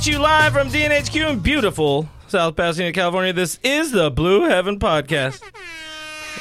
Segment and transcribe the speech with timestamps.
[0.00, 3.34] at you live from DNHQ in beautiful South Pasadena, California.
[3.34, 5.42] This is the Blue Heaven Podcast.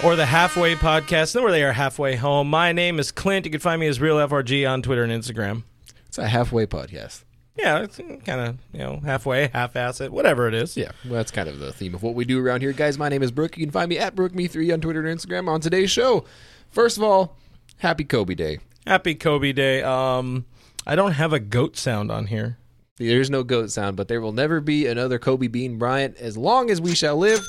[0.02, 2.50] Or the Halfway Podcast, where they are halfway home.
[2.50, 3.46] My name is Clint.
[3.46, 5.64] You can find me as Real FRG on Twitter and Instagram.
[6.08, 7.26] It's a halfway podcast.
[7.58, 10.78] Yeah, it's kind of, you know, halfway, half assed, whatever it is.
[10.78, 12.98] Yeah, well, that's kind of the theme of what we do around here, guys.
[12.98, 13.58] My name is Brooke.
[13.58, 15.50] You can find me at BrookeMe3 on Twitter and Instagram.
[15.50, 16.24] On today's show,
[16.72, 17.36] first of all,
[17.80, 18.60] happy Kobe Day.
[18.88, 19.84] Happy Kobe Day.
[19.84, 20.46] Um,
[20.88, 22.56] I don't have a goat sound on here.
[23.00, 26.70] There's no goat sound, but there will never be another Kobe Bean Bryant as long
[26.70, 27.48] as we shall live.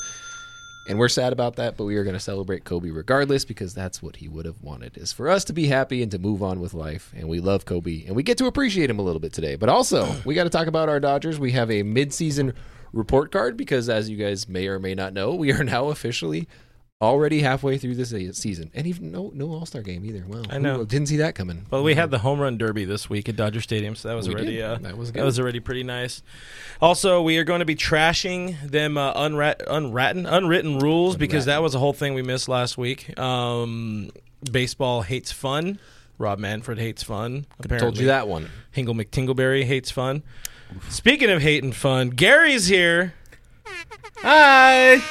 [0.88, 4.02] And we're sad about that, but we are going to celebrate Kobe regardless because that's
[4.02, 6.60] what he would have wanted is for us to be happy and to move on
[6.60, 7.12] with life.
[7.16, 9.56] And we love Kobe and we get to appreciate him a little bit today.
[9.56, 11.38] But also, we got to talk about our Dodgers.
[11.38, 12.54] We have a midseason
[12.92, 16.48] report card because as you guys may or may not know, we are now officially
[17.00, 18.70] already halfway through this season.
[18.74, 20.24] And even no no All-Star game either.
[20.26, 20.42] Wow.
[20.50, 20.84] I know.
[20.84, 21.66] Didn't see that coming.
[21.70, 24.28] Well, we had the home run derby this week at Dodger Stadium, so that was
[24.28, 26.22] We already uh, That was that was already pretty nice.
[26.80, 31.62] Also, we are going to be trashing them uh, unrat- unwritten unwritten rules because that
[31.62, 33.18] was a whole thing we missed last week.
[33.18, 34.10] Um,
[34.50, 35.78] baseball hates fun.
[36.18, 37.46] Rob Manfred hates fun.
[37.60, 38.50] Apparently, Told you that one.
[38.76, 40.22] Hingle McTingleberry hates fun.
[40.90, 43.14] Speaking of hating fun, Gary's here.
[44.18, 45.02] Hi.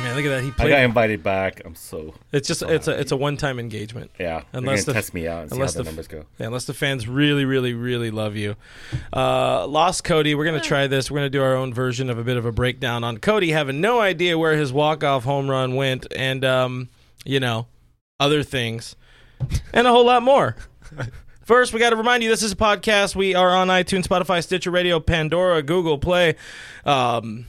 [0.00, 0.42] Man, look at that.
[0.42, 1.62] He I got invited back.
[1.64, 4.10] I'm so it's just it's a it's a one time engagement.
[4.18, 4.42] yeah.
[4.52, 6.24] Unless the- test me out and see how unless the, the- numbers go.
[6.38, 8.56] Yeah, unless the fans really, really, really love you.
[9.12, 11.10] Uh, Lost Cody, we're going to try this.
[11.10, 13.52] We're going to do our own version of a bit of a breakdown on Cody
[13.52, 16.88] having no idea where his walk-off home run went and, um,
[17.24, 17.66] you know,
[18.18, 18.96] other things
[19.72, 20.56] and a whole lot more.
[21.44, 23.14] First, we got to remind you this is a podcast.
[23.14, 26.36] We are on iTunes, Spotify, Stitcher Radio, Pandora, Google Play.
[26.86, 27.46] Um,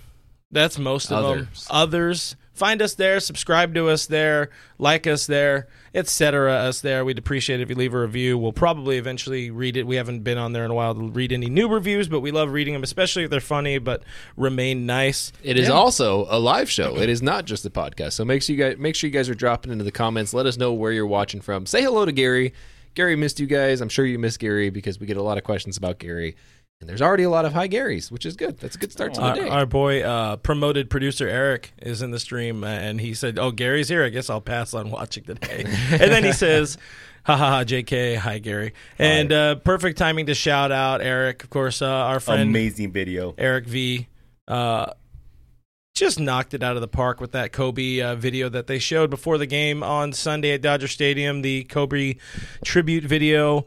[0.56, 1.40] that's most of them.
[1.40, 1.68] Others.
[1.70, 2.36] Others.
[2.54, 6.54] Find us there, subscribe to us there, like us there, etc.
[6.54, 7.04] Us there.
[7.04, 8.38] We'd appreciate it if you leave a review.
[8.38, 9.86] We'll probably eventually read it.
[9.86, 12.32] We haven't been on there in a while to read any new reviews, but we
[12.32, 14.04] love reading them, especially if they're funny but
[14.38, 15.34] remain nice.
[15.44, 16.98] It is also a live show.
[16.98, 18.14] It is not just a podcast.
[18.14, 20.34] So make sure you guys make sure you guys are dropping into the comments.
[20.34, 21.66] Let us know where you're watching from.
[21.66, 22.54] Say hello to Gary.
[22.94, 23.82] Gary missed you guys.
[23.82, 26.38] I'm sure you miss Gary because we get a lot of questions about Gary.
[26.82, 28.60] And there's already a lot of hi Garys, which is good.
[28.60, 29.48] That's a good start to the Our, day.
[29.48, 33.52] our boy, uh, promoted producer Eric, is in the stream, uh, and he said, "Oh,
[33.52, 34.04] Gary's here.
[34.04, 36.78] I guess I'll pass on watching today." and then he says,
[37.26, 41.50] "Ha ha ha, Jk, hi Gary." And uh, perfect timing to shout out Eric, of
[41.50, 43.34] course, uh, our friend Amazing video.
[43.38, 44.08] Eric V.
[44.48, 44.92] Uh,
[45.96, 49.10] just knocked it out of the park with that Kobe uh, video that they showed
[49.10, 52.16] before the game on Sunday at Dodger Stadium, the Kobe
[52.66, 53.66] tribute video.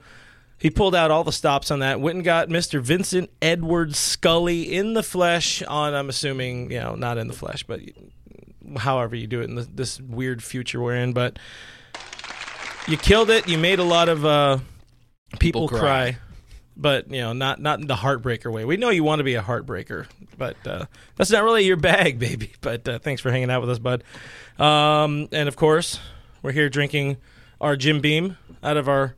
[0.59, 2.01] He pulled out all the stops on that.
[2.01, 2.81] Went and got Mr.
[2.81, 5.63] Vincent Edward Scully in the flesh.
[5.63, 7.81] On I'm assuming, you know, not in the flesh, but
[8.77, 11.13] however you do it in this, this weird future we're in.
[11.13, 11.39] But
[12.89, 13.49] you killed it.
[13.49, 14.59] You made a lot of uh,
[15.39, 15.79] people, People cry.
[16.13, 16.17] cry.
[16.77, 18.65] but you know, not not in the heartbreaker way.
[18.65, 20.87] We know you want to be a heartbreaker, but uh,
[21.17, 22.53] that's not really your bag, baby.
[22.61, 24.03] But uh, thanks for hanging out with us, bud.
[24.59, 26.01] Um, and of course,
[26.43, 27.19] we're here drinking
[27.61, 29.15] our Jim Beam out of our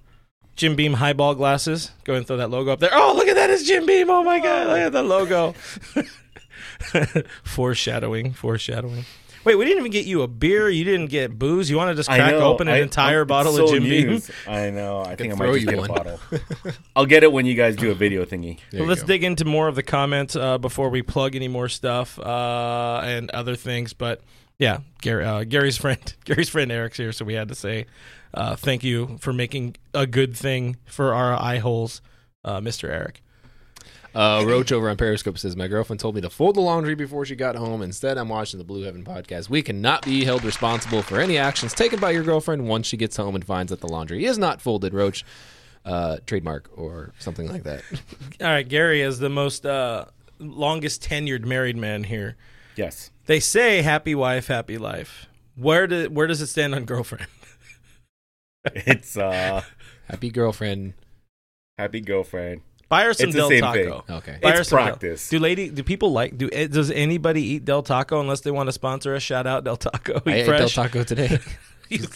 [0.60, 1.91] Jim Beam highball glasses.
[2.04, 2.91] Go ahead and throw that logo up there.
[2.93, 3.48] Oh, look at that!
[3.48, 4.10] It's Jim Beam.
[4.10, 4.66] Oh my God!
[4.66, 5.54] Look at the logo.
[7.44, 9.06] foreshadowing, foreshadowing.
[9.43, 10.69] Wait, we didn't even get you a beer.
[10.69, 11.71] You didn't get booze.
[11.71, 12.53] You want to just crack know.
[12.53, 14.21] open an I- entire I'm bottle so of Jim Beam?
[14.47, 15.00] I know.
[15.00, 15.91] I think I might just you get one.
[15.91, 16.21] a bottle.
[16.94, 18.59] I'll get it when you guys do a video thingy.
[18.75, 19.06] Well, let's go.
[19.06, 23.31] dig into more of the comments uh, before we plug any more stuff uh, and
[23.31, 23.94] other things.
[23.94, 24.21] But
[24.59, 27.86] yeah, Gary, uh, Gary's friend, Gary's friend Eric's here, so we had to say
[28.34, 32.00] uh, thank you for making a good thing for our eye holes,
[32.44, 32.88] uh, Mr.
[32.88, 33.22] Eric.
[34.15, 37.24] Uh, Roach over on Periscope says, My girlfriend told me to fold the laundry before
[37.24, 37.80] she got home.
[37.80, 39.48] Instead, I'm watching the Blue Heaven podcast.
[39.48, 43.16] We cannot be held responsible for any actions taken by your girlfriend once she gets
[43.16, 45.24] home and finds that the laundry is not folded, Roach.
[45.83, 47.83] Uh, trademark or something like that.
[48.41, 50.04] All right, Gary is the most uh,
[50.38, 52.36] longest tenured married man here.
[52.76, 53.10] Yes.
[53.24, 55.26] They say happy wife, happy life.
[55.56, 57.26] Where do, where does it stand on girlfriend?
[58.65, 59.62] It's uh
[60.09, 60.95] Happy girlfriend.
[61.78, 62.62] happy girlfriend.
[62.89, 64.01] Buy her some It's the Del same Taco.
[64.07, 64.16] thing.
[64.16, 64.39] Okay.
[64.42, 65.28] Buy her It's some Del- practice.
[65.28, 65.68] Do lady?
[65.71, 66.36] Do people like?
[66.36, 69.22] Do eh, does anybody eat Del Taco unless they want to sponsor us?
[69.22, 70.21] Shout out Del Taco.
[70.27, 70.68] I Eat ate Del.
[70.68, 71.39] Taco today.
[71.92, 72.07] It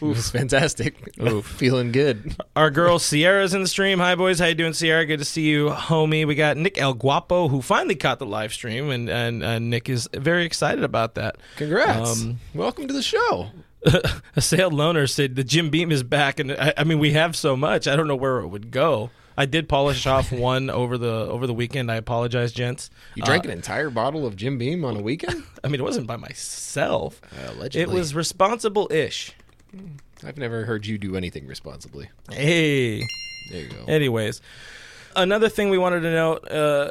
[0.00, 0.94] was fantastic.
[1.20, 2.36] Ooh, feeling good.
[2.54, 3.98] Our girl Sierra's in the stream.
[3.98, 4.38] Hi, boys.
[4.38, 5.04] How you doing, Sierra?
[5.06, 6.24] Good to see you, homie.
[6.24, 9.88] We got Nick El Guapo, who finally caught the live stream, and and, and Nick
[9.88, 11.36] is very excited about that.
[11.56, 12.22] Congrats.
[12.22, 13.48] Um, Welcome to the show.
[14.36, 17.36] A sale loner said the Jim Beam is back, and I, I mean we have
[17.36, 17.86] so much.
[17.86, 19.10] I don't know where it would go.
[19.36, 21.90] I did polish off one over the over the weekend.
[21.90, 22.88] I apologize, gents.
[23.14, 25.42] You drank Uh, an entire bottle of Jim Beam on a weekend?
[25.64, 27.20] I mean, it wasn't by myself.
[27.48, 27.82] Allegedly.
[27.82, 29.32] It was responsible-ish.
[30.24, 32.08] I've never heard you do anything responsibly.
[32.30, 33.00] Hey.
[33.50, 33.84] There you go.
[33.88, 34.40] Anyways,
[35.16, 36.50] another thing we wanted to note.
[36.50, 36.90] Uh,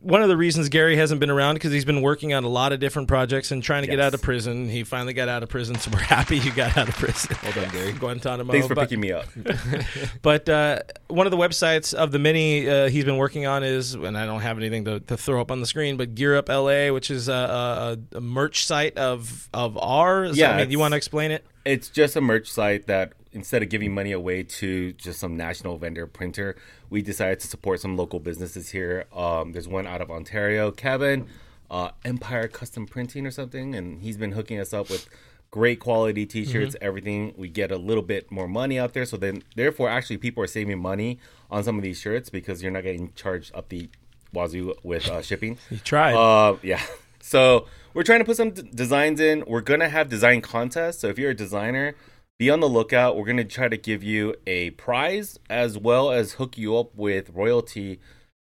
[0.00, 2.72] one of the reasons Gary hasn't been around because he's been working on a lot
[2.72, 4.68] of different projects and trying to get out of prison.
[4.68, 7.36] He finally got out of prison, so we're happy he got out of prison.
[7.42, 7.92] Well done, Gary.
[7.92, 8.52] Guantanamo.
[8.52, 9.26] Thanks for but, picking me up.
[10.22, 13.94] but uh, one of the websites of the many uh, he's been working on is,
[13.94, 16.48] and I don't have anything to, to throw up on the screen, but Gear Up
[16.48, 20.36] LA, which is a, a, a merch site of of ours.
[20.36, 21.44] Yeah, I mean, you want to explain it?
[21.64, 25.78] It's just a merch site that instead of giving money away to just some national
[25.78, 26.56] vendor printer,
[26.90, 29.06] we decided to support some local businesses here.
[29.14, 31.26] Um, there's one out of Ontario, Kevin,
[31.70, 35.08] uh, Empire Custom Printing or something, and he's been hooking us up with
[35.50, 37.34] great quality T-shirts, everything.
[37.36, 40.46] We get a little bit more money out there, so then therefore actually people are
[40.46, 41.18] saving money
[41.50, 43.88] on some of these shirts because you're not getting charged up the
[44.32, 45.58] wazoo with uh, shipping.
[45.70, 46.14] You tried.
[46.14, 46.80] Uh, yeah.
[47.24, 49.44] So we're trying to put some d- designs in.
[49.46, 50.98] We're gonna have design contests.
[50.98, 51.94] So if you're a designer,
[52.42, 53.16] be on the lookout.
[53.16, 57.30] We're gonna try to give you a prize as well as hook you up with
[57.30, 58.00] royalty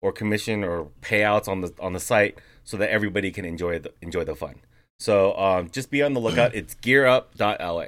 [0.03, 3.93] or commission or payouts on the on the site so that everybody can enjoy the
[4.03, 4.57] enjoy the fun.
[4.99, 6.55] So um, just be on the lookout.
[6.61, 7.85] It's gearup.la.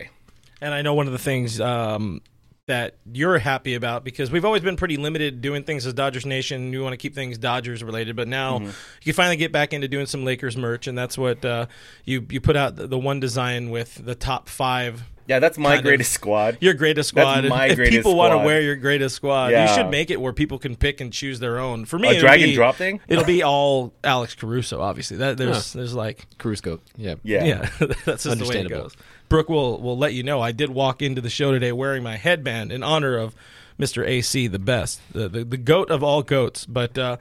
[0.61, 2.21] And I know one of the things um,
[2.69, 6.71] that you're happy about because we've always been pretty limited doing things as Dodgers Nation.
[6.71, 8.67] We want to keep things Dodgers related, but now Mm-hmm.
[8.67, 11.67] you can finally get back into doing some Lakers merch, and that's what uh,
[12.05, 15.03] you you put out the, the one design with the top five.
[15.29, 15.85] Yeah, that's my Kind of.
[15.85, 16.59] greatest squad.
[16.61, 17.41] Your greatest squad.
[17.43, 20.21] That's my if greatest people want to wear your greatest squad, you should make it
[20.21, 21.85] where people can pick and choose their own.
[21.85, 23.01] For me, A it'll drag and be- drop thing?
[23.09, 24.81] It'll be all Alex Caruso.
[24.81, 26.81] Obviously, that there's there's like Caruso.
[26.97, 27.17] Yeah.
[27.25, 27.45] Yeah.
[27.45, 27.71] yeah,
[28.05, 28.97] that's just the way it goes.
[29.29, 30.41] Brooke will will let you know.
[30.41, 33.35] I did walk into the show today wearing my headband in honor of
[33.81, 34.07] Mr.
[34.07, 36.65] AC, the best, the the, the goat of all goats.
[36.67, 37.17] But uh,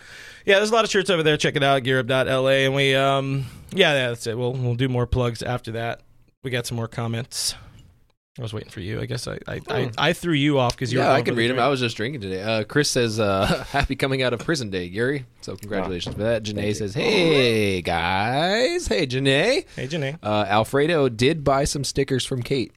[0.46, 1.38] yeah, there's a lot of shirts over there.
[1.38, 4.38] Check it out, gearup.la, and we um yeah, yeah, that's it.
[4.38, 6.02] We'll we'll do more plugs after that.
[6.44, 7.56] We got some more comments.
[8.38, 9.00] I was waiting for you.
[9.00, 11.36] I guess I I, I, I threw you off because you were Yeah, I can
[11.36, 11.58] read them.
[11.60, 12.42] I was just drinking today.
[12.44, 16.44] Uh, Chris says, uh, "Happy coming out of prison day, Gary." So congratulations for that.
[16.44, 20.18] Janae says, "Hey guys, hey Janae." Hey, Janae.
[20.22, 22.74] Uh, Alfredo did buy some stickers from Kate.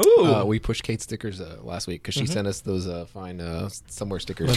[0.00, 2.32] Ooh, Uh, we pushed Kate stickers uh, last week because she Mm-hmm.
[2.32, 4.56] sent us those uh, fine uh, somewhere stickers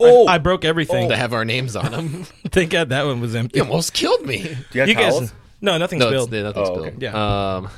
[0.00, 1.08] Oh, I broke everything.
[1.08, 2.08] that have our names on them.
[2.48, 3.58] Thank God that one was empty.
[3.58, 4.38] you almost killed me.
[4.38, 5.20] do you have You towels?
[5.20, 6.32] guys, no, nothing's No, spilled.
[6.32, 6.86] it's, nothing's Oh, spilled.
[6.86, 6.96] okay.
[6.98, 7.54] Yeah.
[7.56, 7.68] Um,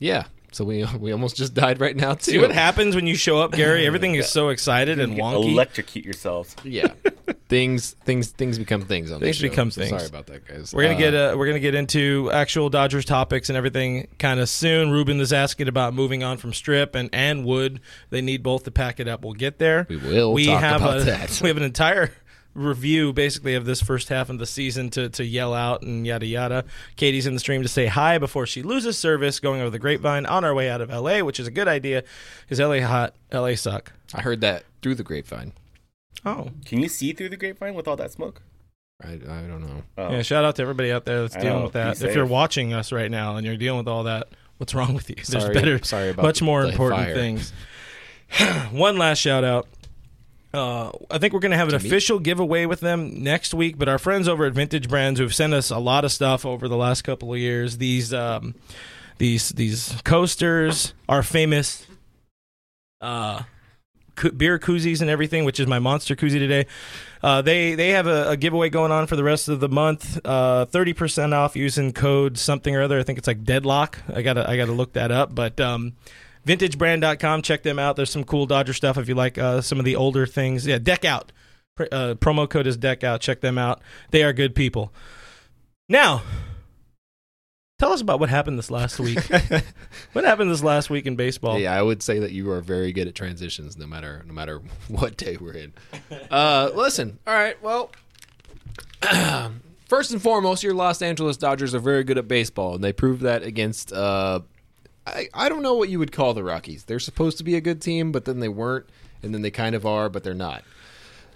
[0.00, 0.24] yeah.
[0.52, 2.32] So we we almost just died right now too.
[2.32, 3.86] See what happens when you show up, Gary?
[3.86, 5.50] Everything is so excited and wonky.
[5.52, 6.56] Electrocute yourselves.
[6.64, 6.88] Yeah.
[7.48, 9.42] things things things become things on Things this show.
[9.42, 9.90] Things become So things.
[9.90, 10.72] Sorry about that, guys.
[10.74, 14.40] We're gonna Uh, get uh, we're gonna get into actual Dodgers topics and everything kind
[14.40, 14.90] of soon.
[14.90, 17.80] Ruben is asking about moving on from Strip and and Wood.
[18.10, 19.22] They need both to pack it up.
[19.24, 19.86] We'll get there.
[19.88, 21.40] We will We talk have about a, that.
[21.42, 22.10] We have an entire
[22.54, 26.26] review basically of this first half of the season to to yell out and yada
[26.26, 26.64] yada.
[26.96, 30.26] Katie's in the stream to say hi before she loses service going over the grapevine
[30.26, 32.02] on our way out of L.A., which is a good idea
[32.42, 32.80] because L.A.
[32.80, 33.56] hot, L.A.
[33.56, 33.92] suck.
[34.14, 35.52] I heard that through the grapevine.
[36.24, 36.48] Oh.
[36.64, 38.42] Can you see through the grapevine with all that smoke?
[39.04, 39.82] I, I don't know.
[39.96, 40.10] Oh.
[40.10, 42.02] Yeah, shout out to everybody out there that's I dealing know, with that.
[42.02, 45.08] If you're watching us right now and you're dealing with all that, what's wrong with
[45.08, 45.14] you?
[45.16, 47.14] There's Sorry- better, sorry about much more the important fire.
[47.14, 47.52] things.
[48.72, 49.68] One last shout out.
[50.52, 53.76] Uh, I think we're going to have an official giveaway with them next week.
[53.78, 56.68] But our friends over at Vintage Brands, who've sent us a lot of stuff over
[56.68, 58.54] the last couple of years, these um,
[59.18, 61.86] these these coasters, our famous
[63.00, 63.42] uh,
[64.36, 66.66] beer koozies and everything, which is my monster koozie today.
[67.22, 70.18] Uh, they they have a, a giveaway going on for the rest of the month.
[70.24, 72.98] Uh, Thirty percent off using code something or other.
[72.98, 73.98] I think it's like Deadlock.
[74.14, 75.34] I gotta I gotta look that up.
[75.34, 75.94] But um,
[76.48, 77.42] vintagebrand.com.
[77.42, 77.96] Check them out.
[77.96, 80.66] There's some cool Dodger stuff if you like uh, some of the older things.
[80.66, 81.30] Yeah, Deck Out.
[81.78, 83.20] Uh, promo code is Deck Out.
[83.20, 83.80] Check them out.
[84.10, 84.92] They are good people.
[85.88, 86.22] Now,
[87.78, 89.18] tell us about what happened this last week.
[90.12, 91.58] what happened this last week in baseball?
[91.58, 94.60] Yeah, I would say that you are very good at transitions, no matter no matter
[94.88, 95.72] what day we're in.
[96.30, 97.62] Uh, listen, all right.
[97.62, 97.92] Well,
[99.86, 103.22] first and foremost, your Los Angeles Dodgers are very good at baseball, and they proved
[103.22, 103.92] that against.
[103.92, 104.40] Uh,
[105.08, 106.84] I I don't know what you would call the Rockies.
[106.84, 108.86] They're supposed to be a good team, but then they weren't,
[109.22, 110.62] and then they kind of are, but they're not.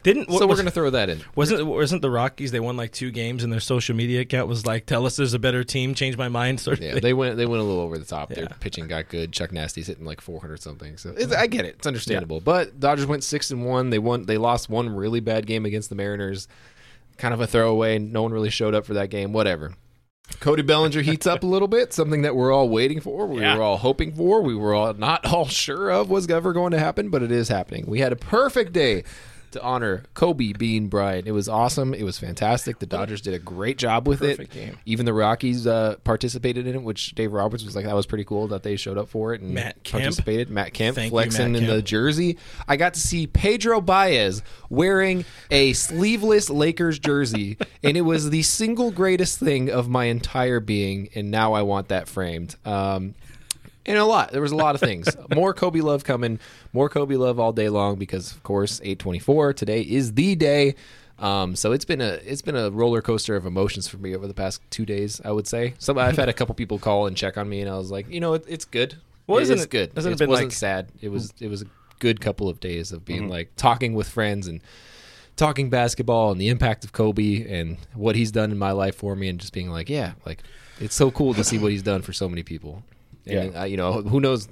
[0.03, 1.21] Didn't so we're was- to throw that in.
[1.37, 2.51] Wasn't wasn't the Rockies?
[2.51, 5.33] They won like two games, and their social media account was like, "Tell us there's
[5.33, 6.59] a better team." Change my mind.
[6.59, 7.03] Sort of Yeah, thing.
[7.03, 8.31] they went they went a little over the top.
[8.31, 9.33] Their pitching got good.
[9.33, 10.97] Chuck Nasty's hitting like 400 something.
[10.97, 11.77] So it's, I get it.
[11.79, 12.41] It's understandable.
[12.41, 13.91] But Dodgers went six and one.
[13.91, 14.27] They won.
[14.27, 16.49] They lost one really bad game against the Mariners.
[17.19, 18.01] Kind of a throwaway.
[18.01, 19.33] No one really showed up for that game.
[19.33, 19.75] Whatever.
[20.41, 21.93] Cody Bellinger heats up a little bit.
[21.93, 23.27] Something that we're all waiting for.
[23.27, 23.57] We Yeah.
[23.57, 24.43] were all hoping for.
[24.43, 27.49] We were all not all sure of was ever going to happen, but it is
[27.49, 27.85] happening.
[27.87, 29.05] We had a perfect day
[29.53, 31.27] to honor Kobe Bean Bryant.
[31.27, 31.95] It was awesome.
[31.95, 32.79] It was fantastic.
[32.79, 34.51] The Dodgers did a great job with it.
[34.51, 34.79] Game.
[34.85, 38.25] Even the Rockies uh, participated in it, which Dave Roberts was like, that was pretty
[38.25, 40.03] cool that they showed up for it and Matt Kemp.
[40.03, 40.51] participated.
[40.51, 42.39] Matt Kemp Thank you, flexing Matt in the jersey.
[42.67, 48.43] I got to see Pedro Baez wearing a sleeveless Lakers jersey, and it was the
[48.43, 51.09] single greatest thing of my entire being.
[51.15, 52.57] And now I want that framed.
[52.65, 53.15] Um,
[53.87, 54.33] and a lot.
[54.33, 55.09] There was a lot of things.
[55.35, 56.39] More Kobe love coming.
[56.73, 60.35] More Kobe love all day long because, of course, eight twenty four today is the
[60.37, 60.75] day.
[61.19, 64.27] Um, so it's been a it's been a roller coaster of emotions for me over
[64.27, 65.21] the past two days.
[65.25, 65.75] I would say.
[65.79, 68.09] So I've had a couple people call and check on me, and I was like,
[68.11, 68.97] you know, it, it's good.
[69.27, 69.93] Well, it isn't is it- good.
[69.95, 70.89] hasn't it wasn't like- sad.
[71.01, 71.67] It was it was a
[72.01, 74.61] good couple of days of being like talking with friends and
[75.37, 79.15] talking basketball and the impact of Kobe and what he's done in my life for
[79.15, 80.43] me, and just being like, yeah, like
[80.81, 82.83] it's so cool to see what he's done for so many people.
[83.27, 83.61] And Yeah.
[83.63, 84.49] uh, you know, who knows?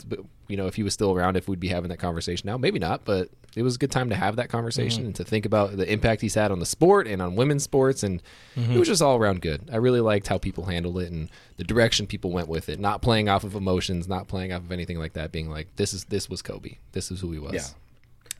[0.49, 2.79] You know, if he was still around, if we'd be having that conversation now, maybe
[2.81, 3.05] not.
[3.05, 5.91] But it was a good time to have that conversation and to think about the
[5.93, 8.21] impact he's had on the sport and on women's sports, and
[8.57, 9.69] it was just all around good.
[9.73, 13.01] I really liked how people handled it and the direction people went with it, not
[13.03, 15.31] playing off of emotions, not playing off of anything like that.
[15.33, 17.55] Being like, this is this was Kobe, this is who he was.
[17.55, 17.67] Yeah.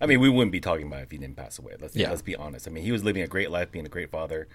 [0.03, 1.75] I mean, we wouldn't be talking about it if he didn't pass away.
[1.81, 2.09] Let's Yeah.
[2.11, 2.67] let's be honest.
[2.67, 4.49] I mean, he was living a great life, being a great father.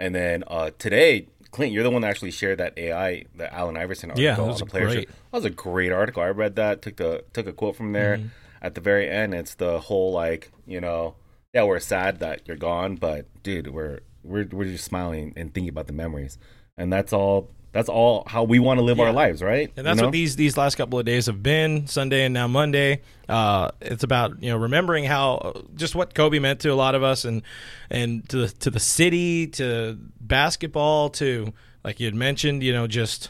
[0.00, 3.76] And then uh, today, Clint, you're the one that actually shared that AI, the Allen
[3.76, 5.08] Iverson article Yeah, that on was great.
[5.08, 5.14] Show.
[5.30, 6.20] That was a great article.
[6.20, 8.16] I read that, took the took a quote from there.
[8.16, 8.26] Mm-hmm.
[8.60, 11.14] At the very end, it's the whole like, you know,
[11.52, 15.68] yeah, we're sad that you're gone, but dude, we're we're we're just smiling and thinking
[15.68, 16.38] about the memories,
[16.76, 17.50] and that's all.
[17.74, 19.68] That's all how we want to live our lives, right?
[19.76, 20.06] And that's You know?
[20.06, 23.02] what these these last couple of days have been Sunday and now Monday.
[23.28, 27.02] Uh, it's about you know remembering how just what Kobe meant to a lot of
[27.02, 27.42] us and
[27.90, 31.52] and to the to the city to basketball to
[31.82, 33.28] like you had mentioned you know just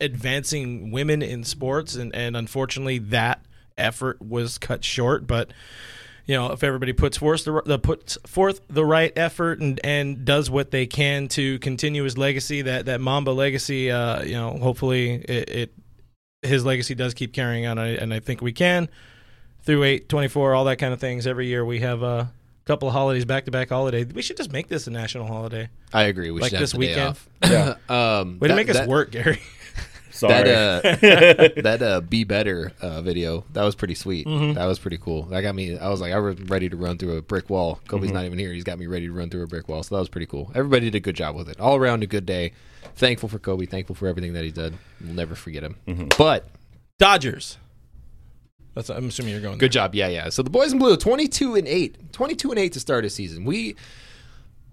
[0.00, 3.44] advancing women in sports and and unfortunately that
[3.76, 5.52] effort was cut short but
[6.26, 10.24] you know, if everybody puts forth the, the puts forth the right effort and, and
[10.24, 14.50] does what they can to continue his legacy, that that Mamba legacy, uh, you know,
[14.58, 15.74] hopefully it, it
[16.42, 18.88] his legacy does keep carrying on, and I- and I think we can
[19.64, 21.26] through eight twenty four, all that kind of things.
[21.26, 22.32] Every year we have a
[22.64, 24.04] couple of holidays, back to back holiday.
[24.04, 25.68] We should just make this a national holiday.
[25.92, 26.30] I agree.
[26.30, 27.08] We Like should have this the day weekend?
[27.08, 27.28] off.
[27.42, 27.74] Yeah.
[28.20, 29.40] um, Way to that- make us that- work, Gary.
[30.22, 30.44] Sorry.
[30.44, 30.84] That
[31.56, 34.26] uh, that uh, be better uh, video that was pretty sweet.
[34.26, 34.54] Mm-hmm.
[34.54, 35.24] That was pretty cool.
[35.24, 35.78] That got me.
[35.78, 37.80] I was like, I was ready to run through a brick wall.
[37.88, 38.14] Kobe's Mm-hmm.
[38.14, 38.52] not even here.
[38.52, 39.82] He's got me ready to run through a brick wall.
[39.82, 40.50] So that was pretty cool.
[40.54, 41.60] Everybody did a good job with it.
[41.60, 42.52] All around a good day.
[42.96, 43.66] Thankful for Kobe.
[43.66, 44.74] Thankful for everything that he did.
[45.00, 45.76] We'll never forget him.
[45.86, 46.08] Mm-hmm.
[46.18, 46.48] But
[46.98, 47.58] Dodgers.
[48.74, 49.58] That's I'm assuming you're going.
[49.58, 49.94] good job.
[49.94, 50.30] Yeah, yeah.
[50.30, 52.12] So the boys in blue, twenty two and eight.
[52.12, 53.44] Twenty two and eight to start a season.
[53.44, 53.76] We.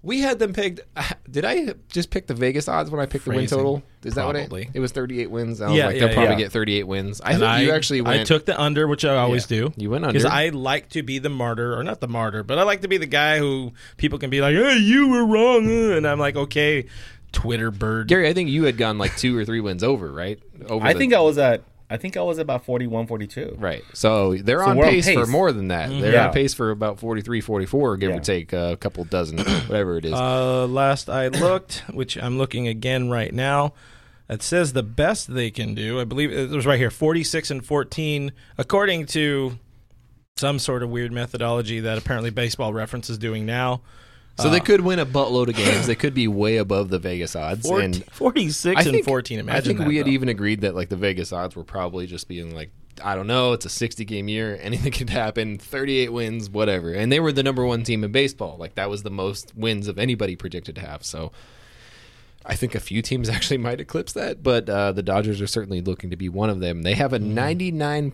[0.02, 0.80] We had them pegged.
[1.30, 3.82] Did I just pick the Vegas odds when I picked the win total?
[4.02, 4.66] Is that what Probably.
[4.66, 4.92] I, it was?
[4.92, 5.60] Thirty-eight wins.
[5.60, 6.38] I was Yeah, like, yeah, they'll probably yeah.
[6.38, 7.20] get thirty-eight wins.
[7.20, 8.20] I And think I, you actually went.
[8.20, 9.58] I took the under, which I always Yeah.
[9.68, 9.72] do.
[9.76, 10.30] You went under because.
[10.32, 12.96] I like to be the martyr, or not the martyr, but I like to be
[12.96, 16.34] the guy who people can be like, "Hey, you were wrong," uh," and I'm like,
[16.36, 16.86] "Okay,
[17.32, 20.40] Twitter bird." Gary, I think you had gone like two or three wins over, right?
[20.66, 23.56] Over I the- think I was at I think I was about 41, 42.
[23.58, 23.82] right.
[23.94, 25.88] So they're So on we're on pace, for more than that.
[25.90, 26.28] They're Yeah.
[26.28, 28.16] on pace for about 43, 44, give Yeah.
[28.16, 30.12] or take a couple dozen, whatever it is.
[30.12, 33.74] Uh, last I looked, which I'm looking again right now,
[34.28, 35.98] it says the best they can do.
[36.00, 39.58] I believe it was right here, 46 and 14, according to
[40.36, 43.82] some sort of weird methodology that apparently Baseball Reference is doing now.
[44.40, 45.86] So they could win a buttload of games.
[45.88, 47.66] they could be way above the Vegas odds.
[47.66, 49.38] 40, and 46 think, and 14.
[49.40, 50.10] Imagine I think that, we had though.
[50.10, 52.70] even agreed that like the Vegas odds were probably just being like,
[53.02, 54.58] I don't know, it's a 60 game year.
[54.62, 55.56] Anything could happen.
[55.58, 56.92] 38 wins, whatever.
[56.92, 58.56] And they were the number one team in baseball.
[58.58, 61.04] Like that was the most wins of anybody predicted to have.
[61.04, 61.32] So
[62.44, 65.80] I think a few teams actually might eclipse that, but uh, the Dodgers are certainly
[65.80, 66.82] looking to be one of them.
[66.82, 67.38] They have a Mm-hmm.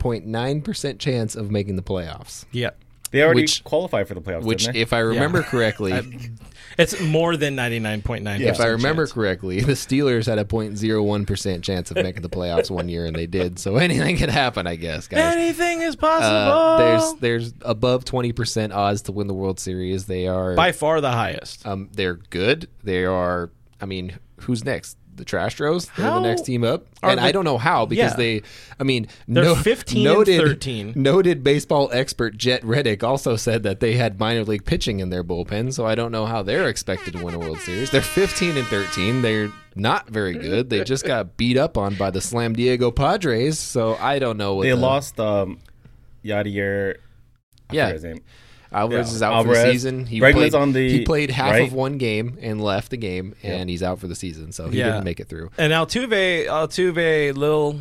[0.04, 2.70] 99.9% chance of making the playoffs, Yeah.
[3.10, 4.80] They already Which- qualified for the playoffs, which, didn't they?
[4.80, 5.92] if I remember correctly,
[6.78, 8.40] It's more than 99.9%.
[8.40, 9.12] if I remember chance.
[9.12, 13.26] correctly, the Steelers had a 0.01% chance of making the playoffs one year, and they
[13.26, 13.58] did.
[13.58, 15.34] So anything can happen, I guess, guys.
[15.36, 16.52] Anything is possible.
[16.52, 20.04] Uh, there's there's above 20% odds to win the World Series.
[20.06, 21.66] They are by far the highest.
[21.66, 22.68] um, they're good.
[22.84, 23.50] They are.
[23.80, 24.98] I mean, who's next?
[25.16, 25.88] The Trastros.
[25.96, 28.16] They're How the next team up, and the- I don't know how because Yeah.
[28.16, 28.42] they.
[28.78, 30.92] I mean, They're no- 15 and noted, 13.
[30.96, 35.24] Noted baseball expert Jet Reddick also said that they had minor league pitching in their
[35.24, 37.90] bullpen, so I don't know how they're expected to win a World Series.
[37.90, 39.22] They're 15 and 13.
[39.22, 40.70] They're not very good.
[40.70, 44.54] They just got beat up on by the Slam Diego Padres, so I don't know
[44.54, 45.58] what They the- lost um,
[46.24, 46.94] Yadier.
[47.70, 47.96] I Yeah.
[48.84, 49.02] Forget his name.
[49.02, 50.06] Alvarez Yeah, is out for the season.
[50.06, 51.62] He Bregman's played, on the he played half right.
[51.66, 54.78] of one game and left the game, and he's out for the season, so he
[54.78, 54.86] Yeah.
[54.92, 55.50] didn't make it through.
[55.58, 57.80] And Altuve, Altuve, little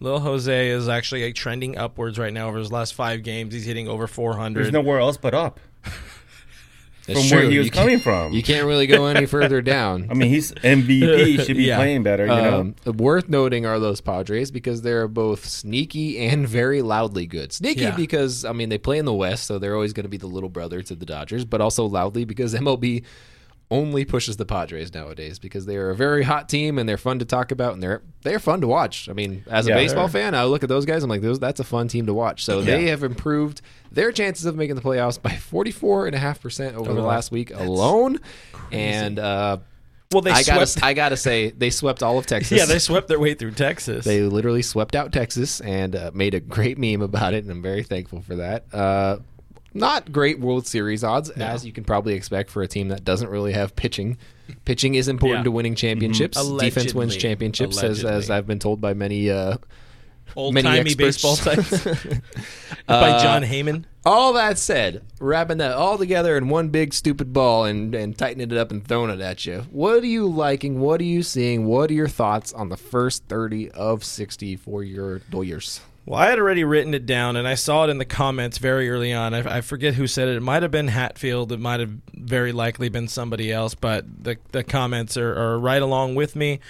[0.00, 3.54] Lil Jose is actually like, trending upwards right now over his last five games.
[3.54, 4.60] He's hitting over 400.
[4.62, 5.60] There's nowhere else but up.
[7.06, 8.32] That's From where he was coming from.
[8.32, 10.08] You can't really go any further down.
[10.10, 11.44] I mean, he's MVP.
[11.46, 11.76] Should be Yeah.
[11.76, 12.24] playing better.
[12.24, 12.60] You know.
[12.86, 17.52] Um, worth noting are those Padres because they're both sneaky and very loudly good.
[17.52, 17.94] Sneaky Yeah.
[17.96, 20.26] because I mean they play in the West, so they're always going to be the
[20.26, 23.02] little brother to the Dodgers, but also loudly because MLB
[23.74, 27.18] only pushes the Padres nowadays because they are a very hot team and they're fun
[27.18, 29.08] to talk about and they're they're fun to watch.
[29.08, 29.74] I mean, as a Yeah.
[29.76, 31.02] baseball fan, I look at those guys.
[31.02, 32.44] I'm like, those that's a fun team to watch.
[32.44, 36.40] So they have improved their chances of making the playoffs by 44 and a half
[36.40, 38.18] percent over the the last week alone.
[38.72, 39.58] And uh,
[40.12, 40.80] well, they I gotta.
[40.84, 42.56] I gotta say they swept all of Texas.
[42.56, 44.04] yeah, they swept their way through Texas.
[44.04, 47.62] They literally swept out Texas and uh, made a great meme about it, and I'm
[47.62, 48.64] very thankful for that.
[48.72, 49.18] Uh,
[49.74, 53.28] not great World Series odds, as you can probably expect for a team that doesn't
[53.28, 54.16] really have pitching.
[54.64, 55.44] Pitching is important Yeah.
[55.44, 56.40] to winning championships.
[56.58, 59.30] Defense wins championships, as, as I've been told by many.
[59.30, 59.56] Uh,
[60.36, 61.84] Old timey baseball sites
[62.86, 63.84] by Jon Heyman.
[64.04, 68.50] all that said, wrapping that all together in one big stupid ball and, and tightening
[68.50, 69.66] it up and throwing it at you.
[69.70, 70.80] What are you liking?
[70.80, 71.66] What are you seeing?
[71.66, 75.80] What are your thoughts on the first 30 of 60 for your Dodgers?
[76.06, 78.90] Well, I had already written it down, and I saw it in the comments very
[78.90, 79.32] early on.
[79.32, 80.36] I, I forget who said it.
[80.36, 81.50] It might have been Hatfield.
[81.50, 85.80] It might have very likely been somebody else, but the the comments are, are right
[85.80, 86.60] along with me.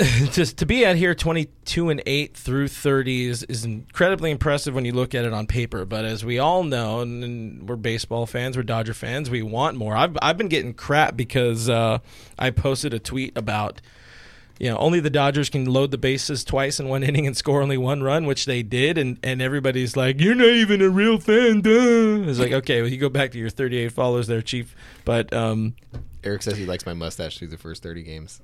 [0.32, 4.86] Just to be at here 22 and 8 through 30 is, is incredibly impressive when
[4.86, 5.84] you look at it on paper.
[5.84, 9.94] But as we all know, and, we're baseball fans, we're Dodger fans, we want more.
[9.94, 11.98] I've, I've been getting crap because uh,
[12.38, 13.82] I posted a tweet about
[14.60, 17.62] you know, only the Dodgers can load the bases twice in one inning and score
[17.62, 21.18] only one run, which they did, and, and everybody's like, "You're not even a real
[21.18, 22.28] fan." Duh.
[22.28, 24.76] It's like, okay, well, you go back to your 38 followers there, Chief.
[25.06, 25.74] But um,
[26.22, 28.42] Eric says he likes my mustache through the first 30 games.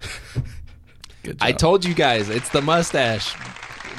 [1.22, 3.34] good I told you guys, it's the mustache.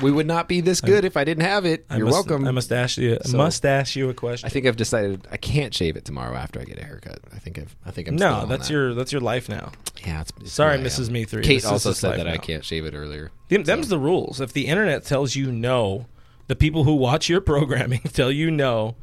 [0.01, 1.85] We would not be this good if I didn't have it.
[1.89, 2.47] You're must- welcome.
[2.47, 3.17] I must ask you.
[3.23, 4.45] So- must ask you a question.
[4.45, 7.19] I think I've decided I can't shave it tomorrow after I get a haircut.
[7.33, 7.75] I think I've.
[7.85, 8.15] I think I'm.
[8.15, 8.73] no, that's that.
[8.73, 9.71] your that's your life now.
[10.05, 11.09] Yeah, it's, it's Sorry, Mrs.
[11.09, 11.43] Me Three.
[11.43, 13.31] Kate This also said that I can't shave it earlier.
[13.49, 14.41] Them, them's the rules.
[14.41, 16.05] If the internet tells you no,
[16.47, 18.95] the people who watch your programming tell you no.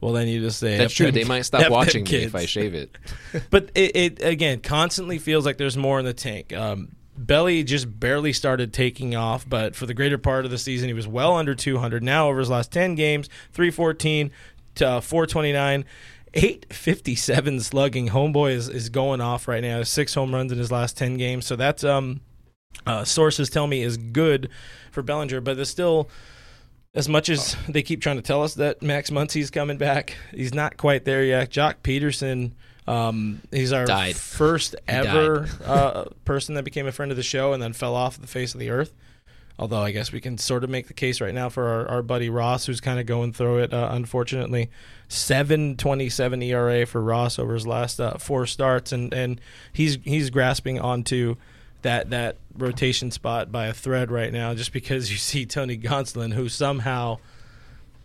[0.00, 1.06] Well, then you just say That's true.
[1.06, 2.98] them- They might stop watching me if I shave it.
[3.50, 6.52] but it, it again constantly feels like there's more in the tank.
[6.52, 10.88] Um, Belly just barely started taking off, but for the greater part of the season,
[10.88, 12.02] he was well under 200.
[12.02, 14.30] Now, over his last 10 games, 314
[14.76, 15.84] to uh, 429,
[16.34, 18.08] 857 slugging.
[18.08, 19.82] Homeboy is, is going off right now.
[19.82, 21.46] Six home runs in his last 10 games.
[21.46, 22.20] So that's um,
[22.86, 24.48] uh, sources tell me is good
[24.90, 26.08] for Bellinger, but it's still.
[26.94, 30.52] As much as they keep trying to tell us that Max Muncy's coming back, he's
[30.52, 31.48] not quite there yet.
[31.48, 32.52] Joc Pederson,
[32.86, 34.16] um, he's our Died.
[34.16, 38.20] first ever uh, person that became a friend of the show and then fell off
[38.20, 38.92] the face of the earth.
[39.58, 42.02] Although I guess we can sort of make the case right now for our, our
[42.02, 43.72] buddy Ross, who's kind of going through it.
[43.72, 44.70] Uh, unfortunately,
[45.08, 49.40] seven twenty seven ERA for Ross over his last uh, four starts, and, and
[49.72, 51.36] he's he's grasping onto
[51.82, 54.54] that that rotation spot by a thread right now.
[54.54, 57.18] Just because you see Tony Gonsolin, who somehow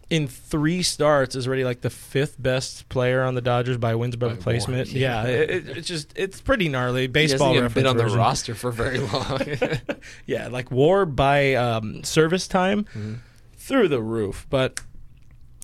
[0.10, 4.16] in three starts is already like the fifth best player on the Dodgers by wins
[4.16, 4.90] above By replacement.
[4.92, 7.02] more, Yeah, it, it- it's just it's pretty gnarly.
[7.02, 8.18] He Baseball even been on the version.
[8.18, 9.42] roster for very long.
[10.26, 13.14] Yeah, like WAR by um, service time Mm-hmm.
[13.58, 14.48] through the roof.
[14.50, 14.80] But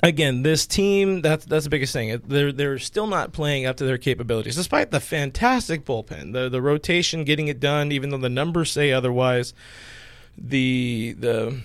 [0.02, 2.20] again, this team that's that's the biggest thing.
[2.28, 6.62] They're they're still not playing up to their capabilities, despite the fantastic bullpen, the the
[6.62, 9.54] rotation getting it done, even though the numbers say otherwise.
[10.38, 11.62] The the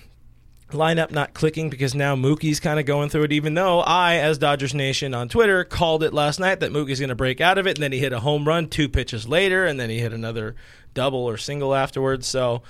[0.71, 3.31] lineup not clicking because now Mookie's kind of going through it.
[3.31, 7.09] Even though I, as Dodgers Nation on Twitter, called it last night that Mookie's going
[7.09, 9.65] to break out of it, and then he hit a home run two pitches later,
[9.65, 10.55] and then he hit another
[10.93, 12.27] double or single afterwards.
[12.27, 12.63] So,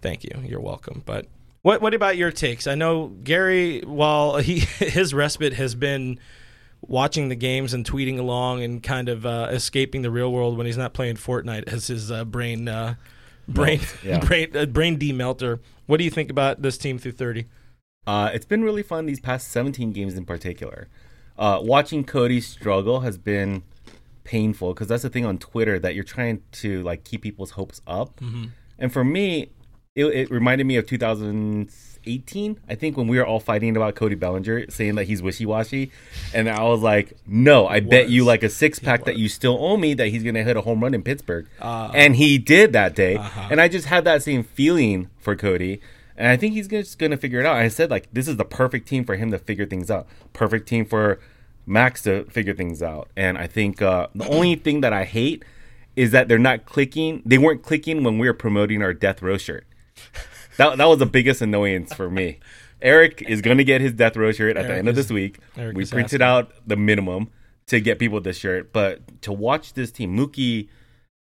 [0.00, 0.30] thank you.
[0.44, 1.02] You're welcome.
[1.04, 1.26] But
[1.62, 2.66] what what about your takes?
[2.66, 6.18] I know Gary, while he his respite has been
[6.80, 10.66] watching the games and tweeting along and kind of uh, escaping the real world when
[10.66, 12.94] he's not playing Fortnite as his uh, brain uh,
[13.54, 14.18] brain yeah.
[14.20, 15.60] brain uh, brain demelter.
[15.86, 17.46] What do you think about this team through 30?
[18.06, 20.88] Uh, it's been really fun these past 17 games in particular.
[21.38, 23.62] Uh, watching Cody struggle has been
[24.24, 27.80] painful because that's the thing on Twitter that you're trying to like keep people's hopes
[27.86, 28.20] up.
[28.20, 28.46] Mm-hmm.
[28.78, 29.50] And for me,
[29.94, 30.86] it, it reminded me of
[32.04, 32.60] 2018.
[32.68, 35.90] I think when we were all fighting about Cody Bellinger, saying that he's wishy washy,
[36.34, 39.56] and I was like, "No, I bet you like a six pack that you still
[39.60, 42.72] owe me that he's gonna hit a home run in Pittsburgh." Uh, and he did
[42.72, 43.48] that day, uh-huh.
[43.50, 45.80] and I just had that same feeling for Cody.
[46.16, 47.54] And I think he's just going to figure it out.
[47.54, 50.08] I said, like, this is the perfect team for him to figure things out.
[50.32, 51.20] Perfect team for
[51.64, 53.08] Max to figure things out.
[53.16, 55.44] And I think uh, the only thing that I hate
[55.94, 57.22] is that they're not clicking.
[57.24, 59.64] They weren't clicking when we were promoting our death row shirt.
[60.58, 62.38] That, that was the biggest annoyance for me.
[62.82, 65.10] Eric is going to get his death row shirt at the Eric end of this
[65.10, 65.38] week.
[65.56, 66.22] Eric we printed asking.
[66.22, 67.30] out the minimum
[67.66, 68.72] to get people this shirt.
[68.72, 70.68] But to watch this team, Mookie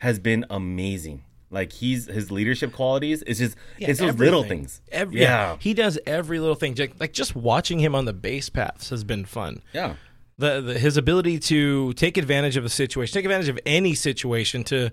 [0.01, 1.25] has been amazing.
[1.51, 4.83] Like he's his leadership qualities is just Yeah, it's those little things.
[4.91, 5.53] Every, yeah.
[5.53, 6.77] yeah, he does every little thing.
[6.99, 9.63] Like just watching him on the base paths has been fun.
[9.73, 9.95] Yeah.
[10.37, 14.65] The, the his ability to take advantage of a situation, take advantage of any situation
[14.65, 14.91] to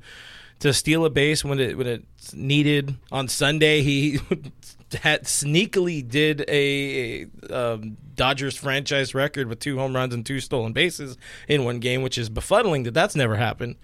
[0.61, 2.95] to steal a base when it when it's needed.
[3.11, 4.19] On Sunday, he
[5.01, 10.73] had sneakily did a, um, Dodgers franchise record with two home runs and two stolen
[10.73, 13.75] bases in one game, which is befuddling that that's never happened.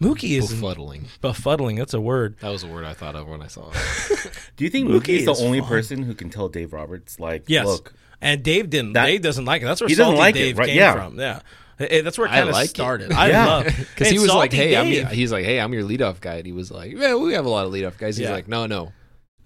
[0.00, 1.06] Mookie is Befuddling.
[1.22, 1.78] befuddling.
[1.78, 2.36] That's a word.
[2.40, 4.30] That was the word I thought of when I saw it.
[4.56, 5.68] Do you think Mookie Mookie is the is only fun.
[5.70, 7.64] person who can tell Dave Roberts like, Yes.
[7.64, 8.92] look, and Dave didn't.
[8.92, 9.64] That- Dave doesn't like it.
[9.64, 10.92] That's where He doesn't Salty like it, right, came yeah.
[10.92, 11.18] from.
[11.18, 11.40] Yeah,
[11.78, 12.70] Eh, that's where it kind of like it.
[12.70, 13.12] started.
[13.12, 13.46] I Yeah.
[13.46, 16.36] love Because he was like, "Hey, I'm your, he's like, hey, I'm your leadoff guy."
[16.36, 18.32] And he was like, "Yeah, we have a lot of leadoff guys." He's Yeah.
[18.32, 18.92] like, "No, no,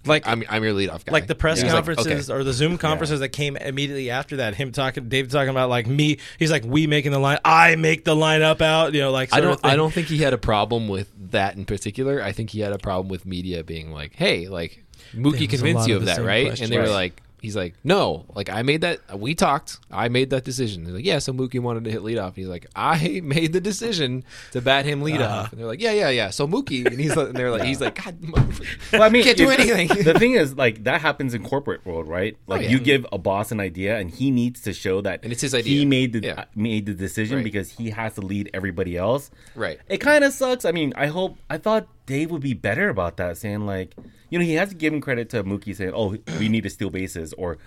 [0.05, 2.43] like I'm I'm your leadoff guy." like the press And he's like, conferences "Okay." or
[2.45, 4.55] the Zoom conferences that came immediately after that.
[4.55, 6.19] Him talking, Dave talking about like me.
[6.39, 7.39] He's like, we making the line.
[7.43, 8.93] I make the lineup out.
[8.93, 9.59] You know, like I don't.
[9.63, 12.23] I don't think he had a problem with that in particular.
[12.23, 15.97] I think he had a problem with media being like, "Hey, like Mookie convinced you
[15.97, 19.19] of of that, right?" And they were like, "He's like, no, like I made that.
[19.19, 19.79] We talked.
[19.91, 22.67] I made that decision." They're like, "Yeah, so Mookie wanted to hit leadoff." He's like,
[22.75, 25.47] "I made the decision to bat him leadoff." Uh-huh.
[25.51, 27.81] And they're like, "Yeah, yeah, yeah." So Mookie, and he's like, and they're like, he's
[27.81, 29.87] like, "God, motherfucker." Well, I mean, Can't do anything.
[30.03, 32.37] the thing is, like that happens in corporate world, right?
[32.47, 32.69] Like yeah.
[32.69, 35.53] you give a boss an idea, and he needs to show that And it's his
[35.55, 35.79] idea.
[35.79, 36.45] He made the Yeah.
[36.55, 37.43] made the decision Right.
[37.43, 39.31] because he has to lead everybody else.
[39.55, 39.79] Right.
[39.89, 40.63] It kind of sucks.
[40.65, 43.95] I mean, I hope I thought Dave would be better about that, saying like,
[44.29, 46.69] you know, he has to give him credit to Mookie saying, "Oh, we need to
[46.69, 47.57] steal bases," or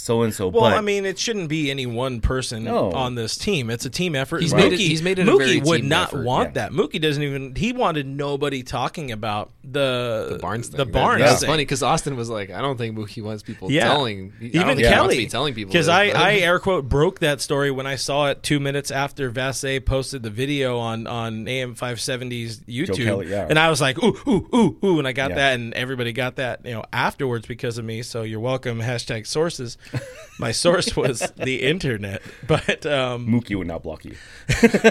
[0.00, 0.48] so and so.
[0.48, 2.90] Well, but I mean, it shouldn't be any one person No.
[2.92, 3.70] on this team.
[3.70, 4.40] It's a team effort.
[4.42, 6.48] He's Mookie, made it- he's made it a Mookie very would team not effort, want
[6.50, 6.52] yeah.
[6.68, 6.72] that.
[6.72, 7.54] Mookie doesn't even.
[7.54, 10.78] He wanted nobody talking about the the Barnes thing.
[10.78, 11.22] The That- Barnes.
[11.22, 11.48] That's thing.
[11.48, 13.84] funny because Austin was like, I don't think Mookie wants people Yeah.
[13.88, 14.32] telling.
[14.40, 16.58] I don't Even think he wants Kelly to be telling people because I, I air
[16.58, 20.78] quote broke that story when I saw it two minutes after Vasse posted the video
[20.78, 23.46] on on AM 570's YouTube, Kelly, yeah.
[23.48, 25.36] and I was like ooh ooh ooh ooh, and I got Yeah.
[25.36, 28.02] that, and everybody got that you know afterwards because of me.
[28.02, 28.80] So you're welcome.
[28.80, 29.76] Hashtag sources.
[30.38, 34.14] My source was the internet, but um, Mookie would not block you.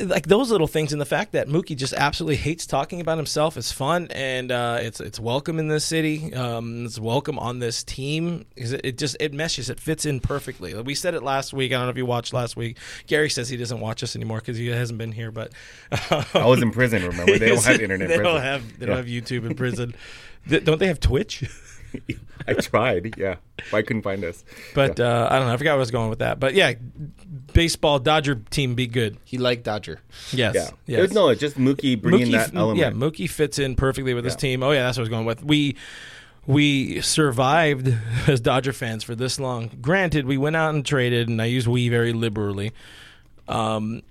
[0.00, 3.58] like those little things and the fact that Mookie just absolutely hates talking about himself
[3.58, 6.32] is fun and uh, it's it's welcome in this city.
[6.32, 8.46] Um, it's welcome on this team.
[8.58, 9.68] 'Cause It, it just it meshes.
[9.68, 10.72] It fits in perfectly.
[10.80, 11.72] We said it last week.
[11.72, 12.78] I don't know if you watched last week.
[13.06, 15.30] Gary says he doesn't watch us anymore because he hasn't been here.
[15.30, 15.52] But
[16.32, 17.02] I was in prison.
[17.02, 18.08] Remember, they don't have internet.
[18.08, 18.94] they in don't have they Yeah.
[18.94, 19.94] don't have YouTube in prison.
[20.48, 21.44] Don't they have Twitch?
[22.48, 23.14] I tried.
[23.16, 23.36] Yeah,
[23.70, 24.44] but I couldn't find us.
[24.74, 25.54] But uh, I don't know.
[25.54, 26.38] I forgot where I was going with that.
[26.40, 26.74] But yeah,
[27.52, 29.16] baseball Dodger team be good.
[29.24, 30.00] he liked Dodger.
[30.32, 30.54] Yes.
[30.54, 30.70] Yeah.
[30.86, 30.98] Yes.
[31.04, 32.78] It's- No, it's just Mookie bringing Mookie, that element.
[32.78, 34.38] Yeah, Mookie fits in perfectly with his Yeah.
[34.38, 34.62] team.
[34.62, 35.42] Oh yeah, that's what I was going with.
[35.44, 35.76] We
[36.46, 37.92] we survived
[38.28, 39.70] as Dodger fans for this long.
[39.80, 42.72] Granted, we went out and traded, and I use we very liberally.
[43.48, 44.02] Um,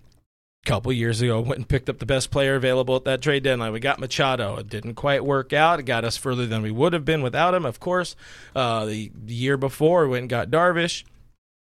[0.66, 3.72] couple years ago, went and picked up the best player available at that trade deadline.
[3.72, 4.58] We got Machado.
[4.58, 5.80] It didn't quite work out.
[5.80, 7.66] It got us further than we would have been without him.
[7.66, 8.16] Of course,
[8.56, 11.04] uh, the, the year before, we went and got Darvish.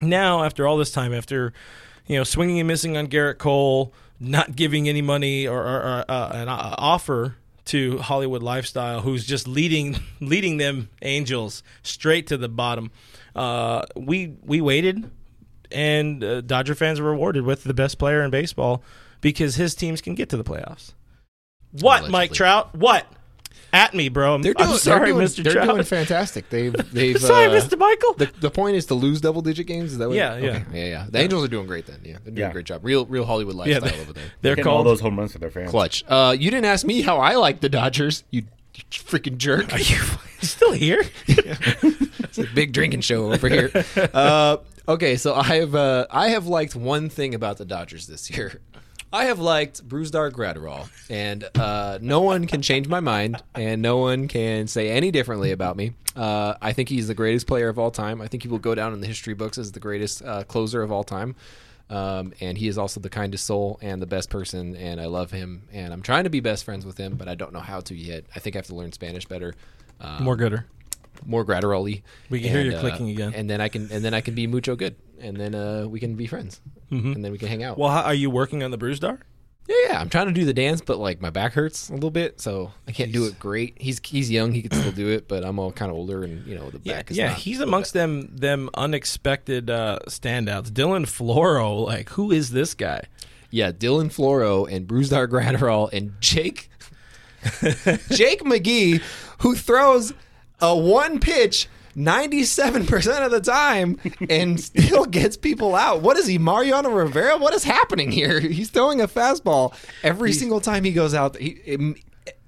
[0.02, 1.54] Now, after all this time, after
[2.10, 6.06] you know, swinging and missing on Gerrit Cole, not giving any money or, or, or
[6.10, 12.38] uh, an uh, offer to Hollywood Lifestyle, who's just leading leading them Angels straight to
[12.38, 12.92] the bottom.
[13.36, 15.10] Uh, we we waited,
[15.72, 18.82] and uh, Dodger fans were rewarded with the best player in baseball
[19.22, 20.94] because his teams can get to the playoffs.
[21.72, 22.12] What, Allegedly.
[22.12, 22.76] Mike Trout?
[22.76, 23.06] What?
[23.72, 24.34] At me, bro.
[24.34, 25.44] I'm, They're doing, I'm sorry, they're doing, Mr.
[25.44, 25.68] They're Trout.
[25.68, 26.50] doing fantastic.
[26.50, 27.78] They've they've sorry, uh, Mr.
[27.78, 28.14] Michael.
[28.16, 29.92] The, the point is to lose double digit games.
[29.92, 30.18] Is that what?
[30.18, 30.50] Yeah, yeah.
[30.50, 30.64] Okay.
[30.74, 31.06] yeah, yeah.
[31.08, 32.00] The Angels are doing great then.
[32.04, 32.50] Yeah, they're doing Yeah.
[32.50, 32.84] a great job.
[32.84, 34.24] Real, real Hollywood yeah, lifestyle they, over there.
[34.42, 34.88] they're Getting all called.
[34.88, 35.70] those home runs for their fans.
[35.70, 36.04] Clutch.
[36.08, 38.24] Uh, you didn't ask me how I like the Dodgers.
[38.32, 38.44] You
[38.90, 39.72] freaking jerk.
[39.72, 39.98] Are you
[40.42, 41.04] still here?
[42.30, 43.72] It's a big drinking show over here.
[44.14, 44.58] Uh,
[44.90, 48.60] okay, so I have uh, I have liked one thing about the Dodgers this year.
[49.12, 53.98] I have liked Brusdar Graterol, and uh, no one can change my mind, and no
[53.98, 55.94] one can say any differently about me.
[56.16, 58.22] Uh, I think he's the greatest player of all time.
[58.22, 60.84] I think he will go down in the history books as the greatest uh, closer
[60.84, 61.36] of all time.
[61.90, 65.32] Um, and he is also the kindest soul and the best person, and I love
[65.32, 65.64] him.
[65.74, 67.96] And I'm trying to be best friends with him, but I don't know how to
[67.96, 68.26] yet.
[68.36, 69.56] I think I have to learn Spanish better,
[70.00, 70.68] uh, More gooder.
[71.26, 72.02] More Gratteroli.
[72.30, 73.34] We can hear you uh, clicking again.
[73.36, 76.00] and then I can and then I can be mucho good, and then uh, we
[76.00, 77.74] can be friends, and then we can hang out.
[77.74, 77.82] Mm-hmm.
[77.82, 79.20] Well, how, are you working on the Brusdar?
[79.68, 82.10] Yeah, yeah, I'm trying to do the dance, but like my back hurts a little
[82.10, 83.80] bit, so I can't do it great.
[83.80, 86.44] He's he's young, he can still do it, but I'm all kind of older, and
[86.48, 87.28] you know the Yeah, back is yeah.
[87.28, 90.72] not He's the amongst them them unexpected uh, standouts.
[90.72, 93.04] Dylan Floro, like who is this guy?
[93.52, 96.70] Yeah, Dylan Floro and Brusdar Graterol and Jake
[98.12, 99.02] Jake McGee,
[99.40, 100.14] who throws
[100.62, 101.68] a one pitch.
[101.98, 103.98] 97% of the time
[104.30, 106.02] and still gets people out.
[106.02, 107.38] What is he, Mariano Rivera?
[107.38, 108.40] What is happening here?
[108.40, 111.36] He's throwing a fastball every single time he goes out.
[111.38, 111.96] He, um,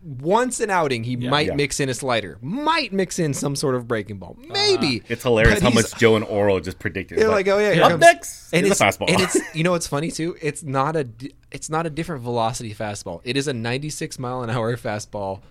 [0.04, 1.56] once an outing, he might Yeah.
[1.56, 4.36] mix in a slider, might mix in some sort of breaking ball.
[4.47, 5.04] Maybe.
[5.10, 7.19] It's hilarious how much Joe and Orel just predicted.
[7.19, 9.10] They're like, oh yeah, here up comes- next and it's a fastball.
[9.12, 10.36] and it's you know what's funny too.
[10.41, 11.08] It's not a
[11.52, 13.21] it's not a different velocity fastball.
[13.24, 15.41] It is a 96 mile an hour fastball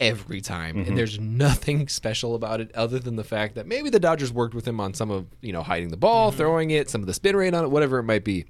[0.00, 0.88] every time, Mm-hmm.
[0.88, 4.54] and there's nothing special about it other than the fact that maybe the Dodgers worked
[4.54, 6.38] with him on some of you know hiding the ball, Mm-hmm.
[6.38, 8.44] throwing it, some of the spin rate on it, whatever it might be.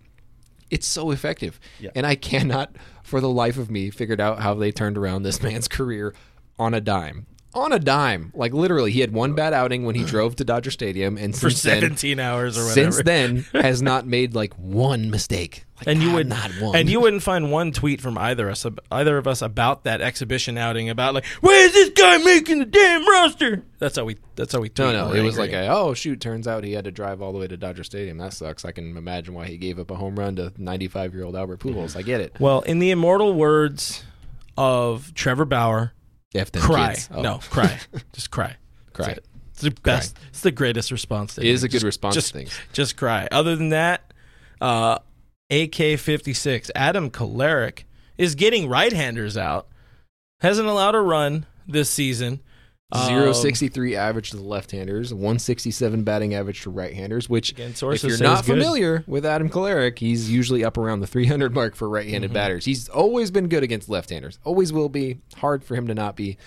[0.70, 1.90] It's so effective, Yeah.
[1.94, 5.42] and I cannot, for the life of me, figured out how they turned around this
[5.48, 6.14] man's career
[6.58, 7.26] on a dime.
[7.54, 10.70] On a dime, like literally, he had one bad outing when he drove to Dodger
[10.70, 12.92] Stadium, and For since then, 17 hours or whatever.
[12.92, 15.64] since then has not made like one mistake.
[15.78, 16.76] Like, and you God, would not one.
[16.76, 20.58] and you wouldn't find one tweet from either us either of us about that exhibition
[20.58, 23.62] outing about like where's this guy making the damn roster?
[23.78, 25.94] That's how we that's how we no tweet no We're it was like a, oh
[25.94, 28.18] shoot turns out he had to drive all the way to Dodger Stadium.
[28.18, 28.64] That sucks.
[28.64, 31.60] I can imagine why he gave up a home run to 95 year old Albert
[31.60, 31.96] Pujols.
[31.96, 32.34] I get it.
[32.40, 34.04] Well in the immortal words
[34.56, 35.92] of Trevor Bauer
[36.34, 36.94] F them cry.
[36.94, 37.08] kids.
[37.12, 37.22] Oh.
[37.22, 37.78] no cry.
[38.12, 38.56] Just cry.
[38.92, 39.10] Cry.
[39.10, 39.24] It.
[39.52, 40.16] it's the best.
[40.28, 42.58] It's the greatest response to it is a good Just- response just, to things.
[42.72, 43.28] just cry.
[43.30, 44.12] Other than that
[44.60, 44.98] uh
[45.50, 47.84] AK56 Adam Kolarek
[48.18, 49.68] is getting right-handers out.
[50.40, 52.40] Hasn't allowed a run this season
[52.90, 57.28] Um, sixty three average to the left-handers, one sixty seven batting average to right-handers.
[57.28, 61.26] Which, Again, if you're not familiar with Adam Kolarek, he's usually up around the three
[61.26, 62.34] hundred mark for right-handed Mm-hmm.
[62.34, 62.64] batters.
[62.64, 64.38] He's always been good against left-handers.
[64.42, 65.18] Always will be.
[65.36, 66.38] Hard for him to not be.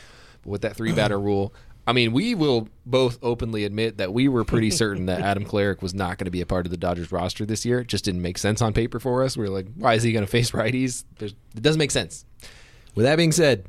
[0.41, 1.53] But with that three-batter rule,
[1.85, 5.83] I mean, we will both openly admit that we were pretty certain that Adam Kolarek
[5.83, 7.81] was not going to be a part of the Dodgers roster this year.
[7.81, 9.37] It just didn't make sense on paper for us.
[9.37, 11.03] We were like, why is he going to face righties?
[11.19, 12.25] There's, it doesn't make sense.
[12.95, 13.65] With that being said,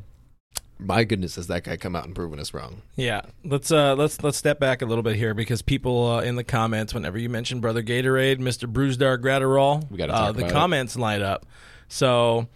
[0.84, 2.82] my goodness, has that guy come out and proven us wrong?
[2.96, 6.36] Yeah, let's uh let's let's step back a little bit here because people uh, in
[6.36, 10.50] the comments, whenever you mention Brother Gatorade, Mister Brusdar Graterol, We gotta uh, the about
[10.50, 10.52] it.
[10.52, 11.46] comments light up.
[11.88, 12.48] So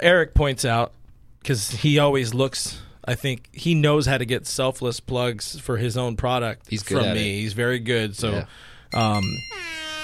[0.00, 0.92] Eric points out
[1.40, 2.80] because he always looks.
[3.06, 6.66] I think he knows how to get selfless plugs for his own product.
[6.70, 7.38] He's good from at me.
[7.38, 7.40] it.
[7.42, 8.16] He's very good.
[8.16, 8.46] So, Yeah.
[8.94, 9.22] um,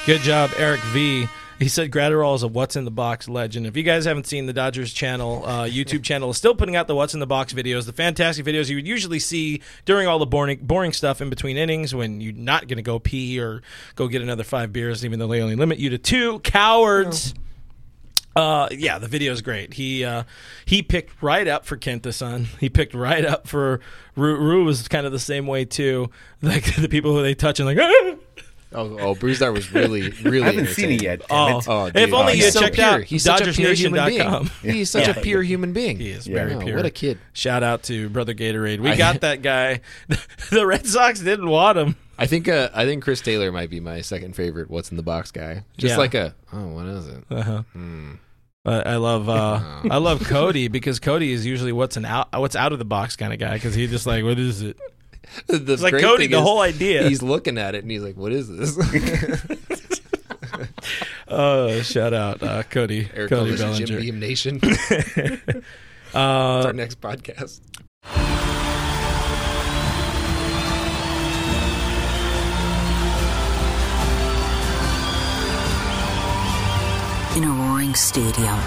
[0.04, 1.26] good job, Eric V.
[1.60, 3.66] He said Graterol is a What's in the Box legend.
[3.66, 6.88] If you guys haven't seen the Dodgers channel, uh, YouTube channel is still putting out
[6.88, 10.18] the What's in the Box videos, the fantastic videos you would usually see during all
[10.18, 13.60] the boring, boring stuff in between innings when you're not going to go pee or
[13.94, 16.38] go get another five beers, even though they only limit you to two.
[16.40, 17.34] Cowards.
[18.34, 19.74] Uh, yeah, the video is great.
[19.74, 20.22] He uh,
[20.64, 22.46] he picked right up for Kenta Sun.
[22.58, 23.80] He picked right up for
[24.16, 24.36] Ryu.
[24.36, 26.10] Ryu was kind of the same way too.
[26.42, 27.76] Like the people who they touch and like.
[27.80, 28.14] "Ah!"
[28.72, 30.42] Oh, oh Bruce was really, really.
[30.42, 31.02] I haven't seen it entertaining.
[31.02, 31.22] yet.
[31.28, 31.64] Oh, damn it.
[31.68, 32.86] Oh, if only Oh, you he's had so checked pure.
[32.86, 34.20] out He's such a pure human being.
[34.20, 34.50] DodgersNation.com.
[34.70, 35.18] He's such Yeah.
[35.18, 35.98] a pure human being.
[35.98, 36.34] He is Yeah.
[36.36, 36.76] very Oh, pure.
[36.76, 37.18] what a kid.
[37.32, 38.78] Shout out to brother Gatorade.
[38.80, 39.80] We I- got that guy.
[40.50, 41.96] the Red Sox didn't want him.
[42.18, 44.70] I think uh, I think Chris Taylor might be my second favorite.
[44.70, 45.64] What's in the box guy?
[45.78, 45.98] Just Yeah.
[45.98, 47.24] like a oh, what is it?
[47.30, 47.62] Uh-huh.
[47.72, 48.12] Hmm.
[48.62, 49.58] But I love uh,
[49.90, 53.16] I love Cody because Cody is usually what's an out what's out of the box
[53.16, 54.76] kind of guy because he just like what is it?
[55.46, 56.24] The It's like great Cody.
[56.24, 57.08] thing The is whole idea.
[57.08, 58.76] He's looking at it and he's like, "What is this?"
[61.28, 64.00] Uh, shout out uh, Cody Eric Cody calls it Jim Bellinger.
[64.12, 64.60] Beam Nation.
[66.12, 67.60] It's Uh, our next podcast.
[77.36, 78.58] In a roaring stadium,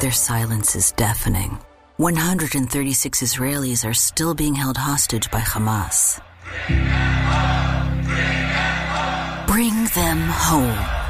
[0.00, 1.58] their silence is deafening.
[1.98, 6.22] 136 Israelis are still being held hostage by Hamas.
[9.46, 10.74] Bring them home.
[10.74, 11.02] Bring them home.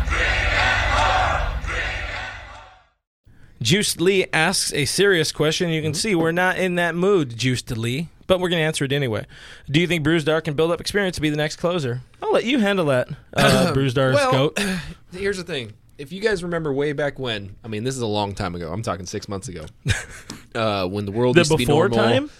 [3.62, 5.68] Juiced Lee asks a serious question.
[5.71, 8.85] You can see we're not in that mood, Juiced Lee, but we're going to answer
[8.85, 9.25] it anyway.
[9.71, 12.01] Do you think Brusdar can build up experience to be the next closer?
[12.21, 14.59] I'll let you handle that, uh, Brusdar's well, goat.
[15.12, 15.75] Here's the thing.
[15.97, 18.73] If you guys remember way back when, I mean, this is a long time ago.
[18.73, 19.66] I'm talking six months ago,
[20.55, 21.99] uh, when the world The used to be before normal.
[22.12, 22.31] time?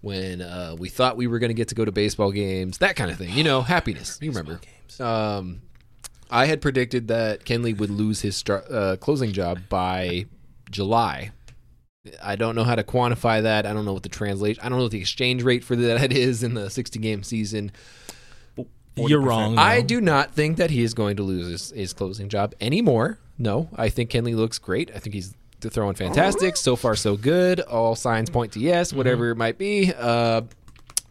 [0.00, 2.96] when uh, we thought we were going to get to go to baseball games, that
[2.96, 3.30] kind of thing.
[3.30, 4.18] You know, happiness.
[4.20, 4.60] You remember.
[4.98, 5.62] Um,
[6.30, 10.26] I had predicted that Kenley would lose his start, uh, closing job by
[10.70, 11.30] July.
[12.20, 13.64] I don't know how to quantify that.
[13.64, 14.60] I don't know what the translation.
[14.64, 17.70] I don't know what the exchange rate for that is in the 60 game season.
[18.96, 19.56] You're wrong.
[19.56, 23.18] I do not think that he is going to lose his, his closing job anymore.
[23.38, 24.90] No, I think Kenley looks great.
[24.94, 25.32] I think he's
[25.70, 26.56] throwing fantastic.
[26.56, 27.60] So far, so good.
[27.60, 29.92] All signs point to yes, whatever it might be.
[29.92, 30.42] Uh,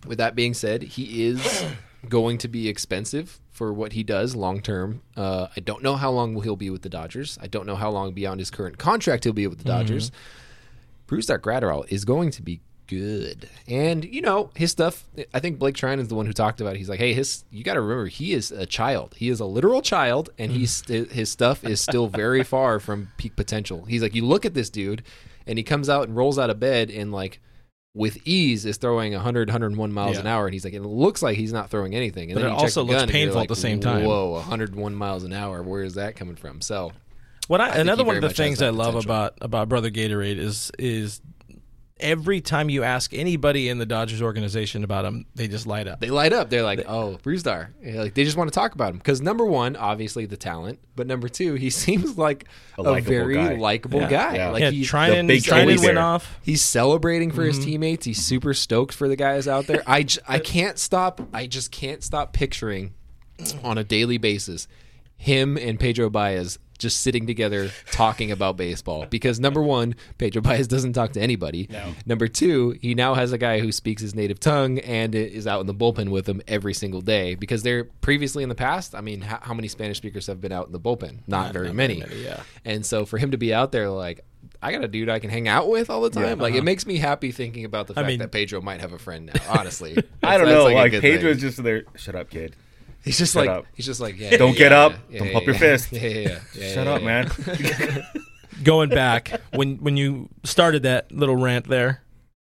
[0.08, 1.66] with that being said, he is
[2.10, 5.02] going to be expensive for what he does long term.
[5.16, 7.38] Uh, I don't know how long he'll be with the Dodgers.
[7.42, 10.12] I don't know how long beyond his current contract he'll be with the Dodgers.
[11.08, 12.62] Brusdar Graterol is going to be
[12.92, 13.50] good.
[13.70, 16.76] And, you know, his stuff, I think Blake Treinen is the one who talked about
[16.76, 16.78] it.
[16.80, 19.16] He's like, hey, his you got to remember, he is a child.
[19.18, 21.10] He is a literal child, and he's mm-hmm.
[21.14, 23.86] his stuff is still very far from peak potential.
[23.86, 25.04] He's like, you look at this dude,
[25.48, 27.40] and he comes out and rolls out of bed and, like,
[27.94, 30.46] with ease is throwing 100, 101 miles an hour.
[30.46, 32.32] And he's like, it looks like he's not throwing anything.
[32.32, 34.06] And But then it also the looks gun and you're painful at the same time.
[34.06, 35.64] Whoa, 101 miles an hour.
[35.64, 36.62] Where is that coming from?
[36.62, 36.92] So,
[37.48, 39.12] What I, think another one of the things I love potential.
[39.12, 41.22] about about Brusdar Graterol is is
[42.02, 46.00] every time you ask anybody in the Dodgers organization about him, they just light up.
[46.02, 46.50] they light up.
[46.50, 49.46] They're like, "Oh, Brusdar." Yeah, Like they just want to talk about him because number
[49.46, 52.46] one, obviously the talent, but number two, he seems like
[52.78, 53.56] a, likable very guy.
[53.56, 54.10] likable Yeah.
[54.10, 54.36] guy.
[54.36, 54.50] Yeah.
[54.50, 55.86] Like yeah, he, Treinen, big Treinen cheerleader.
[55.86, 56.40] went off.
[56.44, 57.66] he's celebrating for his Mm-hmm.
[57.66, 58.06] teammates.
[58.06, 59.84] He's super stoked for the guys out there.
[59.88, 61.22] I, j- I can't stop.
[61.34, 62.94] I just can't stop picturing
[63.64, 64.68] on a daily basis
[65.18, 70.68] him and Pedro Baez just sitting together talking about baseball because number one, Pedro Baez
[70.68, 71.70] doesn't talk to anybody.
[72.06, 75.62] Number two, he now has a guy who speaks his native tongue and is out
[75.62, 78.96] in the bullpen with him every single day because they're previously in the past.
[78.96, 81.20] I mean, how, how many Spanish speakers have been out in the bullpen?
[81.28, 82.04] Not, very many.
[82.16, 82.42] yeah.
[82.66, 84.26] And so for him to be out there, like,
[84.62, 86.40] I got a dude I can hang out with all the time.
[86.40, 86.64] like, it uh-huh.
[86.64, 89.42] makes me happy thinking about the fact mean- that Pedro might have a friend now.
[89.50, 90.68] Honestly, I don't know.
[90.68, 91.50] a Like, Pedro's thing.
[91.50, 91.84] just there.
[91.96, 92.56] Shut up, kid.
[93.04, 93.66] He's just Shut like up.
[93.74, 94.38] he's just like yeah.
[94.38, 94.94] Don't yeah, get yeah, up.
[95.10, 95.60] yeah, Don't yeah, pump your yeah.
[95.60, 95.92] fist.
[95.92, 96.40] Yeah, yeah, yeah.
[96.54, 97.08] yeah Shut yeah, up, yeah.
[97.08, 98.04] man.
[98.64, 102.02] Going back when when you started that little rant there,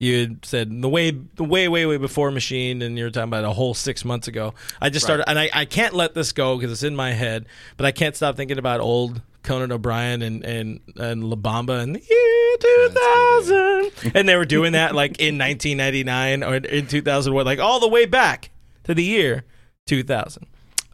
[0.02, 3.28] you had said the way the way way way before machine, and you were talking
[3.28, 4.52] about a whole six months ago.
[4.80, 7.46] I just started, and I, I can't let this go because it's in my head,
[7.76, 11.94] but I can't stop thinking about old Conan O'Brien and and and La Bamba and
[11.94, 16.56] the year two thousand, and they were doing that like in nineteen ninety nine or
[16.56, 18.50] in two thousand, what like all the way back
[18.82, 19.44] to the year
[19.86, 20.46] two thousand.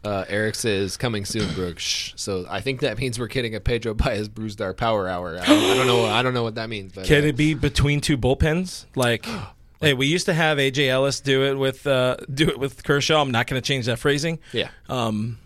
[0.03, 1.77] Uh, Eric says coming soon, Brooke.
[1.79, 2.13] Shh.
[2.15, 5.37] So I think that means we're getting a Pedro Baez Brusdar Power Hour.
[5.41, 6.05] I don't, I don't know.
[6.05, 6.93] I don't know what that means.
[6.93, 8.85] But Can uh, it be between two bullpens?
[8.95, 9.25] Like,
[9.81, 13.21] hey, we used to have AJ Ellis do it with uh, do it with Kershaw.
[13.21, 14.39] I'm not going to change that phrasing.
[14.53, 14.69] yeah.
[14.87, 15.37] Um,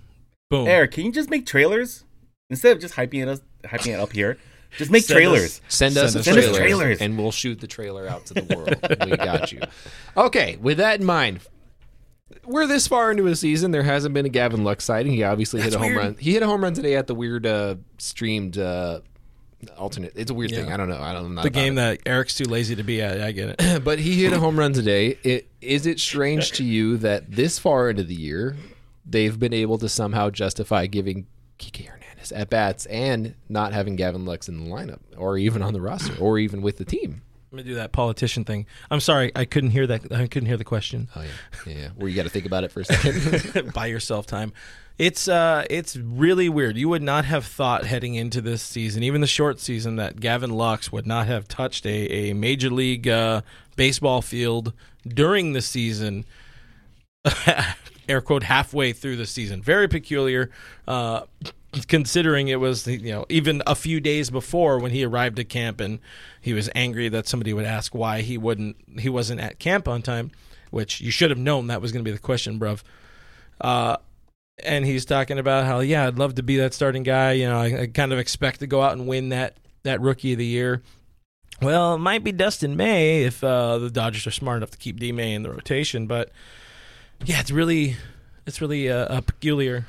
[0.52, 0.68] boom.
[0.68, 2.04] Eric, can you just make trailers
[2.52, 4.38] instead of just hyping it us, hyping it up here?
[4.78, 5.44] Just make Send trailers.
[5.44, 7.00] us- Send us Send a us trailer, trailers.
[7.02, 9.10] and we'll shoot the trailer out to the world.
[9.10, 9.62] we got you.
[10.16, 11.40] Okay, with that in mind,
[12.46, 13.72] we're this far into a season.
[13.72, 15.14] There hasn't been a Gavin Lux sighting.
[15.14, 16.16] He obviously hit a home run.
[16.20, 19.00] He hit a home run today at the weird uh, streamed uh,
[19.78, 20.14] alternate.
[20.16, 20.72] It's a weird thing.
[20.72, 21.02] I don't know.
[21.02, 21.44] I don't know.
[21.44, 23.22] the game that Eric's too lazy to be at.
[23.22, 23.84] I get it.
[23.84, 25.18] but he hit a home run today.
[25.24, 28.56] It, is it strange to you that this far into the year,
[29.06, 31.28] they've been able to somehow justify giving
[31.60, 35.74] Kike Hernandez at bats and not having Gavin Lux in the lineup, or even on
[35.74, 37.22] the roster, or even with the team?
[37.54, 38.66] Let me do that politician thing.
[38.90, 40.12] I'm sorry, I couldn't hear that.
[40.12, 41.08] I couldn't hear the question.
[41.16, 41.28] Oh yeah,
[41.68, 41.82] yeah.
[41.82, 41.88] yeah.
[41.96, 43.72] Where you got to think about it for a second.
[43.74, 44.54] Buy yourself time.
[44.98, 46.78] It's uh, it's really weird.
[46.78, 50.50] You would not have thought heading into this season, even the short season, that Gavin
[50.50, 53.42] Lux would not have touched a, a major league uh,
[53.76, 54.74] baseball field
[55.08, 56.26] during the season.
[58.10, 59.62] air quote halfway through the season.
[59.62, 60.50] Very peculiar,
[60.88, 61.22] uh,
[61.88, 65.82] considering it was you know even a few days before when he arrived at camp
[65.82, 66.00] and
[66.42, 70.02] he was angry that somebody would ask why he wouldn't he wasn't at camp on
[70.02, 70.32] time,
[70.72, 72.84] which you should have known that was going to be the question, bruv.
[73.60, 73.98] Uh,
[74.64, 77.34] and he's talking about how yeah, I'd love to be that starting guy.
[77.34, 80.34] You know, I, I kind of expect to go out and win that that rookie
[80.34, 80.82] of the year.
[81.62, 85.00] Well, it might be Dustin May if uh, the Dodgers are smart enough to keep
[85.00, 86.32] D May in the rotation, but
[87.26, 87.96] yeah, it's really
[88.46, 89.86] it's really uh, uh, peculiar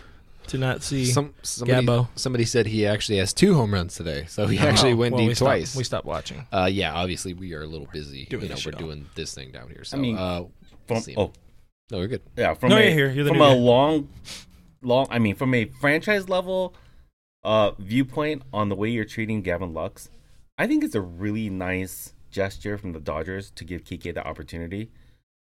[0.49, 1.05] to not see.
[1.07, 2.09] Some somebody, Gabbo.
[2.17, 5.21] somebody said he actually has two home runs today, so he actually Oh, went well,
[5.23, 5.77] deep we stopped- twice.
[5.77, 6.47] we stopped watching.
[6.53, 8.27] Uh, yeah, obviously we are a little busy.
[8.27, 8.79] Doing you know, the we're show.
[8.79, 9.85] doing this thing down here.
[9.85, 10.45] So, I mean, uh,
[10.87, 11.15] From, see.
[11.17, 11.33] oh,
[11.91, 12.23] no, we're good.
[12.37, 12.55] yeah.
[12.55, 13.11] From No, a, you're here.
[13.11, 13.55] You're the from new a guy.
[13.55, 14.09] long,
[14.83, 15.07] long.
[15.11, 16.75] I mean, from a franchise level
[17.43, 20.09] uh, viewpoint on the way you're treating Gavin Lux,
[20.59, 24.91] I think it's a really nice gesture from the Dodgers to give Kike the opportunity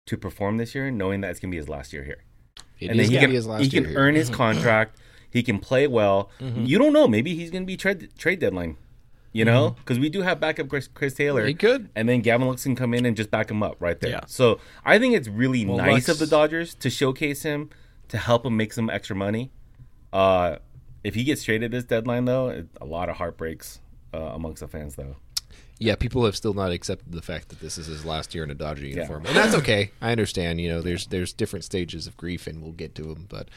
[0.07, 2.23] to perform this year, knowing that it's gonna be his last year here.
[2.85, 3.97] It and then he can last he can here.
[3.97, 4.97] earn his contract.
[5.29, 6.29] He can play well.
[6.39, 6.65] Mm-hmm.
[6.65, 7.07] You don't know.
[7.07, 8.77] Maybe he's going to be trade trade deadline
[9.31, 11.45] You know, because we do have backup Chris, Chris Taylor.
[11.45, 11.89] He could.
[11.95, 14.11] and then Gavin Lux can come in and just back him up right there.
[14.11, 14.21] Yeah.
[14.27, 17.69] So I think it's really Well, nice Lux- of the Dodgers to showcase him
[18.09, 19.51] to help him make some extra money.
[20.11, 20.57] Uh,
[21.03, 23.79] if he gets traded this deadline, though, it, a lot of heartbreaks
[24.13, 25.15] uh, amongst the fans, though.
[25.79, 28.51] Yeah, people have still not accepted the fact that this is his last year in
[28.51, 29.91] a Dodger uniform, and that's okay.
[30.01, 30.61] I understand.
[30.61, 33.25] You know, there's there's different stages of grief, and we'll get to them.
[33.27, 33.49] But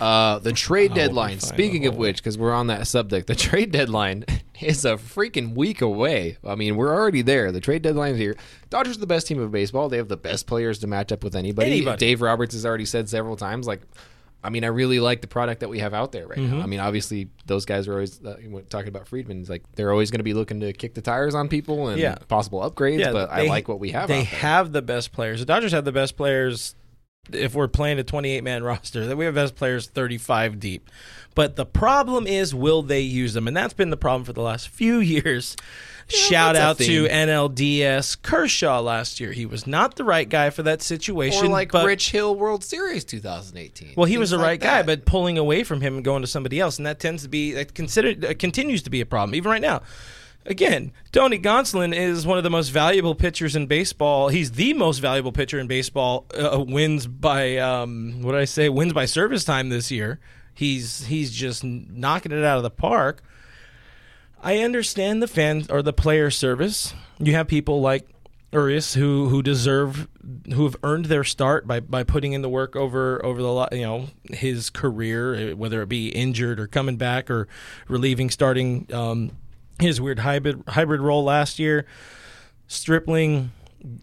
[0.00, 1.40] uh, the trade deadline.
[1.40, 4.24] Speaking of which, because we're on that subject, the trade deadline
[4.60, 6.38] is a freaking week away.
[6.44, 7.52] I mean, we're already there.
[7.52, 8.36] The trade deadline's here.
[8.70, 9.88] Dodgers are the best team of baseball.
[9.88, 11.72] They have the best players to match up with anybody.
[11.72, 11.98] Anybody.
[11.98, 13.82] Dave Roberts has already said several times, like.
[14.44, 16.58] I mean, I really like the product that we have out there right Mm-hmm.
[16.58, 16.62] now.
[16.62, 18.36] I mean, obviously, those guys are always uh,
[18.68, 19.44] talking about Friedman.
[19.48, 22.16] Like they're always going to be looking to kick the tires on people and Yeah.
[22.28, 23.10] possible upgrades.
[23.12, 24.08] but I like what we have.
[24.08, 24.38] They out there.
[24.40, 25.40] have the best players.
[25.40, 26.74] The Dodgers have the best players.
[27.32, 30.90] If we're playing a 28 man roster, that we have best players 35 deep.
[31.34, 33.48] But the problem is, will they use them?
[33.48, 35.56] And that's been the problem for the last few years.
[36.06, 37.06] Shout out to.
[37.06, 39.32] NLDS Kershaw last year.
[39.32, 41.46] He was not the right guy for that situation.
[41.46, 43.94] or like but, Rich Hill World Series 2018.
[43.96, 46.22] Well, he was the Things right like guy, but pulling away from him and going
[46.22, 49.06] to somebody else, and that tends to be that considered uh, continues to be a
[49.06, 49.82] problem even right now.
[50.46, 54.28] Again, Tony Gonsolin is one of the most valuable pitchers in baseball.
[54.28, 56.26] He's the most valuable pitcher in baseball.
[56.34, 58.68] Uh, wins by um, what did I say?
[58.68, 60.20] Wins by service time this year.
[60.52, 63.22] He's he's just knocking it out of the park.
[64.42, 66.92] I understand the fan or the player service.
[67.18, 68.06] You have people like
[68.52, 70.06] Urias who who deserve
[70.52, 73.82] who have earned their start by, by putting in the work over over the you
[73.82, 77.48] know his career, eh, whether it be injured or coming back or
[77.88, 79.32] relieving starting um,
[79.78, 81.86] his weird hybrid hybrid role last year.
[82.66, 83.52] Stripling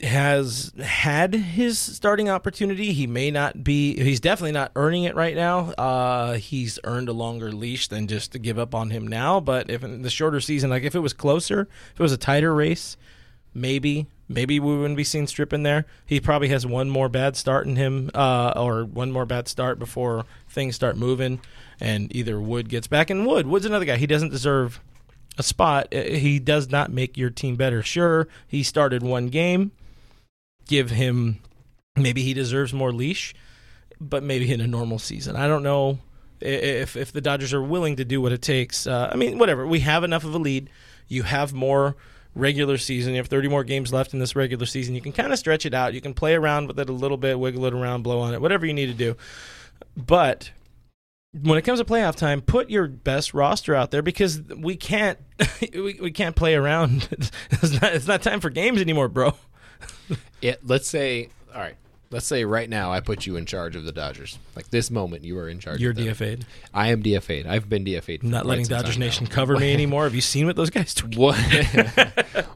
[0.01, 2.93] has had his starting opportunity.
[2.93, 3.95] He may not be.
[4.01, 5.71] He's definitely not earning it right now.
[5.71, 9.39] Uh, he's earned a longer leash than just to give up on him now.
[9.39, 11.61] But if in the shorter season, like if it was closer,
[11.93, 12.95] if it was a tighter race,
[13.53, 15.85] maybe maybe we wouldn't be seeing Strip in there.
[16.05, 19.79] He probably has one more bad start in him, uh, or one more bad start
[19.79, 21.41] before things start moving,
[21.79, 23.09] and either Wood gets back.
[23.09, 23.97] And Wood, Wood's another guy.
[23.97, 24.79] He doesn't deserve
[25.37, 25.93] a spot.
[25.93, 27.81] Uh, He does not make your team better.
[27.81, 29.71] Sure, he started one game.
[30.67, 31.39] Give him
[31.95, 33.33] maybe he deserves more leash,
[33.99, 35.35] but maybe in a normal season.
[35.35, 35.99] I don't know
[36.39, 38.87] if if the Dodgers are willing to do what it takes.
[38.87, 39.67] Uh, I mean, whatever.
[39.67, 40.69] We have enough of a lead.
[41.07, 41.95] You have more
[42.33, 43.13] regular season.
[43.13, 44.95] You have 30 more games left in this regular season.
[44.95, 45.93] You can kind of stretch it out.
[45.93, 48.41] You can play around with it a little bit, wiggle it around, blow on it,
[48.41, 49.17] whatever you need to do.
[49.97, 50.51] But
[51.33, 55.17] when it comes to playoff time, put your best roster out there because we can't
[55.73, 57.07] we, we can't play around.
[57.63, 59.33] It's not, it's not time for games anymore, bro.
[60.41, 61.75] Yeah, let's say, all right,
[62.09, 64.39] let's say right now I put you in charge of the Dodgers.
[64.55, 65.79] Like this moment, you are in charge.
[65.79, 65.93] You're.
[65.93, 66.47] DFA'd.
[66.73, 67.45] I am DFA'd.
[67.45, 68.23] I've been DFA'd.
[68.23, 69.05] Not letting Dodgers time now.
[69.05, 70.05] Nation cover me anymore.
[70.05, 71.15] Have you seen what those guys tweet?
[71.15, 71.35] What?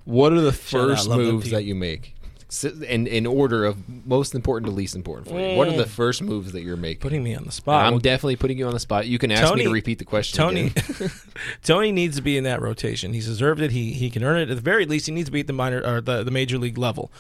[0.06, 2.16] what are the out, first moves that you make?
[2.64, 5.58] In in order of most important to least important for you.
[5.58, 5.88] What are the mm.
[5.88, 7.02] first moves that you're making?
[7.02, 7.86] Putting me on the spot.
[7.86, 9.08] I'm Well, definitely putting you on the spot.
[9.08, 10.38] You can ask me to repeat the question.
[10.38, 11.12] Tony, again.
[11.64, 13.14] Tony needs to be in that rotation.
[13.14, 13.72] He's deserved it.
[13.72, 14.52] He he can earn it.
[14.52, 16.60] At the very least, he needs to be at the minor or the, the major
[16.60, 17.12] league level.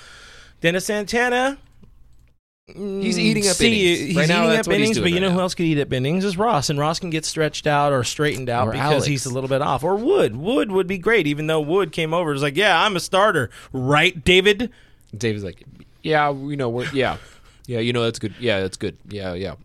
[0.61, 1.57] Dennis Santana.
[2.69, 3.99] Mm, he's eating up see, innings.
[3.99, 5.35] He's Right eating that's up innings, but you know now.
[5.35, 8.03] who else could eat up innings is Ross, and Ross can get stretched out or
[8.03, 9.05] straightened out Or because Alex.
[9.05, 9.83] he's a little bit off.
[9.83, 12.33] Or Wood, Wood would be great, even though Wood came over.
[12.33, 14.71] It's like, yeah, I'm a starter, right, David?
[15.17, 15.63] David's like,
[16.03, 17.17] yeah, you know, we're yeah,
[17.67, 18.33] yeah, you know, that's good.
[18.39, 18.97] Yeah, that's good.
[19.09, 19.55] Yeah, yeah.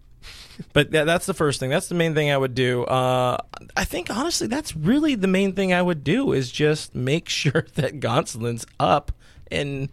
[0.73, 1.71] But that, that's the first thing.
[1.71, 2.85] That's the main thing I would do.
[2.85, 3.39] Uh,
[3.77, 7.67] I think honestly, that's really the main thing I would do is just make sure
[7.75, 9.13] that Gonsolin's up
[9.51, 9.91] and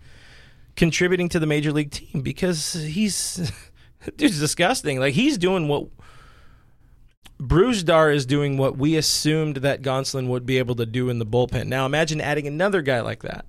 [0.76, 3.52] contributing to the major league team because he's
[4.18, 5.00] dude's disgusting.
[5.00, 5.88] Like he's doing what
[7.40, 11.26] Brusdar is doing what we assumed that Gonsolin would be able to do in the
[11.26, 11.68] bullpen.
[11.68, 13.46] Now imagine adding another guy like that.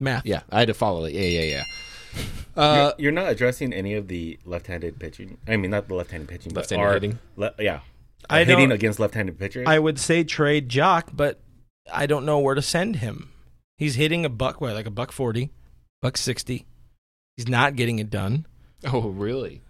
[0.00, 0.24] Math.
[0.26, 1.14] Yeah, I had to follow it.
[1.14, 1.64] Yeah, yeah, yeah.
[2.56, 5.38] Uh, you're, you're not addressing any of the left-handed pitching.
[5.46, 7.18] I mean, not the left-handed pitching, but Left-handed our- hitting?
[7.36, 7.80] Le- yeah,
[8.30, 9.66] I hitting don't- against left-handed pitchers.
[9.68, 11.40] I would say trade Joc, but
[11.92, 13.30] I don't know where to send him.
[13.76, 15.50] He's hitting a buck, what, like a buck forty,
[16.02, 16.66] buck sixty.
[17.36, 18.46] He's not getting it done.
[18.92, 19.62] oh, really?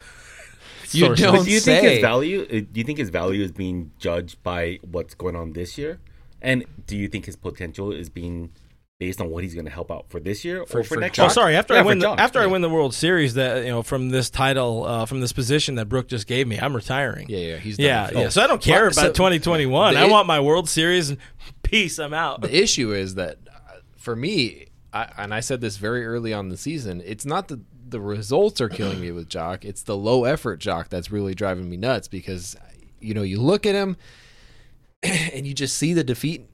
[0.00, 0.06] You
[0.92, 1.24] You Sources.
[1.26, 1.80] don't do you say.
[1.80, 2.42] think his value?
[2.42, 5.98] uh, Do you think his value is being judged by what's going on this year?
[6.40, 8.52] And do you think his potential is being
[8.98, 11.00] based on what he's going to help out for this year For- or for, for
[11.00, 11.26] next Joc?
[11.26, 11.54] Oh, sorry.
[11.56, 13.82] After Yeah, I win, the, Joc, after I win the World Series, that you know,
[13.82, 17.26] from this title, uh, from this position that Brooke just gave me, I'm retiring.
[17.28, 17.56] Yeah, yeah.
[17.58, 17.84] He's done.
[17.86, 18.20] yeah, Oh.
[18.22, 18.28] yeah.
[18.30, 19.94] So I don't care Well, so about 2021.
[19.94, 21.10] the I i- want my World Series.
[21.10, 21.18] and
[21.62, 21.98] Peace.
[21.98, 22.40] I'm out.
[22.40, 26.48] The issue is that uh, for me, I, and I said this very early on
[26.48, 29.64] the season, it's not the the results are killing me with Joc.
[29.64, 32.56] It's the low effort Joc that's really driving me nuts because
[33.00, 33.96] you know you look at him
[35.02, 36.46] and you just see the defeat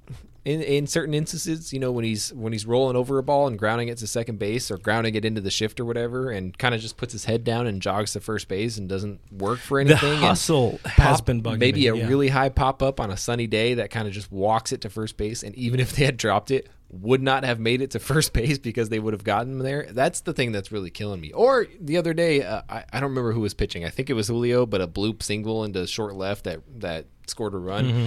[0.44, 1.72] in, in certain instances.
[1.72, 4.38] You know, when he's when he's rolling over a ball and grounding it to second
[4.38, 7.24] base or grounding it into the shift or whatever, and kind of just puts his
[7.24, 10.12] head down and jogs to first base and doesn't work for anything.
[10.12, 12.06] and hustle has pop- been bugging maybe me, a yeah.
[12.06, 14.90] really high pop up on a sunny day that kind of just walks it to
[14.90, 17.98] first base, and even if they had dropped it, would not have made it to
[18.00, 19.88] first base because they would have gotten there.
[19.90, 21.32] That's the thing that's really killing me.
[21.32, 23.84] Or the other day, uh, I, I don't remember who was pitching.
[23.84, 27.54] I think it was Julio, but a bloop single into short left that that scored
[27.54, 27.84] a run.
[27.86, 28.06] Mm-hmm.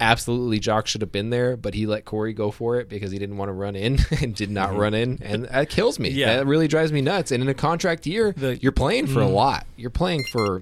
[0.00, 3.18] Absolutely, Joc should have been there, but he let Corey go for it because he
[3.18, 6.10] didn't want to run in and did not run in, and that kills me.
[6.10, 6.18] Mm-hmm.
[6.18, 6.36] Yeah.
[6.36, 7.30] that really drives me nuts.
[7.30, 9.34] And in a contract year, The- you're playing for a Mm.
[9.34, 9.66] lot.
[9.76, 10.60] You're playing for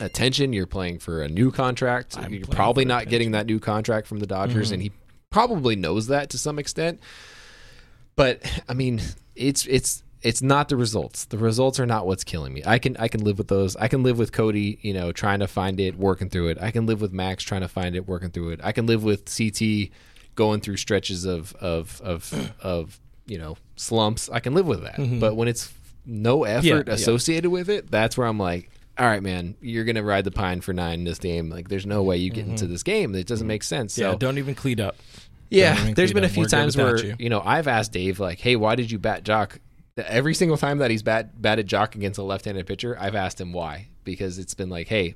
[0.00, 0.52] attention.
[0.52, 2.16] You're playing for a new contract.
[2.18, 4.74] I'm You're probably not getting that new contract from the Dodgers, Mm-hmm.
[4.74, 4.92] and he
[5.30, 7.00] probably knows that to some extent.
[8.16, 9.00] But I mean,
[9.34, 11.26] it's it's it's not the results.
[11.26, 12.62] The results are not what's killing me.
[12.66, 13.76] I can I can live with those.
[13.76, 16.58] I can live with Cody, you know, trying to find it, working through it.
[16.60, 18.60] I can live with Max trying to find it, working through it.
[18.62, 19.90] I can live with CT
[20.34, 24.28] going through stretches of of of of you know slumps.
[24.28, 24.96] I can live with that.
[25.20, 25.72] But when it's
[26.04, 26.66] no effort Mm-hmm.
[26.78, 26.92] Yeah, yeah.
[26.94, 30.60] associated with it, that's where I'm like, all right, man, you're gonna ride the pine
[30.62, 31.50] for nine in this game.
[31.50, 33.14] Like, there's no way you get into this game.
[33.14, 33.92] It doesn't make sense.
[33.94, 34.02] Mm-hmm.
[34.02, 34.96] Yeah, So don't even clean up.
[35.50, 37.14] yeah, there's been a few We're times where you.
[37.18, 37.28] you.
[37.28, 39.58] know I've asked Dave like, "Hey, why did you bat Joc?"
[39.98, 43.52] Every single time that he's bat batted Joc against a left-handed pitcher, I've asked him
[43.52, 45.14] why because it's been like, "Hey,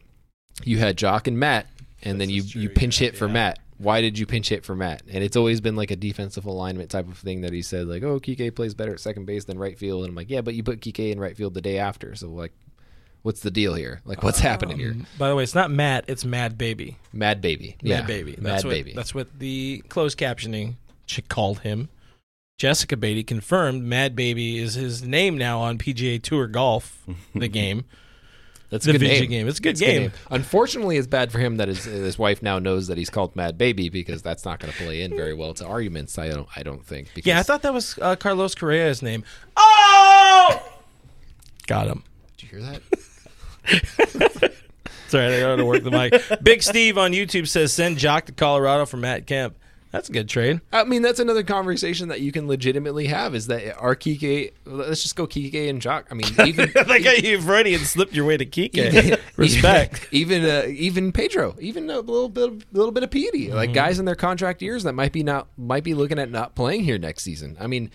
[0.64, 1.66] you had Joc and Matt,
[2.02, 3.32] and then you you pinch yeah, hit for yeah.
[3.32, 3.58] Matt.
[3.78, 6.90] Why did you pinch hit for Matt?" And it's always been like a defensive alignment
[6.90, 9.58] type of thing that he said like, "Oh, Kike plays better at second base than
[9.58, 11.78] right field," and I'm like, "Yeah, but you put Kike in right field the day
[11.78, 12.52] after, so like."
[13.22, 14.00] What's the deal here?
[14.04, 14.96] Like, what's um, happening here?
[15.16, 16.96] By the way, it's not Matt, it's Mad Baby.
[17.12, 18.32] Mad baby, Mad yeah, Baby.
[18.32, 18.92] mad That's what, baby.
[18.96, 20.74] That's what the closed captioning
[21.06, 21.88] ch- called him.
[22.62, 27.04] Jessica Beatty confirmed Mad Baby is his name now on PGA Tour Golf,
[27.34, 27.86] the game.
[28.70, 29.28] That's the a good name.
[29.30, 29.48] game.
[29.48, 30.12] It's a good It's a game.
[30.30, 33.58] Unfortunately, it's bad for him that his, his wife now knows that he's called Mad
[33.58, 36.16] Baby because that's not going to play in very well to arguments.
[36.18, 36.46] I don't.
[36.54, 37.08] I don't think.
[37.14, 39.24] Because, Yeah, I thought that was uh, Carlos Correa's name.
[39.56, 40.62] Oh!
[41.66, 42.04] Got him.
[42.36, 42.80] Did you hear
[44.38, 44.52] that?
[45.08, 46.22] Sorry, I got to work the mic.
[46.44, 49.56] Big Steve on YouTube says send Joc to Colorado for Matt Kemp.
[49.92, 50.62] That's a good trade.
[50.72, 53.34] I mean, that's another conversation that you can legitimately have.
[53.34, 54.52] Is that our Kike?
[54.64, 56.04] Let's just go Kike and Joc.
[56.10, 59.20] I mean, even like you've already slipped your way to Kike.
[59.36, 60.08] Respect.
[60.10, 63.54] Even uh, even Pedro, even a little bit, a little bit of Petey, Mm-hmm.
[63.56, 66.54] like guys in their contract years that might be not might be looking at not
[66.54, 67.56] playing here next season.
[67.60, 67.90] I mean,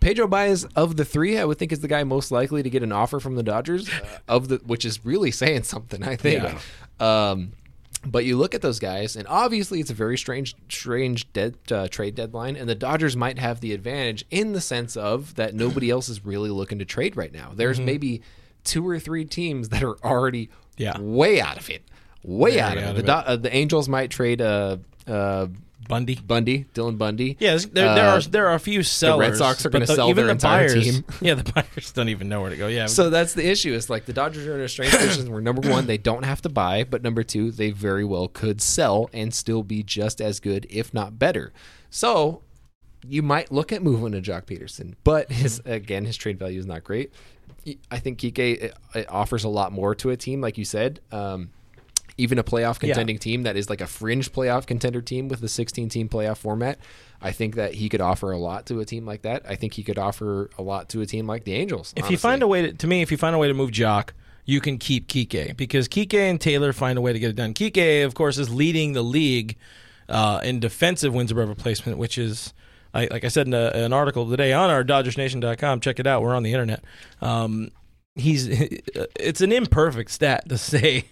[0.00, 2.82] Pedro Baez of the three, I would think is the guy most likely to get
[2.82, 6.02] an offer from the Dodgers, uh, of the which is really saying something.
[6.02, 6.42] I think.
[7.00, 7.52] Um,
[8.06, 11.88] but you look at those guys, and obviously it's a very strange, strange dead, uh,
[11.88, 15.90] trade deadline, and the Dodgers might have the advantage in the sense of that nobody
[15.90, 17.52] else is really looking to trade right now.
[17.54, 18.22] There's maybe
[18.64, 20.98] two or three teams that are already Yeah.
[21.00, 21.82] way out of it,
[22.22, 22.90] way out of out it.
[22.90, 24.76] of The, Do- uh, the Angels might trade uh,
[25.06, 25.48] uh,
[25.88, 26.14] Bundy.
[26.16, 27.36] Bundy, Dylan Bundy.
[27.40, 29.16] Yeah, there, there Uh, are there are a few sellers.
[29.16, 31.04] The Red Sox are gonna the- sell even their the entire buyers, team.
[31.20, 32.66] Yeah, the buyers don't even know where to go.
[32.68, 33.72] Yeah, So that's the issue.
[33.72, 36.42] Is like the Dodgers are in a strange position where number one, they don't have
[36.42, 40.38] to buy, but number two, they very well could sell and still be just as
[40.40, 41.52] good, if not better.
[41.90, 42.42] So
[43.06, 46.66] you might look at moving to Joc Pederson, but his again, his trade value is
[46.66, 47.12] not great.
[47.90, 48.72] I think Kike
[49.08, 51.00] offers a lot more to a team, like you said.
[51.12, 51.50] Um,
[52.18, 55.48] even a playoff contending team that is like a fringe playoff contender team with the
[55.48, 56.78] 16 team playoff format.
[57.22, 59.42] I think that he could offer a lot to a team like that.
[59.48, 61.94] I think he could offer a lot to a team like the Angels.
[61.96, 63.70] if you find a way to, to me, if you find a way to move
[63.70, 64.10] Joc,
[64.44, 67.54] you can keep Kike because Kike and Taylor find a way to get it done.
[67.54, 69.56] Kike, of course, is leading the league
[70.08, 72.52] uh, in defensive wins above replacement, which is.
[72.94, 76.22] I, like I said in a, an article today on our DodgersNation.com, check it out.
[76.22, 76.82] We're on the internet.
[77.20, 77.70] Um,
[78.18, 81.06] he's it's an imperfect stat to say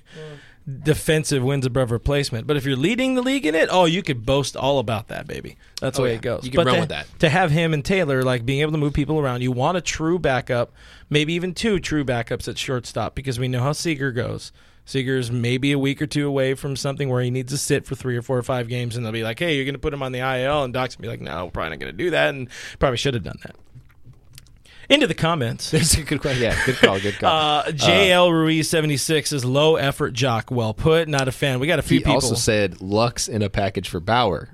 [0.82, 4.26] defensive wins above replacement, but if you're leading the league in it, oh, you could
[4.26, 5.56] boast all about that, baby.
[5.80, 6.16] That's the Oh, way yeah.
[6.16, 6.44] it goes.
[6.44, 7.06] You can but run to, with that.
[7.20, 9.80] to have him and Taylor like being able to move people around, you want a
[9.80, 10.72] true backup,
[11.08, 14.50] maybe even two true backups at shortstop because we know how Seager goes.
[14.84, 17.96] Seager's maybe a week or two away from something where he needs to sit for
[17.96, 19.92] three or four or five games, and they'll be like, "Hey, you're going to put
[19.92, 22.04] him on the IL," and Doc's gonna be like, "No, we're probably not going to
[22.04, 22.48] do that," and
[22.78, 23.56] probably should have done that.
[24.88, 25.70] Into the comments.
[25.70, 26.42] There's a good question.
[26.42, 27.00] Yeah, good call.
[27.00, 27.30] Good call.
[27.30, 30.50] Uh, JL Ruiz seventy six is low effort Joc.
[30.50, 31.08] Well put.
[31.08, 31.58] Not a fan.
[31.58, 32.14] We got a few he people.
[32.14, 34.50] also said Lux in a package for Bauer.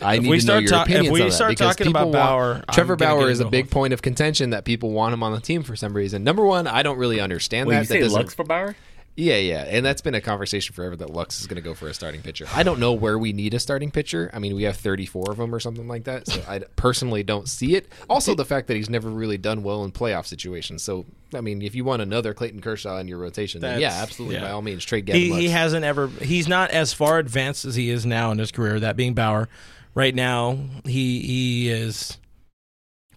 [0.00, 1.50] I If need we to know start your talk- if opinions we on that start
[1.50, 4.02] because talking about people want- Bauer, I'm Trevor Bauer is a big whole- point of
[4.02, 6.24] contention that people want him on the team for some reason.
[6.24, 7.94] Number one, I don't really understand Wait, that.
[7.94, 8.74] you that say Lux for Bauer?
[9.14, 11.86] Yeah, yeah, and that's been a conversation forever that Lux is going to go for
[11.86, 12.46] a starting pitcher.
[12.54, 14.30] I don't know where we need a starting pitcher.
[14.32, 17.46] I mean, we have 34 of them or something like that, so I personally don't
[17.46, 17.92] see it.
[18.08, 20.82] Also, the fact that he's never really done well in playoff situations.
[20.82, 21.04] So,
[21.34, 24.44] I mean, if you want another Clayton Kershaw in your rotation, then yeah, absolutely, yeah.
[24.44, 25.40] by all means, trade Gavin He, Lux.
[25.42, 26.08] he hasn't ever.
[26.08, 28.80] He's not as far advanced as he is now in his career.
[28.80, 29.48] That being Bauer,
[29.94, 32.16] right now he he is.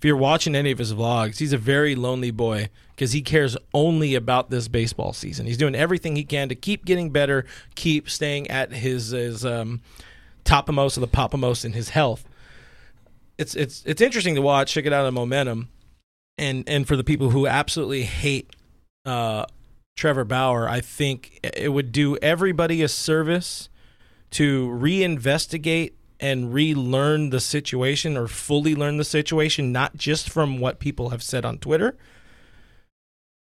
[0.06, 4.14] You're watching any of his vlogs, he's a very lonely boy because he cares only
[4.14, 5.48] about this baseball season.
[5.48, 7.44] He's doing everything he can to keep getting better,
[7.74, 9.82] keep staying at his his um,
[10.44, 12.30] topmost of the popmost in his health.
[13.40, 14.72] It's it's it's interesting to watch.
[14.72, 15.70] Check it out on Momentum,
[16.38, 18.56] and and for the people who absolutely hate
[19.06, 19.46] uh,
[19.98, 23.70] Trevor Bauer, I think it would do everybody a service
[24.32, 30.80] to reinvestigate and relearn the situation or fully learn the situation, not just from what
[30.80, 31.96] people have said on Twitter.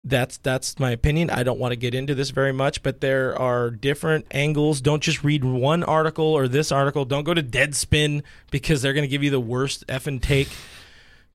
[0.04, 1.30] That's that's my opinion.
[1.30, 4.80] I don't want to get into this very much, but there are different angles.
[4.80, 7.04] Don't just read one article or this article.
[7.04, 10.50] Don't go to Deadspin because they're going to give you the worst effing take.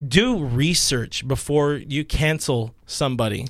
[0.07, 3.47] Do research before you cancel somebody.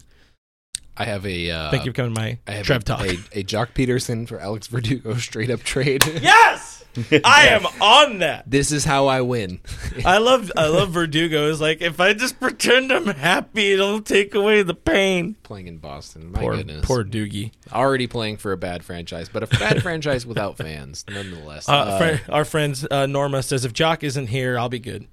[0.96, 1.50] I have a.
[1.50, 3.00] Uh, Thank you for coming to my I have Trev a, talk.
[3.00, 6.04] A, a Joc Pederson for Alex Verdugo straight up trade.
[6.20, 6.81] Yes,
[7.24, 8.44] I am on that.
[8.50, 9.60] this is how I win.
[10.04, 11.50] I love I love Verdugo.
[11.50, 15.36] It's like if I just pretend I'm happy, it'll take away the pain.
[15.42, 16.32] playing in Boston.
[16.32, 16.84] My Poor goodness.
[16.84, 17.52] poor Doogie.
[17.72, 21.68] Already playing for a bad franchise, but a bad franchise without fans, nonetheless.
[21.68, 25.06] Uh, Uh, fri- our friend uh, Norma says if Joc isn't here, I'll be good.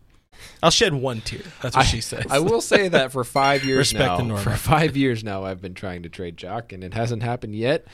[0.63, 1.41] I'll shed one tear.
[1.61, 2.25] That's what she says.
[2.29, 5.73] I will say that for five years Respect now, for five years now, I've been
[5.73, 7.85] trying to trade Joc, and it hasn't happened yet.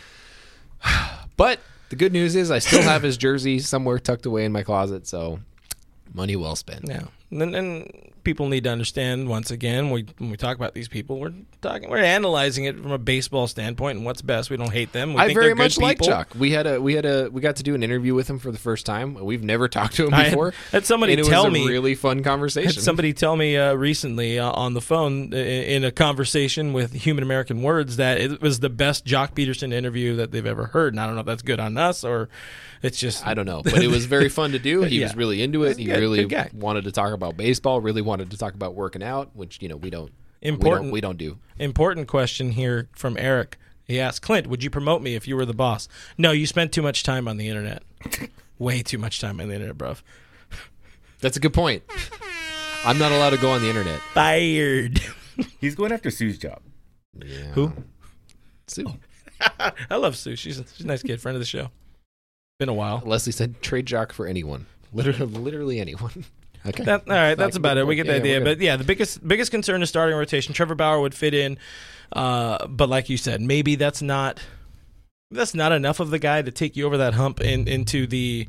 [1.37, 1.59] But
[1.89, 5.07] the good news is, I still have his jersey somewhere tucked away in my closet,
[5.07, 5.39] so
[6.13, 6.85] money well spent.
[6.87, 10.89] Yeah, and, and people need to understand once again we, when we talk about these
[10.89, 14.49] people, we're talking, we're analyzing it from a baseball standpoint and what's best.
[14.49, 15.13] We don't hate them.
[15.13, 16.13] We I think very they're good much like people.
[16.13, 16.35] Joc.
[16.35, 18.51] We had a we had a we got to do an interview with him for
[18.51, 19.13] the first time.
[19.13, 20.53] We've never talked to him I had- before.
[20.71, 22.73] had somebody tell was a me- really fun conversation.
[22.73, 26.91] Had somebody tell me uh, recently uh, on the phone i- in a conversation with
[26.93, 30.93] Human American Words that it was the best Joc Pederson interview that they've ever heard.
[30.93, 32.27] And I don't know if that's good on us or
[32.81, 34.81] it's just I don't know, but it was very fun to do.
[34.95, 35.05] He Yeah.
[35.07, 35.77] was really into it.
[35.77, 37.81] He good- really good wanted to talk about baseball.
[37.81, 40.11] Really wanted to talk about working out, which you know we don't.
[40.41, 40.91] Important.
[40.93, 41.39] We don't, we don't do.
[41.57, 43.57] important question here from Eric.
[43.85, 45.87] He asked Clint, "Would you promote me if you were the boss?"
[46.17, 47.83] No, you spent too much time on the internet.
[48.59, 50.01] Way too much time on the internet, bruv.
[51.19, 51.83] That's a good point.
[52.85, 53.99] I'm not allowed to go on the internet.
[54.13, 55.01] Fired.
[55.59, 56.61] He's going after Sue's job.
[57.15, 57.51] Yeah.
[57.53, 57.73] Who?
[58.67, 58.85] Sue.
[58.87, 59.71] Oh.
[59.89, 60.35] I love Sue.
[60.35, 61.71] She's a, she's a nice kid, friend of the show.
[62.59, 63.01] Been a while.
[63.05, 64.67] Leslie said trade Joc for anyone.
[64.93, 66.25] Literally, literally anyone.
[66.67, 66.83] Okay.
[66.83, 67.85] That, all right, that's about it.
[67.85, 68.41] We get the yeah, idea.
[68.41, 70.53] But yeah, the biggest biggest concern is starting rotation.
[70.53, 71.59] Trevor Bauer would fit in,
[72.13, 74.39] uh, but like you said, maybe that's not
[75.31, 78.47] that's not enough of the guy to take you over that hump in, into the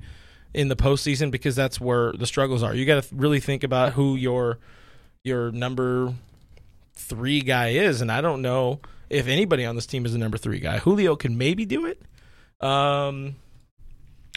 [0.54, 2.74] in the postseason because that's where the struggles are.
[2.74, 4.58] You got to really think about who your
[5.22, 6.14] your number
[6.94, 10.38] three guy is, and I don't know if anybody on this team is a number
[10.38, 10.78] three guy.
[10.78, 12.00] Julio can maybe do it.
[12.60, 13.36] Um,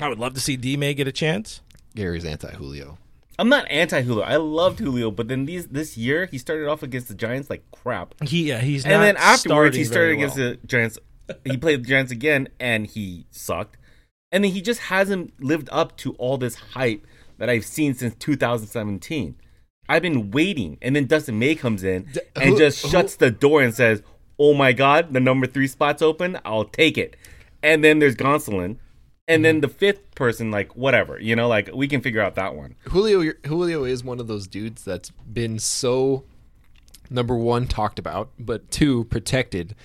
[0.01, 1.61] I would love to see D May get a chance.
[1.95, 2.97] Gary's anti Julio.
[3.39, 4.23] I'm not anti Julio.
[4.23, 7.63] I loved Julio, but then these this year he started off against the Giants like
[7.71, 10.51] crap, He yeah, he's and then afterwards he started against well.
[10.61, 10.99] the Giants.
[11.45, 13.77] He played the Giants again, and he sucked.
[14.31, 17.05] And then he just hasn't lived up to all this hype
[17.37, 19.35] that I've seen since 2017.
[19.87, 23.31] I've been waiting, and then Dustin May comes in and who- just who- shuts the
[23.31, 24.03] door and says,
[24.37, 26.37] "Oh my God, the number three spot's open.
[26.43, 27.15] I'll take it."
[27.63, 28.77] And then there's Gonsolin,
[29.29, 29.61] and then mm-hmm.
[29.61, 32.75] the fifth person, like whatever, you know, like we can figure out that one.
[32.89, 36.25] Julio Julio is one of those dudes that's been so
[37.09, 39.75] number one talked about, but two protected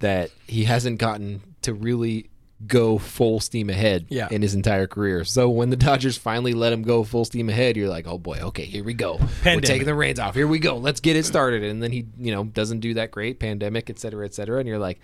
[0.00, 2.30] that he hasn't gotten to really
[2.66, 4.28] go full steam ahead Yeah.
[4.30, 5.24] in his entire career.
[5.24, 8.38] So when the Dodgers finally let him go full steam ahead, you're like, oh boy,
[8.38, 9.20] okay, here we go.
[9.44, 10.34] We're taking the reins off.
[10.34, 10.76] Here we go.
[10.76, 11.62] Let's get it started.
[11.62, 13.38] And then he, you know, doesn't do that great.
[13.38, 14.60] Pandemic, et cetera, et cetera.
[14.60, 14.98] And you're like,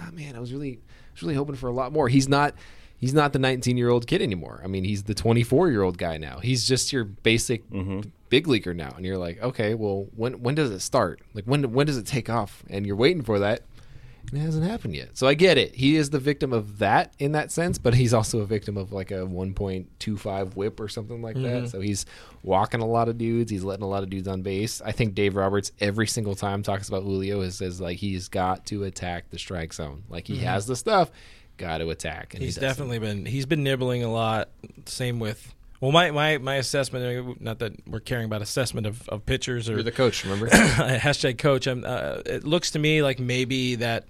[0.00, 2.08] oh man, I was really, I was really hoping for a lot more.
[2.08, 2.54] He's not.
[2.98, 4.60] He's not the 19 year old kid anymore.
[4.64, 6.38] I mean, he's the 24 year old guy now.
[6.38, 8.08] He's just your basic mm-hmm.
[8.28, 11.20] big leaguer now, and you're like, okay, well, when when does it start?
[11.34, 12.62] Like when when does it take off?
[12.70, 13.62] And you're waiting for that,
[14.30, 15.16] and it hasn't happened yet.
[15.16, 15.74] So I get it.
[15.74, 18.92] He is the victim of that in that sense, but he's also a victim of
[18.92, 21.42] like a 1.25 whip or something like that.
[21.42, 21.66] Mm-hmm.
[21.66, 22.06] So he's
[22.42, 23.50] walking a lot of dudes.
[23.50, 24.80] He's letting a lot of dudes on base.
[24.84, 28.66] I think Dave Roberts every single time talks about Julio is says like he's got
[28.66, 30.02] to attack the strike zone.
[30.08, 30.44] Like he mm-hmm.
[30.44, 31.10] has the stuff,
[31.56, 32.34] got to attack.
[32.34, 34.48] And He's he definitely been he's been nibbling a lot.
[34.86, 37.40] Same with well, my my my assessment.
[37.40, 40.48] Not that we're caring about assessment of, of pitchers or You're the coach, remember?
[40.50, 41.66] hashtag coach.
[41.66, 44.04] I'm, uh, it looks to me like maybe that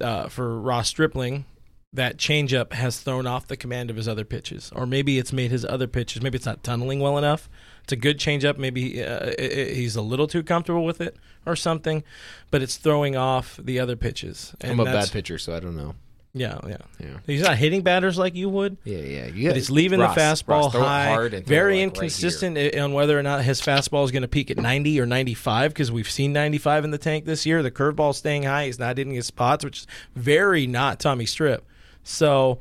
[0.00, 1.44] uh, for Ross Stripling,
[1.92, 5.50] that changeup has thrown off the command of his other pitches, or maybe it's made
[5.50, 6.22] his other pitches.
[6.22, 7.48] Maybe it's not tunneling well enough.
[7.84, 8.58] It's a good changeup.
[8.58, 11.16] Maybe uh, i- i- he's a little too comfortable with it,
[11.46, 12.02] or something.
[12.50, 14.54] But it's throwing off the other pitches.
[14.60, 15.94] And I'm a bad pitcher, so I don't know.
[16.38, 17.16] Yeah, yeah, Yeah.
[17.26, 18.76] He's not hitting batters like you would.
[18.84, 19.26] Yeah, yeah.
[19.26, 23.18] You But he's leaving Ross, the fastball Ross, high, very like, inconsistent i- on whether
[23.18, 26.34] or not his fastball is going to peak at 90 or 95 because we've seen
[26.34, 27.62] 95 in the tank this year.
[27.62, 31.64] The curveball staying high, he's not hitting his spots, which is very not Tommy Strip.
[32.02, 32.58] So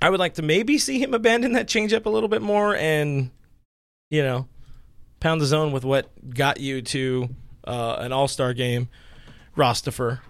[0.00, 3.30] I would like to maybe see him abandon that changeup a little bit more and,
[4.10, 4.46] you know,
[5.18, 7.30] pound the zone with what got you to
[7.66, 8.88] uh, an All Star game.
[9.56, 10.20] Rostifer.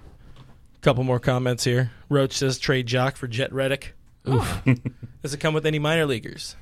[0.87, 1.91] Couple more comments here.
[2.09, 3.97] Roach says trade Joc for Jet Reddick.
[4.29, 4.63] Oof.
[5.23, 6.55] Does it come with any minor leaguers?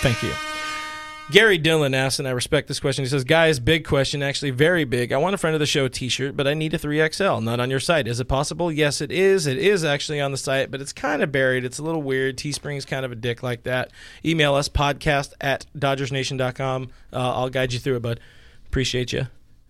[0.00, 0.32] Thank you.
[1.30, 3.04] Gary Dillon asks, and I respect this question.
[3.04, 5.12] He says, Guys, big question, actually very big.
[5.12, 7.60] I want a friend of the show t shirt, but I need a 3XL, not
[7.60, 8.08] on your site.
[8.08, 8.72] Is it possible?
[8.72, 9.46] Yes, it is.
[9.46, 11.66] It is actually on the site, but it's kind of buried.
[11.66, 12.38] It's a little weird.
[12.38, 13.90] Teespring's kind of a dick like that.
[14.24, 16.88] Email us, podcast at DodgersNation.com.
[17.12, 18.18] Uh, I'll guide you through it, bud.
[18.66, 19.26] Appreciate you.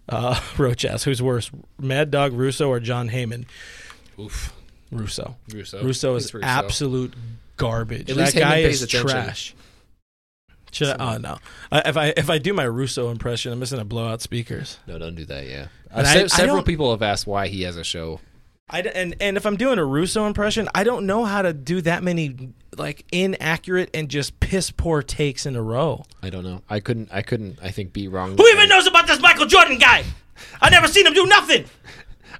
[0.08, 3.46] Uh, Roach asks, Who's worse, Mad Dog Russo or Jon Heyman?
[4.18, 4.52] Oof.
[4.90, 5.36] Russo.
[5.52, 5.82] Russo.
[5.82, 6.46] Russo is Russo.
[6.46, 7.14] absolute
[7.56, 8.10] garbage.
[8.10, 9.08] At that guy is attention.
[9.08, 9.54] trash.
[10.70, 11.36] Should I, oh no!
[11.70, 14.78] I, if I if I do my Russo impression, I'm just gonna blow out speakers.
[14.86, 15.46] No, don't do that.
[15.46, 15.66] Yeah.
[15.90, 18.20] Uh, se- I several people have asked why he has a show.
[18.72, 21.80] I and and if I'm doing a Russo impression, I don't know how to do
[21.82, 26.04] that many like inaccurate and just piss poor takes in a row.
[26.22, 26.62] I don't know.
[26.70, 27.10] I couldn't.
[27.12, 27.58] I couldn't.
[27.62, 28.36] I think be wrong.
[28.36, 30.04] Who even knows about this Michael Jordan guy?
[30.60, 31.66] I never seen him do nothing.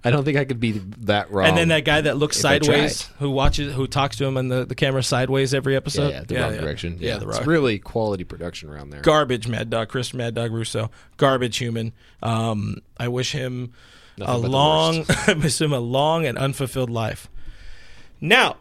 [0.05, 0.73] I don't think I could be
[1.03, 1.47] that wrong.
[1.47, 4.65] and then that guy that looks sideways, who watches, who talks to him on the,
[4.65, 6.09] the camera sideways every episode.
[6.11, 6.97] yeah, the wrong direction.
[6.99, 7.47] Yeah, Yeah, the it's wrong.
[7.47, 9.01] really quality production around there.
[9.03, 11.93] garbage Mad Dog, Chris Mad Dog Russo, garbage human.
[12.21, 13.75] Um, I wish him
[14.17, 17.29] Nothing a long, I wish him a long and unfulfilled life.
[18.21, 18.57] Now,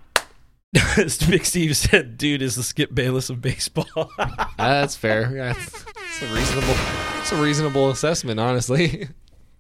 [0.98, 4.12] as Big Steve said, "Dude is the Skip Bayless of baseball."
[4.58, 5.30] That's fair.
[5.34, 6.76] That's, that's a reasonable.
[7.20, 9.08] It's a reasonable assessment, honestly.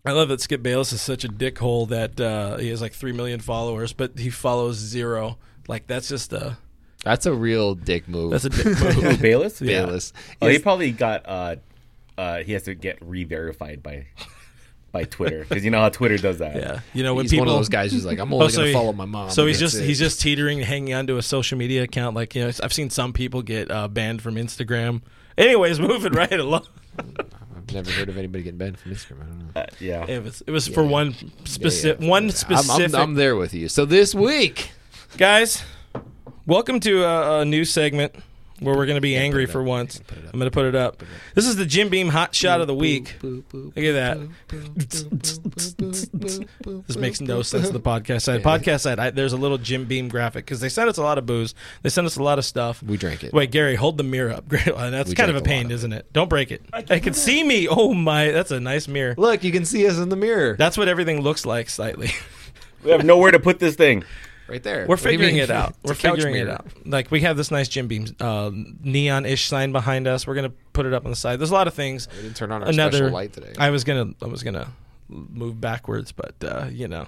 [0.05, 3.11] I love that Skip Bayless is such a dickhole that uh, he has like three
[3.11, 5.37] million followers, but he follows zero.
[5.67, 6.57] Like that's just a
[7.03, 8.31] That's a real dick move.
[8.31, 8.77] that's a dick move.
[8.95, 9.61] Who, Bayless?
[9.61, 9.85] Yeah.
[9.85, 10.13] Bayless.
[10.41, 11.23] Oh, he probably got.
[11.27, 11.55] Uh,
[12.17, 14.07] uh, he has to get re-verified by
[14.91, 16.55] by Twitter because you know how Twitter does that.
[16.55, 18.49] Yeah, you know when he's people one of those guys who's like, I'm only Oh,
[18.49, 19.29] so going he- to follow my mom.
[19.29, 19.83] So he's just it.
[19.85, 22.15] he's just teetering, hanging onto a social media account.
[22.15, 25.01] Like you know, I've seen some people get uh, banned from Instagram.
[25.37, 26.67] Anyways, moving right along.
[26.99, 29.21] I've never heard of anybody getting banned from Instagram.
[29.21, 29.61] I don't know.
[29.61, 30.05] Uh, yeah.
[30.07, 31.15] It was it was for one
[31.45, 33.67] specific Yeah, one I'm- I'm, specific I'm there with you.
[33.69, 34.71] So this week,
[35.17, 35.63] guys.
[36.47, 38.15] Welcome to a, a new segment
[38.61, 39.99] where we're going to be angry for once.
[39.99, 40.33] Put it up.
[40.33, 41.03] I'm going to put it up.
[41.35, 43.15] This is the Jim Beam hot shot of the week.
[43.19, 44.19] Boop, boop, Look at that.
[46.87, 48.43] This makes no sense to the podcast side.
[48.43, 51.17] Podcast side, I, there's a little Jim Beam graphic because they sent us a lot
[51.17, 51.55] of booze.
[51.81, 52.81] They sent us a lot of stuff.
[52.83, 53.33] We drank it.
[53.33, 54.47] Wait, Gary, hold the mirror up.
[54.47, 55.75] Great, That's We kind of a drank a lot pain, of it.
[55.75, 56.13] isn't it?
[56.13, 56.61] Don't break it.
[56.71, 57.67] I can see me.
[57.67, 59.15] Oh my, that's a nice mirror.
[59.17, 60.55] Look, you can see us in the mirror.
[60.57, 62.11] That's what everything looks like slightly.
[62.83, 64.03] We have nowhere to put this thing.
[64.51, 64.81] Right there.
[64.81, 65.75] We're What figuring it out.
[65.83, 66.67] We're figuring it out.
[66.85, 68.51] Like we have this nice Jim Beam uh,
[68.83, 70.27] neon-ish sign behind us.
[70.27, 71.39] We're gonna put it up on the side.
[71.39, 72.07] There's a lot of things.
[72.15, 73.53] We didn't turn on our Another special light today.
[73.57, 74.71] I was gonna I was gonna
[75.09, 77.07] move backwards, but uh, you know.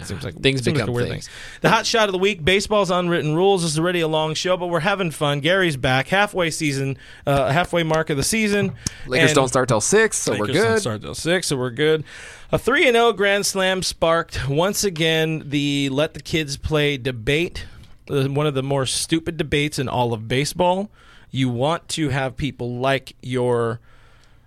[0.00, 1.28] It seems like Things seems like become weird things.
[1.28, 1.34] thing.
[1.60, 3.62] The hot shot of the week: baseball's unwritten rules.
[3.62, 5.38] This is already a long show, but we're having fun.
[5.38, 8.72] Gary's back, halfway season, uh, halfway mark of the season.
[9.06, 10.80] Lakers And- don't start till six, so we're Lakers don't good.
[10.80, 12.02] Start till six, so we're good.
[12.50, 17.64] A three and zero Grand Slam sparked once again the let the kids play debate.
[18.10, 20.90] uh, One of the more stupid debates in all of baseball.
[21.30, 23.78] You want to have people like your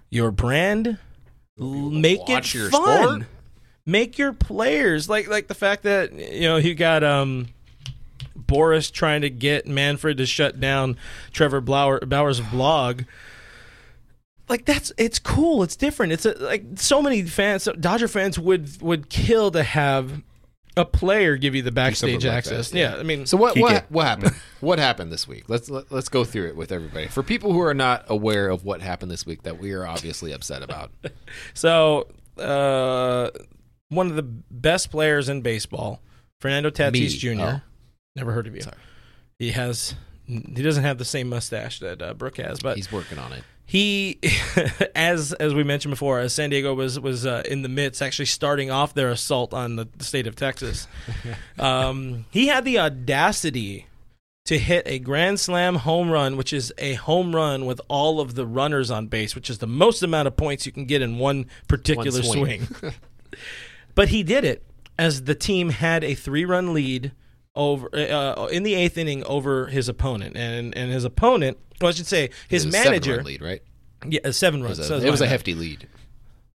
[0.10, 0.98] your brand,
[1.58, 2.72] make it fun.
[2.72, 3.22] sport?
[3.88, 7.48] Make your players like like the fact that you know you got um
[8.36, 10.98] Boris trying to get Manfred to shut down
[11.32, 13.04] Trevor Bauer, Bauer's blog.
[14.50, 15.64] Like that's it's cool.
[15.64, 16.14] It's different.
[16.14, 20.22] It's a, like so many fans, so Dodger fans would would kill to have
[20.78, 22.70] a player give you the backstage like access.
[22.70, 22.94] that, yeah.
[22.94, 23.00] yeah.
[23.00, 24.36] I mean, So what what what happened?
[24.62, 25.46] what happened this week?
[25.48, 27.08] Let's let, let's go through it with everybody.
[27.08, 30.32] For people who are not aware of what happened this week that we are obviously
[30.32, 30.92] upset about.
[31.54, 32.08] So,
[32.38, 33.32] uh,
[33.90, 36.02] one of the best players in baseball,
[36.40, 37.08] Fernando Tatis Me.
[37.08, 37.42] Jr.
[37.42, 37.62] Oh.
[38.16, 38.62] Never heard of you.
[38.62, 38.78] Sorry.
[39.40, 39.96] He has.
[40.26, 43.44] He doesn't have the same mustache that uh, Brooke has, but He's working on it.
[43.66, 44.20] he,
[44.96, 48.26] as as we mentioned before, as San Diego was was uh, in the midst, actually
[48.26, 50.88] starting off their assault on the, the state of Texas.
[51.60, 53.86] um, he had the audacity
[54.48, 58.36] to hit a grand slam home run, which is a home run with all of
[58.36, 61.20] the runners on base, which is the most amount of points you can get in
[61.20, 62.66] one particular swing.
[62.66, 62.94] swing.
[63.98, 64.64] but he did it,
[65.00, 67.14] as the team had a three-run lead
[67.56, 71.91] over uh, in the eighth inning over his opponent, and and his opponent, well, I
[71.93, 73.64] should say his It was a manager, lead, right?
[74.08, 75.88] yeah, uh, seven It was a, that's it was a hefty lead.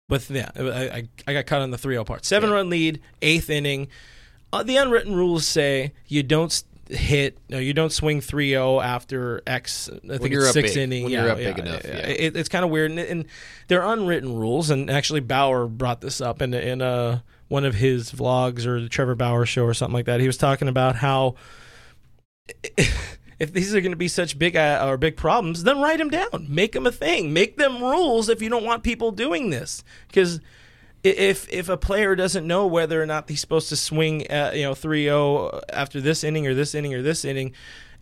[0.09, 2.25] But yeah, I, I, got caught on the 3-0 part.
[2.25, 3.87] Seven run lead, eighth inning.
[4.51, 9.89] Uh, the unwritten rules say you don't hit, no, you don't swing 3-0 after X.
[9.89, 10.83] I think you're it's up six big.
[10.83, 11.03] inning.
[11.03, 12.07] When yeah, yeah, big enough, yeah.
[12.07, 13.25] It, it's kind of weird, and, and
[13.67, 14.69] they're unwritten rules.
[14.69, 18.89] And actually, Bauer brought this up in in uh, one of his vlogs or the
[18.89, 20.19] Trevor Bauer show or something like that.
[20.19, 21.35] He was talking about how
[23.39, 26.09] if these are going to be such big uh, or big problems, then write them
[26.09, 26.47] down.
[26.49, 27.33] Make them a thing.
[27.33, 29.83] Make them rules if you don't want people doing this.
[30.07, 30.39] Because
[31.03, 34.63] if if a player doesn't know whether or not he's supposed to swing, uh, you
[34.63, 37.53] know, 3-0 after this inning or this inning or this inning,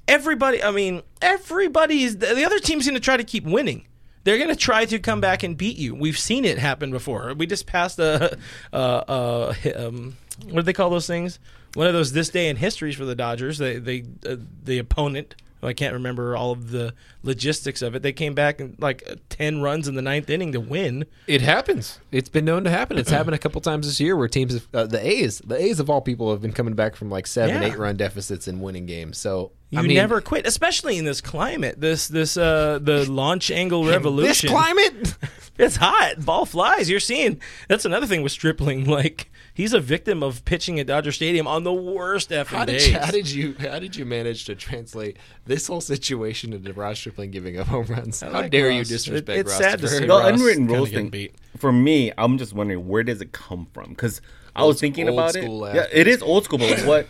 [0.07, 0.63] everybody.
[0.63, 3.85] I mean, everybody's the other team's going to try to keep winning.
[4.23, 5.95] They're going to try to come back and beat you.
[5.95, 7.33] We've seen it happen before.
[7.33, 8.37] We just passed a,
[8.73, 11.39] a, a um, what do they call those things?
[11.75, 13.57] One of those this day in histories for the Dodgers.
[13.57, 15.35] They they uh, the opponent.
[15.63, 16.93] I can't remember all of the
[17.23, 18.01] logistics of it.
[18.03, 21.05] They came back and like uh, ten runs in the ninth inning to win.
[21.25, 21.99] It happens.
[22.11, 22.97] It's been known to happen.
[22.97, 25.79] It's happened a couple times this year where teams, have, uh, the A's, the A's
[25.79, 27.69] of all people, have been coming back from like seven, Yeah.
[27.69, 29.17] eight run deficits and winning games.
[29.17, 31.81] So You I mean, never quit, especially in this climate.
[31.81, 34.47] This this uh the launch angle revolution.
[34.47, 35.15] this climate.
[35.59, 36.23] It's hot.
[36.23, 36.87] Ball flies.
[36.87, 37.41] You're seeing.
[37.67, 38.85] That's another thing with Stripling.
[38.97, 42.73] Like he's a victim of pitching at Dodger Stadium on the worst effing How did,
[42.73, 42.87] days.
[42.89, 46.99] you, how did you how did you manage to translate this whole situation into Ross
[46.99, 48.21] Stripling giving up home runs?
[48.21, 49.59] How like dare you disrespect It- it's Ross?
[49.59, 49.99] sad to Stripling?
[50.01, 51.35] see the Ross unwritten rules getting thing beat.
[51.57, 54.21] for me i'm just wondering where does it come from because
[54.55, 55.75] i was thinking old about it laugh.
[55.75, 57.07] yeah it is old school but what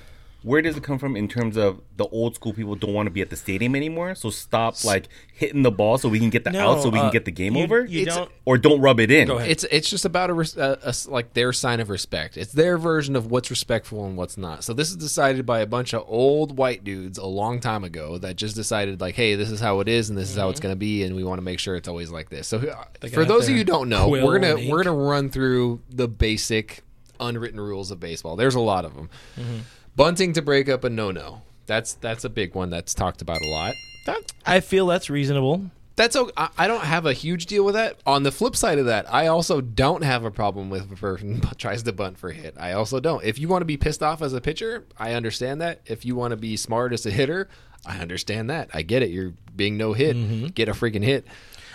[0.47, 3.11] where does it come from in terms of the old school people don't want to
[3.11, 6.43] be at the stadium anymore so stop like hitting the ball so we can get
[6.43, 8.31] the No, out so we uh, can get the game you- over you It's- don't.
[8.45, 9.49] or don't rub it in Go ahead.
[9.51, 12.37] It's it's just about a, res- a, a s- like their sign of respect.
[12.37, 14.63] It's their version of what's respectful and what's not.
[14.63, 18.17] So this is decided by a bunch of old white dudes a long time ago
[18.19, 20.59] that just decided like, hey, this is how it is and this is how it's
[20.61, 22.47] going to be, and we want to make sure it's always like this.
[22.47, 25.81] So uh, for those of you who don't know, we're gonna we're gonna run through
[25.89, 26.83] the basic
[27.19, 28.35] unwritten rules of baseball.
[28.37, 29.09] There's a lot of them.
[29.37, 29.57] Mm-hmm.
[29.97, 31.41] Bunting to break up a no no.
[31.65, 33.73] That's that's a big one that's talked about a lot.
[34.05, 35.71] That- I feel that's reasonable.
[35.97, 36.31] That's okay.
[36.55, 37.99] I don't have a huge deal with that.
[38.05, 40.95] On the flip side of that, I also don't have a problem with if a
[40.95, 42.53] person tries to bunt for a hit.
[42.59, 43.23] I also don't.
[43.23, 45.81] If you want to be pissed off as a pitcher, I understand that.
[45.87, 47.49] If you want to be smart as a hitter,
[47.83, 48.69] I understand that.
[48.75, 49.09] I get it.
[49.09, 50.15] You're being no hit.
[50.15, 50.47] Mm-hmm.
[50.49, 51.25] Get a freaking hit.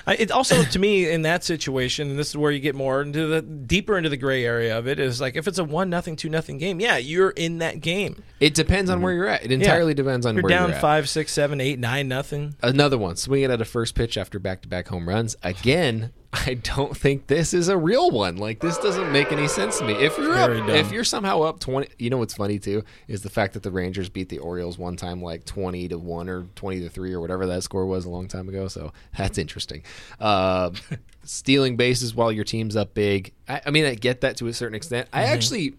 [0.07, 3.03] I, it also to me in that situation, and this is where you get more
[3.03, 4.98] into the deeper into the gray area of it.
[4.98, 8.22] Is like if it's a one nothing, two nothing game, yeah, you're in that game.
[8.40, 9.05] It depends on mm-hmm.
[9.05, 9.44] where you're at.
[9.44, 9.59] It Yeah.
[9.59, 10.80] entirely depends on You're where down you're at.
[10.80, 12.55] five, six, seven, eight, nine, nothing.
[12.62, 15.36] Another one, swing it at a first pitch after back to back home runs.
[15.42, 16.12] Again,
[16.47, 18.37] I don't think this is a real one.
[18.37, 19.93] Like this doesn't make any sense to me.
[19.93, 23.28] If you're up, if you're somehow up twenty, you know what's funny too is the
[23.28, 26.80] fact that the Rangers beat the Orioles one time like twenty to one or twenty
[26.80, 28.66] to three or whatever that score was a long time ago.
[28.66, 29.83] So that's interesting.
[30.18, 30.70] Uh,
[31.22, 33.35] stealing bases while your team's up big.
[33.49, 35.09] I, I mean, I get that to a certain extent.
[35.12, 35.32] I Mm-hmm.
[35.32, 35.74] actually,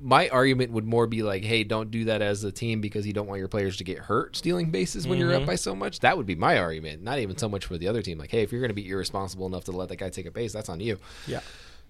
[0.00, 3.12] my argument would more be like, hey, don't do that as a team because you
[3.12, 5.28] don't want your players to get hurt stealing bases when Mm-hmm.
[5.30, 6.00] you're up by so much.
[6.00, 7.02] That would be my argument.
[7.02, 8.18] Not even so much for the other team.
[8.18, 10.30] Like, hey, if you're going to be irresponsible enough to let that guy take a
[10.30, 10.98] base, that's on you.
[11.26, 11.40] Yeah.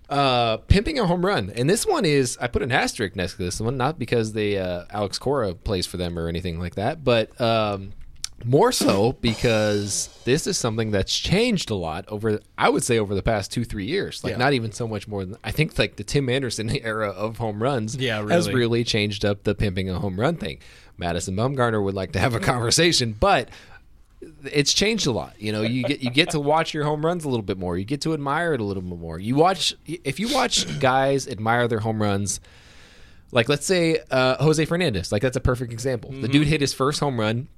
[0.09, 3.39] Uh, pimping a home run, and this one is I put an asterisk next to
[3.39, 7.03] this one, not because they uh, Alex Cora plays for them or anything like that,
[7.03, 7.93] but um,
[8.45, 13.15] more so because this is something that's changed a lot over I would say over
[13.15, 14.23] the past two three years.
[14.25, 14.37] Like Yeah.
[14.39, 17.63] not even so much more than I think like the Tim Anderson era of home
[17.63, 18.55] runs Yeah, has really.
[18.61, 20.59] really changed up the pimping a home run thing.
[20.99, 23.49] Madison Bumgarner would like to have a conversation, but
[24.51, 25.35] it's changed a lot.
[25.39, 27.77] You know, you get you get to watch your home runs a little bit more.
[27.77, 29.19] You get to admire it a little bit more.
[29.19, 32.41] You watch if you watch guys admire their home runs.
[33.33, 36.11] Like let's say uh, Jose Fernandez, like that's a perfect example.
[36.11, 36.23] Mm-hmm.
[36.23, 37.49] The dude hit his first home run,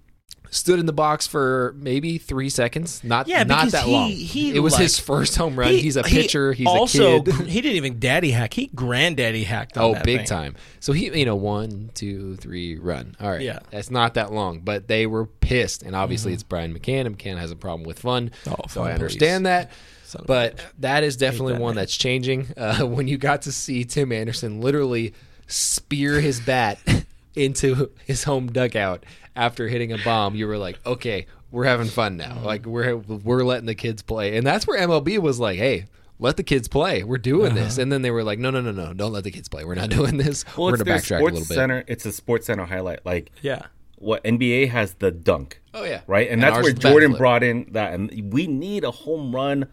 [0.51, 4.11] stood in the box for maybe three seconds, not Yeah, not that he- long.
[4.11, 5.73] he, it was like- his first home run.
[5.73, 6.53] He- he's a he pitcher.
[6.53, 7.35] he's also a kid.
[7.49, 8.55] he didn't even daddy hack.
[8.55, 10.27] He granddaddy hacked on Oh, big thing.
[10.27, 10.57] time.
[10.81, 13.17] So he, you know, one, two, three, run.
[13.21, 13.41] All right.
[13.43, 13.59] Yeah.
[13.71, 15.83] That's not that long, but they were pissed.
[15.83, 17.07] And obviously it's Brian McCann.
[17.07, 18.31] and McCann has a problem with fun.
[18.49, 19.73] Oh, so I understand that.
[20.05, 21.83] Son But that is definitely that one man.
[21.83, 22.47] that's changing.
[22.57, 25.13] Uh, when you got to see Tim Anderson literally
[25.49, 26.79] spear his bat
[27.35, 29.05] into his home dugout
[29.37, 32.35] after hitting a bomb, you were like, okay, we're having fun now.
[32.35, 32.45] Mm-hmm.
[32.45, 35.87] Like we're we're letting the kids play, and that's where MLB was like, hey.
[36.19, 37.05] Let the kids play.
[37.05, 37.65] We're doing Uh-huh.
[37.65, 38.95] this, and then they were like, "No, no, no, no!
[38.95, 39.67] Don't let the kids play.
[39.67, 40.47] We're not doing this.
[40.57, 43.05] well, We're it's gonna backtrack a sports little bit." center it's a sports center highlight
[43.05, 43.67] like Yeah.
[43.99, 45.61] what NBA has the dunk.
[45.75, 46.27] Oh yeah, right?
[46.29, 47.19] And, And that's ours where is bat Jordan flip.
[47.19, 47.93] brought in that.
[47.93, 49.67] And we need a home run,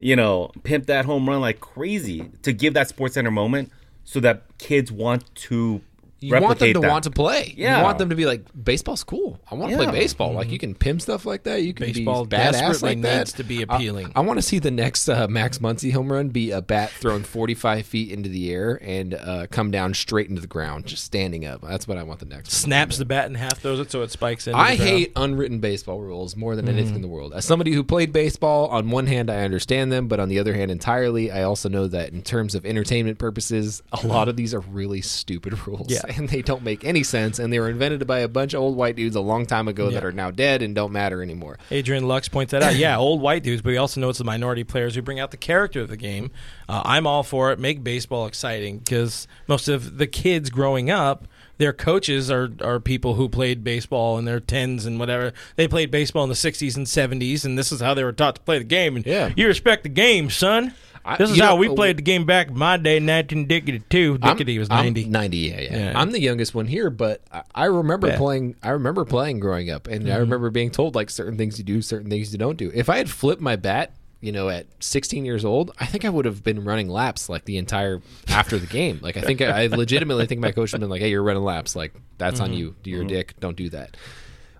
[0.00, 3.70] you know, pimp that home run like crazy to give that Sports Center moment.
[4.02, 5.80] so that kids want to
[6.20, 6.90] You want them to that.
[6.90, 7.52] want to play.
[7.56, 7.78] Yeah.
[7.78, 9.38] You want them to be like, baseball's cool.
[9.50, 9.90] I want to Yeah.
[9.90, 10.32] play baseball.
[10.32, 11.62] Like you can pimp stuff like that.
[11.62, 13.18] You can Baseball be badass like that.
[13.18, 14.10] needs to be appealing.
[14.16, 17.24] I, want to see the next uh, Max Muncy home run be a bat thrown
[17.24, 21.44] 45 feet into the air and uh, come down straight into the ground, just standing
[21.44, 21.60] up.
[21.62, 22.48] That's what I want the next.
[22.54, 22.60] one.
[22.60, 24.54] Snaps the bat in half, throws it so it spikes in.
[24.54, 27.34] I hate unwritten baseball rules more than anything in the world.
[27.34, 30.54] As somebody who played baseball, on one hand, I understand them, but on the other
[30.54, 34.54] hand, entirely, I also know that in terms of entertainment purposes, a lot of these
[34.54, 35.90] are really stupid rules.
[35.90, 36.00] Yeah.
[36.18, 37.38] And they don't make any sense.
[37.38, 39.90] And they were invented by a bunch of old white dudes a long time ago
[39.90, 41.58] that are now dead and don't matter anymore.
[41.70, 42.76] Adrian Lux points that out.
[42.76, 45.30] Yeah, old white dudes, but we also know it's the minority players who bring out
[45.32, 46.30] the character of the game.
[46.68, 47.58] Uh, I'm all for it.
[47.58, 51.26] Make baseball exciting because most of the kids growing up,
[51.58, 55.32] their coaches are, are people who played baseball in their tens and whatever.
[55.56, 58.36] They played baseball in the 60s and 70s, and this is how they were taught
[58.36, 58.96] to play the game.
[58.96, 59.32] And Yeah.
[59.36, 60.74] you respect the game, son.
[61.04, 64.18] I- this is how know, we played the game back in my day, 1992.
[64.22, 65.04] I'm- Dickety was I'm 90.
[65.06, 66.00] 90, yeah, yeah, Yeah.
[66.00, 68.18] I'm the youngest one here, but I, I remember Bet.
[68.18, 68.56] playing.
[68.62, 70.20] I remember playing growing up, and I mm-hmm.
[70.20, 72.70] remember being told like certain things you do, certain things you don't do.
[72.74, 76.08] If I had flipped my bat, you know, at 16 years old, I think I
[76.08, 78.98] would have been running laps like the entire after the game.
[79.02, 81.22] Like I think I, I legitimately think my coach would have been like, "Hey, you're
[81.22, 81.76] running laps.
[81.76, 82.58] Like that's on mm-hmm.
[82.58, 82.76] you.
[82.82, 83.08] Do your mm-hmm.
[83.08, 83.40] dick.
[83.40, 83.96] Don't do that."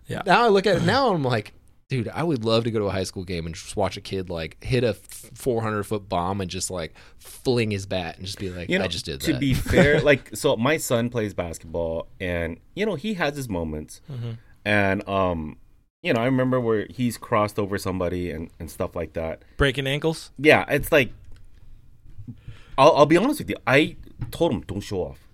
[0.07, 0.21] Yeah.
[0.27, 1.55] Now I look at it now, I'm like.
[1.89, 4.01] Dude, I would love to go to a high school game and just watch a
[4.01, 8.39] kid like hit a 400 foot bomb and just like fling his bat and just
[8.39, 9.33] be like, you know, I just did to that.
[9.35, 13.49] To be fair, like so my son plays basketball and you know, he has his
[13.49, 14.01] moments.
[14.11, 14.33] Mm-hmm.
[14.65, 15.59] And um
[16.03, 19.43] you know, I remember where he's crossed over somebody and, and stuff like that.
[19.57, 20.33] Breaking ankles?
[20.39, 21.13] Yeah, it's like
[22.77, 23.57] I'll, I'll be honest with you.
[23.67, 23.97] I
[24.31, 25.29] told him don't show off.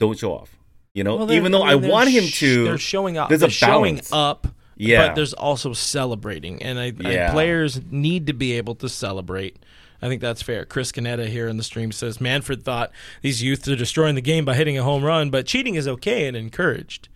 [0.00, 0.56] Don't show off.
[0.94, 2.64] You know, Well, even though I I, mean, they're want him sh- to.
[2.64, 3.28] They're showing up.
[3.28, 4.12] There's they're a showing balance.
[4.12, 4.46] up.
[4.76, 5.06] Yeah.
[5.08, 6.92] But there's also celebrating, and I, I-
[7.32, 9.56] players need to be able to celebrate.
[10.02, 10.64] I think that's fair.
[10.66, 12.90] Chris Canetta here in the stream says Manfred thought
[13.22, 16.26] these youths are destroying the game by hitting a home run, but cheating is okay
[16.26, 17.08] and encouraged.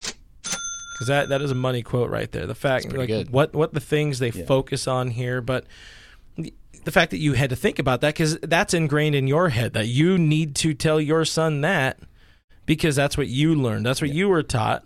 [0.00, 2.46] Because that, that is a money quote right there.
[2.46, 3.30] The fact like good.
[3.30, 5.66] what what the things they focus on here, but
[6.36, 6.54] the-
[6.84, 9.72] the fact that you had to think about that because that's ingrained in your head
[9.72, 11.98] that you need to tell your son that
[12.64, 13.84] because that's what you learned.
[13.84, 14.84] That's what you were taught.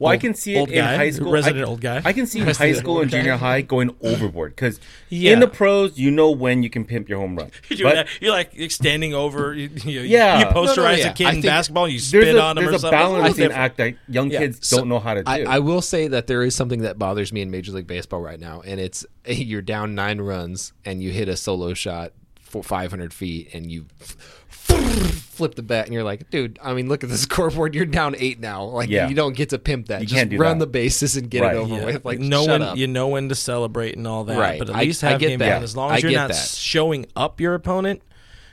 [0.00, 1.30] Well, I can see it in guy, high school.
[1.30, 2.02] resident I, old guy.
[2.04, 3.36] I can see in high school and junior guy.
[3.36, 5.32] high going overboard because Yeah.
[5.34, 7.50] in the pros, you know when you can pimp your home run.
[7.68, 8.08] You're, But.
[8.20, 9.54] You're like extending over.
[9.54, 10.38] You, you, Yeah.
[10.38, 11.10] you No, posterize no, yeah.
[11.10, 11.86] a kid I in basketball.
[11.88, 12.98] You there's spit a, on him or there's a something.
[12.98, 13.60] balancing Different.
[13.60, 14.38] act that young Yeah.
[14.40, 15.30] kids So, don't know how to do.
[15.30, 18.20] I, I will say that there is something that bothers me in Major League Baseball
[18.20, 22.62] right now, and it's you're down nine runs and you hit a solo shot for
[22.64, 23.86] 500 feet and you
[24.68, 27.74] flip the bat and you're like, dude, I mean, look at the scoreboard.
[27.74, 28.64] You're down eight now.
[28.64, 29.08] Like Yeah.
[29.08, 30.00] you don't get to pimp that.
[30.00, 30.66] You Just can't do run that.
[30.66, 31.56] the bases and get Right.
[31.56, 31.84] it over Yeah.
[31.86, 32.04] with.
[32.04, 32.76] Like know shut when up.
[32.76, 34.58] you know when to celebrate and all that, Right.
[34.58, 35.48] but at I- least I have get game that.
[35.48, 35.64] balance.
[35.70, 36.36] As long as I you're not that.
[36.36, 38.02] showing up your opponent,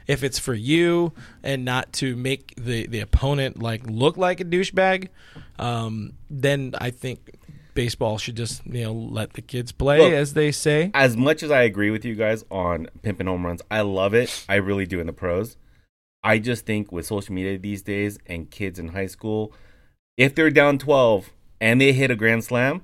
[0.07, 1.11] if it's for you
[1.43, 5.09] and not to make the the opponent like look like a douchebag,
[5.59, 7.31] um, then I think
[7.73, 10.89] baseball should just you know let the kids play, Look, as they say.
[10.93, 14.45] as much as I agree with you guys on pimping home runs, I love it.
[14.47, 15.57] I really do in the pros.
[16.27, 19.53] I just think with social media these days and kids in high school,
[20.17, 21.29] if they're down 12
[21.61, 22.81] and they hit a grand slam,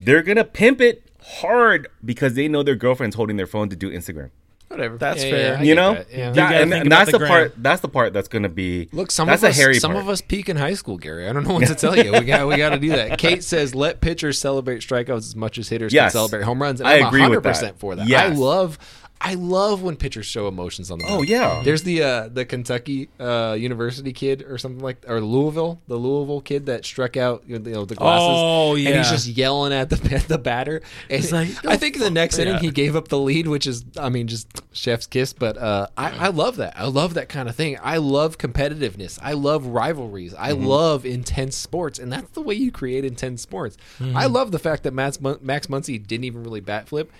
[0.00, 3.76] they're going to pimp it hard because they know their girlfriend's holding their phone to
[3.76, 4.30] do Instagram.
[4.68, 4.96] Whatever.
[4.98, 5.54] That's Yeah, fair.
[5.54, 5.94] yeah, You know?
[5.94, 6.06] that.
[6.10, 6.30] Yeah.
[6.30, 7.28] That- gotta and, and that's the the, gram.
[7.28, 9.74] part that's the part that's going to be Look, some that's of a us, hairy
[9.78, 10.02] some part.
[10.02, 11.28] of us peak in high school, Gary.
[11.28, 12.10] I don't know what to tell you.
[12.12, 13.18] We got, we got to do that.
[13.18, 16.06] Kate says, "Let pitchers celebrate strikeouts as much as hitters Yes.
[16.12, 17.78] can celebrate home runs." And I I'm agree with 100% that.
[17.78, 18.10] for that.
[18.10, 18.78] I love,
[19.26, 21.06] I love when pitchers show emotions on the.
[21.08, 21.62] Oh, yeah.
[21.64, 26.42] There's the uh, the Kentucky uh, University kid or something like, or Louisville, the Louisville
[26.42, 28.28] kid that struck out, you know, the glasses.
[28.30, 30.82] Oh, and he's just yelling at the at the batter.
[31.08, 32.60] And He's like, I think the next inning yeah.
[32.60, 35.32] he gave up the lead, which is, I mean, just chef's kiss.
[35.32, 36.78] But uh, I, I love that.
[36.78, 37.78] I love that kind of thing.
[37.82, 39.18] I love competitiveness.
[39.22, 40.34] I love rivalries.
[40.34, 40.66] I Mm-hmm.
[40.66, 43.76] love intense sports, and that's the way you create intense sports.
[43.98, 44.16] Mm-hmm.
[44.16, 47.10] I love the fact that Max, Mun- Max Muncy didn't even really bat flip.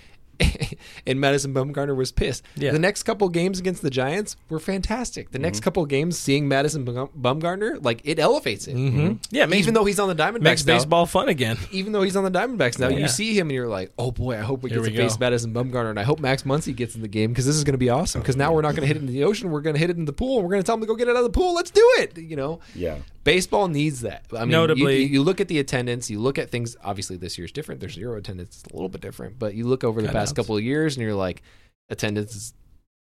[1.07, 2.43] and Madison Bumgarner was pissed.
[2.57, 2.73] Yeah.
[2.73, 5.31] The next couple games against the Giants were fantastic.
[5.31, 5.43] The Mm-hmm.
[5.43, 8.77] next couple games, seeing Madison Bum- Bumgarner, like it elevates it.
[8.77, 9.19] Mhm.
[9.31, 11.59] Yeah, makes- even though he's on the Diamondbacks Makes now, baseball fun again.
[11.73, 12.99] even though he's on the Diamondbacks now, Yeah.
[12.99, 15.03] you see him and you're like, oh boy, I hope we Here get we to
[15.05, 15.19] face.
[15.19, 17.73] Madison Bumgarner, and I hope Max Muncy gets in the game because this is going
[17.75, 18.21] to be awesome.
[18.21, 19.91] Because now we're not going to hit it in the ocean, we're going to hit
[19.91, 21.17] it in the pool, and we're going to tell him to go get it out
[21.19, 21.55] of the pool.
[21.55, 22.17] Let's do it.
[22.19, 22.97] You know, Yeah.
[23.25, 24.27] Baseball needs that.
[24.37, 26.77] I mean, Notably- you, you look at the attendance, you look at things.
[26.85, 27.81] Obviously, this year's different.
[27.81, 29.39] There's zero attendance, it's a little bit different.
[29.39, 30.37] But you look over the past Cutouts.
[30.37, 31.43] couple of years, and you're like,
[31.89, 32.55] attendance is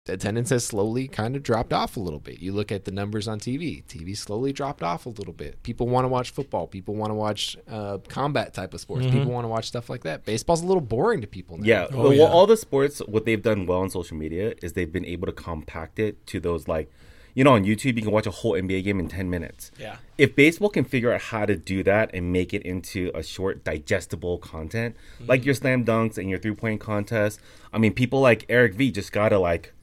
[0.07, 2.39] attendance has slowly kind of dropped off a little bit.
[2.39, 3.85] You look at the numbers on TV.
[3.85, 5.61] TV slowly dropped off a little bit.
[5.61, 6.65] People want to watch football.
[6.65, 9.05] People want to watch uh, combat type of sports.
[9.05, 10.25] People want to watch stuff like that.
[10.25, 11.65] Baseball's a little boring to people now.
[11.65, 12.23] Yeah, Oh, well, yeah.
[12.23, 15.33] all the sports, what they've done well on social media is they've been able to
[15.33, 16.89] compact it to those like,
[17.33, 19.71] you know, on YouTube you can watch a whole NBA game in ten minutes.
[19.79, 19.97] Yeah.
[20.17, 23.63] If baseball can figure out how to do that and make it into a short,
[23.63, 25.25] digestible content, Mm-hmm.
[25.27, 27.39] like your slam dunks and your three point contest,
[27.73, 29.73] I mean, people like Eric V just gotta like,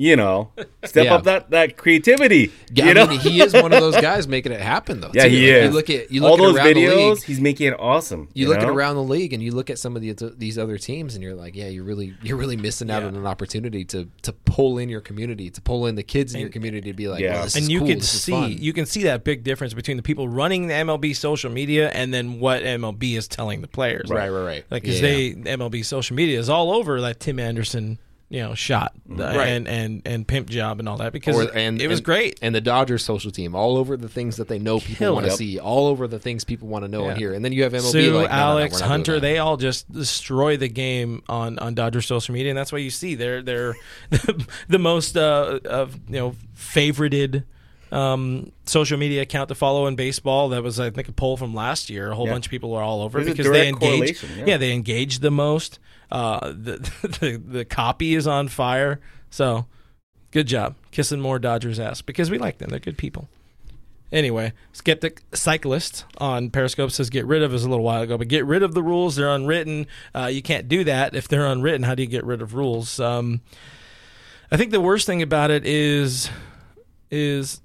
[0.00, 0.50] you know,
[0.84, 1.14] step Yeah.
[1.16, 2.52] up that that creativity.
[2.72, 3.06] Yeah, you I know?
[3.08, 5.10] mean, he is one of those guys making it happen, though.
[5.12, 5.28] yeah, too.
[5.30, 5.64] he Like, is.
[5.64, 7.14] You look at you look all at those around the videos.
[7.16, 7.24] league.
[7.24, 8.28] He's making it awesome.
[8.32, 10.78] You, look at around the league and you look at some of the, these other
[10.78, 13.08] teams and you're like, yeah, you're really you're really missing out Yeah.
[13.08, 16.40] on an opportunity to to pull in your community, to pull in the kids in
[16.40, 17.32] your community to be like, Yeah.
[17.34, 19.74] well, this and is you cool, can this see you can see that big difference
[19.74, 23.68] between the people running the MLB social media and then what MLB is telling the
[23.68, 24.08] players.
[24.10, 24.64] right, right, right.
[24.70, 25.08] Like, because Yeah.
[25.08, 27.98] they MLB social media is all over that Tim Anderson,
[28.30, 29.48] you know, shot uh, Right.
[29.48, 32.38] and and and pimp job and all that because Or- and- it was and- great.
[32.42, 35.32] and the Dodgers social team all over the things that they know people want to
[35.32, 37.32] see, all over the things people want to know and hear.
[37.32, 39.20] And then you have MLB Sue, like, no, no, no, Alex, we're not doing Hunter,
[39.20, 42.90] they all just destroy the game on on Dodger social media, and that's why you
[42.90, 43.74] see they're they're
[44.68, 47.44] the most uh, of you know favorited
[47.90, 50.50] um, social media account to follow in baseball.
[50.50, 52.10] That was I think a poll from last year.
[52.10, 52.32] A whole Yeah.
[52.32, 53.80] bunch of people are all over There's because they engage.
[54.20, 54.56] correlation, yeah.
[54.56, 55.78] they engage the most.
[56.10, 56.78] Uh, the,
[57.20, 59.00] the the copy is on fire.
[59.30, 59.66] So
[60.30, 62.70] good job kissing more Dodgers ass because we like them.
[62.70, 63.28] They're good people.
[64.10, 68.26] Anyway, Skeptic Cyclist on Periscope says get rid of is a little while ago, but
[68.28, 69.16] get rid of the rules.
[69.16, 69.86] They're unwritten.
[70.14, 71.82] Uh, you can't do that if they're unwritten.
[71.82, 72.98] How do you get rid of rules?
[72.98, 73.42] Um,
[74.50, 76.30] I think the worst thing about it is
[77.10, 77.60] is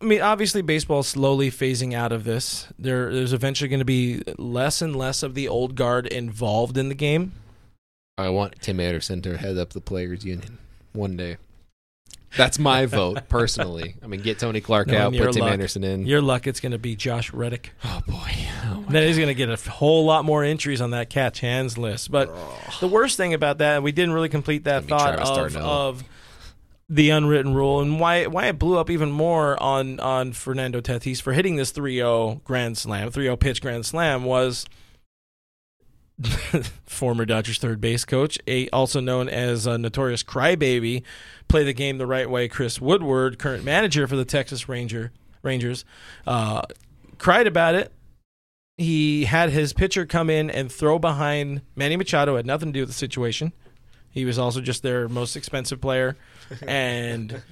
[0.00, 2.68] I mean, obviously, baseball is slowly phasing out of this.
[2.78, 6.88] There, there's eventually going to be less and less of the old guard involved in
[6.88, 7.32] the game.
[8.18, 10.58] I want Tim Anderson to head up the players union
[10.92, 11.36] one day.
[12.36, 13.96] That's my vote personally.
[14.02, 15.52] I mean, get Tony Clark No, out, put Tim luck.
[15.52, 16.06] Anderson in.
[16.06, 17.72] Your luck, it's going to be Josh Reddick.
[17.84, 18.30] oh boy,
[18.66, 21.78] oh, Then he's going to get a whole lot more entries on that catch hands
[21.78, 22.10] list.
[22.10, 22.34] But
[22.80, 26.04] the worst thing about that, we didn't really complete that thought of, of
[26.88, 31.20] the unwritten rule and why why it blew up even more on on Fernando Tatis
[31.20, 34.66] for hitting this 3-0 grand slam, 3-0 pitch grand slam was
[36.86, 41.02] former Dodgers third base coach, a, also known as a notorious crybaby,
[41.48, 42.48] play the game the right way.
[42.48, 45.12] Chris Woodward, current manager for the Texas Ranger
[45.42, 45.84] Rangers,
[46.26, 46.62] uh,
[47.18, 47.92] cried about it.
[48.78, 52.36] He had his pitcher come in and throw behind Manny Machado.
[52.36, 53.52] Had nothing to do with the situation.
[54.10, 56.16] He was also just their most expensive player,
[56.66, 57.42] and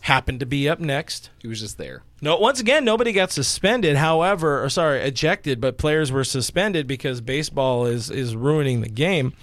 [0.00, 1.30] happened to be up next.
[1.42, 2.02] he was just there.
[2.22, 3.96] No, once again, nobody got suspended.
[3.96, 9.34] However, or sorry, ejected, but players were suspended because baseball is is ruining the game.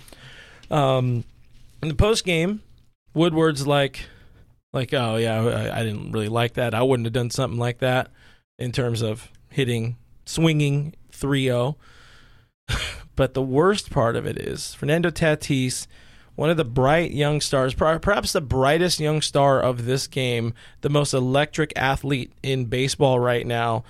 [0.71, 1.25] Um,
[1.81, 2.61] in the post game,
[3.13, 4.07] Woodward's like,
[4.71, 6.73] like, oh yeah, I, I didn't really like that.
[6.73, 8.09] I wouldn't have done something like that
[8.57, 11.75] in terms of hitting, swinging 3-0.
[13.15, 15.87] but the worst part of it is Fernando Tatis
[16.35, 20.89] one of the bright young stars, perhaps the brightest young star of this game, the
[20.89, 23.83] most electric athlete in baseball right now,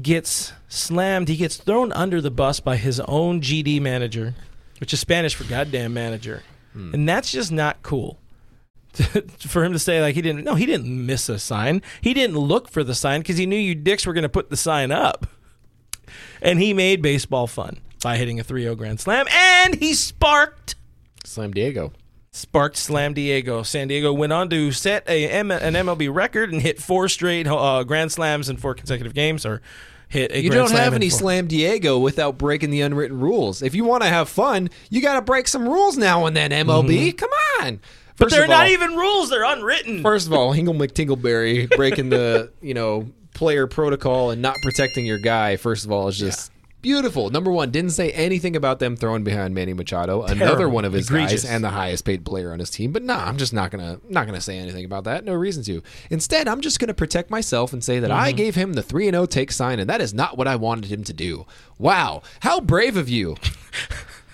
[0.00, 1.28] gets slammed.
[1.28, 4.34] He gets thrown under the bus by his own GD manager,
[4.78, 6.42] which is Spanish for goddamn manager.
[6.72, 6.94] Hmm.
[6.94, 8.18] And that's just not cool.
[9.38, 12.36] for him to say like he didn't no he didn't miss a sign he didn't
[12.36, 14.90] look for the sign because he knew you dicks were going to put the sign
[14.90, 15.28] up
[16.42, 20.74] and he made baseball fun by hitting a 3-0 grand slam and he sparked
[21.30, 21.92] Slam Diego.
[22.32, 23.62] sparked Slam Diego.
[23.62, 27.46] San Diego went on to set a M- an MLB record and hit four straight
[27.46, 29.60] uh, grand slams in four consecutive games, or
[30.08, 33.18] hit a You grand don't slam have any four- Slam Diego without breaking the unwritten
[33.20, 33.62] rules.
[33.62, 36.50] If you want to have fun, you got to break some rules now and then.
[36.50, 37.66] MLB, come on.
[37.78, 37.84] Mm-hmm.
[38.18, 40.02] But they're of not all- even rules; they're unwritten.
[40.02, 45.18] First of all, Hingle McTingleberry breaking the you know player protocol and not protecting your
[45.18, 45.56] guy.
[45.56, 46.52] First of all, is just
[46.82, 47.30] beautiful.
[47.30, 51.08] Number one, didn't say anything about them throwing behind Manny Machado, another one of his
[51.08, 51.42] Egregious.
[51.44, 52.92] guys and the highest paid player on his team.
[52.92, 55.24] But nah, I'm just not gonna not gonna say anything about that.
[55.24, 55.82] No reason to.
[56.10, 58.20] Instead, I'm just gonna protect myself and say that Mm-hmm.
[58.20, 60.56] I gave him the three and zero take sign, and that is not what I
[60.56, 61.46] wanted him to do.
[61.78, 63.36] Wow, how brave of you.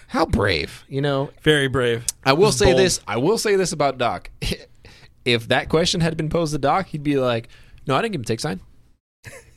[0.08, 1.30] How brave, you know.
[1.42, 2.06] Very brave.
[2.24, 2.78] I will say bold.
[2.78, 3.00] this.
[3.08, 4.30] I will say this about Doc.
[5.24, 7.48] if that question had been posed to Doc, he'd be like,
[7.88, 8.60] "No, I didn't give him a take sign."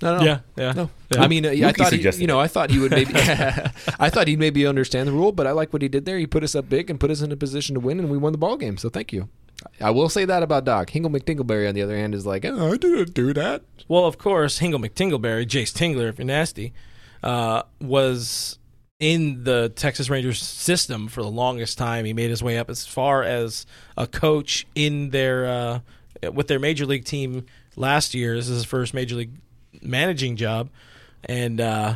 [0.02, 0.72] No, no, Yeah, yeah.
[0.72, 0.90] no.
[1.14, 1.22] Yeah.
[1.24, 2.44] I mean, uh, I thought he, you know, it.
[2.44, 5.74] I thought he would maybe, I thought he'd maybe understand the rule, but I like
[5.74, 6.18] what he did there.
[6.18, 8.18] He put us up big and put us in a position to win, and we
[8.18, 8.78] won the ball game.
[8.78, 9.28] So thank you.
[9.82, 10.90] I will say that about Doc.
[10.92, 13.64] Hingle McDingleberry, on the other hand, is like, oh, I didn't do that.
[13.88, 16.74] Well, of course, Hingle McTingleberry, Jayce Tingler, if you're nasty,
[17.24, 18.58] uh, was
[19.00, 22.06] in the Texas Rangers system for the longest time.
[22.06, 23.66] He made his way up as far as
[23.98, 25.80] a coach in their uh,
[26.32, 28.36] with their major league team last year.
[28.36, 29.32] This is his first major league
[29.82, 30.70] managing job,
[31.24, 31.96] and uh,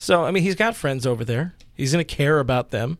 [0.00, 1.54] so I mean he's got friends over there.
[1.74, 2.98] He's going to care about them,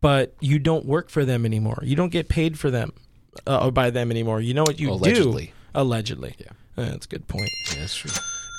[0.00, 1.80] but you don't work for them anymore.
[1.82, 2.92] You don't get paid for them
[3.46, 4.40] uh, or by them anymore.
[4.40, 5.46] You know what you Allegedly.
[5.46, 5.52] do?
[5.74, 6.34] Allegedly.
[6.38, 6.52] Yeah.
[6.76, 7.50] That's a good point.
[7.72, 8.10] Yeah, that's true.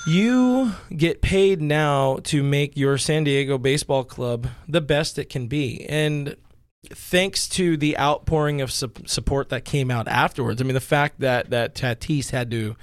[0.06, 5.46] You get paid now to make your San Diego baseball club the best it can
[5.46, 5.86] be.
[5.88, 6.36] And
[6.88, 11.20] thanks to the outpouring of su- support that came out afterwards, I mean, the fact
[11.20, 12.74] that, that Tatis had to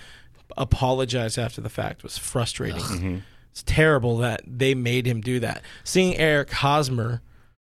[0.58, 2.82] apologize after the fact was frustrating.
[2.82, 3.18] Mm-hmm.
[3.52, 5.64] It's terrible that they made him do that.
[5.84, 7.22] Seeing Eric Hosmer,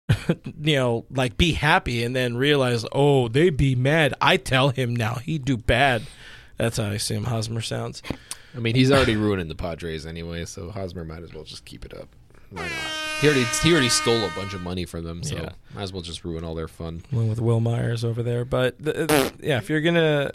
[0.28, 4.14] you know, like be happy and then realize, oh, they be mad.
[4.20, 6.02] I tell him now he do bad.
[6.56, 8.02] That's how I assume Hosmer sounds.
[8.54, 11.84] I mean, he's already ruining the Padres anyway, so Hosmer might as well just keep
[11.84, 12.08] it up.
[12.50, 12.70] Why not?
[13.22, 15.48] He already he already stole a bunch of money from them, so Yeah.
[15.74, 17.02] might as well just ruin all their fun.
[17.10, 18.44] along with Wil Myers over there.
[18.44, 20.30] But th- th- yeah, if you're gonna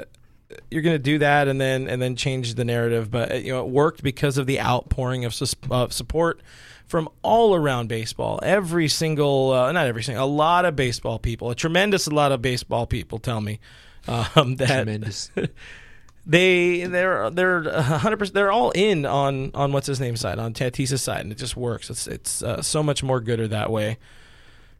[0.71, 3.61] you're gonna do that and then and then change the narrative, but uh, you know
[3.61, 6.41] it worked because of the outpouring of, sus- of support
[6.85, 8.39] from all around baseball.
[8.41, 12.31] Every single, uh, not every single, a lot of baseball people, a tremendous a lot
[12.31, 13.59] of baseball people tell me
[14.07, 15.31] um, that Tremendous.
[16.25, 20.53] they they're they're hundred percent they're all in on on what's his name side on
[20.53, 21.89] Tatis's side, and it just works.
[21.89, 23.97] It's it's uh, so much more gooder that way.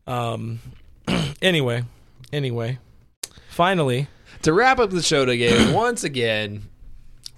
[0.05, 0.59] Um.
[1.41, 1.85] anyway,
[2.33, 2.79] anyway,
[3.49, 4.07] finally,
[4.43, 6.63] to wrap up the show today, once again,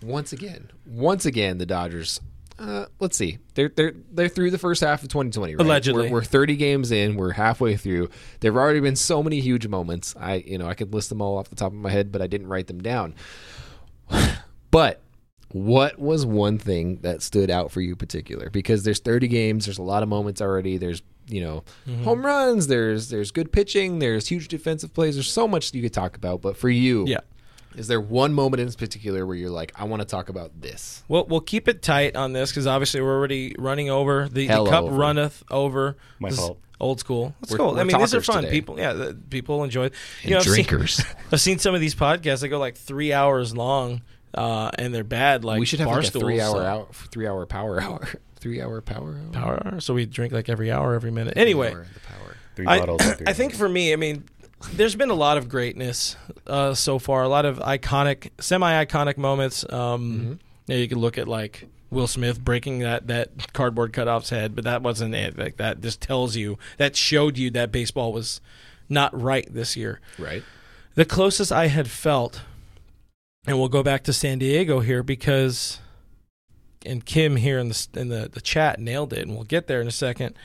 [0.01, 2.21] once again, once again, the Dodgers.
[2.57, 3.37] Uh, let's see.
[3.53, 5.55] They're they're they're through the first half of 2020.
[5.55, 5.65] Right?
[5.65, 6.07] Allegedly.
[6.07, 7.15] we're, we're 30 games in.
[7.15, 8.09] We're halfway through.
[8.41, 10.13] There've already been so many huge moments.
[10.19, 12.21] I you know I could list them all off the top of my head, but
[12.21, 13.15] I didn't write them down.
[14.71, 15.01] but
[15.51, 18.49] what was one thing that stood out for you particular?
[18.49, 19.65] Because there's 30 games.
[19.65, 20.77] There's a lot of moments already.
[20.77, 21.63] There's you know
[22.03, 22.67] home runs.
[22.67, 23.99] There's there's good pitching.
[23.99, 25.15] There's huge defensive plays.
[25.15, 26.41] There's so much you could talk about.
[26.41, 27.19] But for you, yeah.
[27.75, 31.03] is there one moment in particular where you're like, I want to talk about this?
[31.07, 34.27] We'll we'll keep it tight on this because obviously we're already running over.
[34.27, 34.95] The, the cup over.
[34.95, 35.95] runneth over.
[36.19, 36.59] My This fault.
[36.81, 37.35] Old school.
[37.41, 37.69] That's We're- cool.
[37.71, 38.43] I we're mean, these are fun.
[38.43, 38.51] today.
[38.55, 39.87] People, yeah, the, people enjoy.
[39.87, 39.93] it.
[40.21, 41.03] And You know, I've seen- drinkers.
[41.31, 42.39] I've seen some of these podcasts.
[42.39, 44.01] They go like three hours long,
[44.33, 45.43] uh, and they're bad.
[45.43, 48.07] Like we should have like a three hour so- hour, three hour power hour,
[48.39, 49.31] three hour power hour.
[49.31, 49.79] power hour.
[49.79, 51.35] So we drink like every hour, every minute.
[51.37, 52.37] Anyway, Hour, the power.
[52.55, 53.01] Three I, bottles.
[53.15, 54.25] three I think for me, I mean,
[54.73, 56.15] there's been a lot of greatness
[56.47, 57.23] uh, so far.
[57.23, 59.65] A lot of iconic, semi-iconic moments.
[59.71, 64.55] Um, yeah, you can look at like Will Smith breaking that that cardboard cutoff's head,
[64.55, 65.37] but that wasn't it.
[65.37, 68.41] Like that just tells you that showed you that baseball was
[68.87, 69.99] not right this year.
[70.17, 70.43] Right.
[70.95, 72.41] The closest I had felt,
[73.47, 75.79] and we'll go back to San Diego here because,
[76.85, 79.81] and Kim here in the in the, the chat nailed it, and we'll get there
[79.81, 80.35] in a second.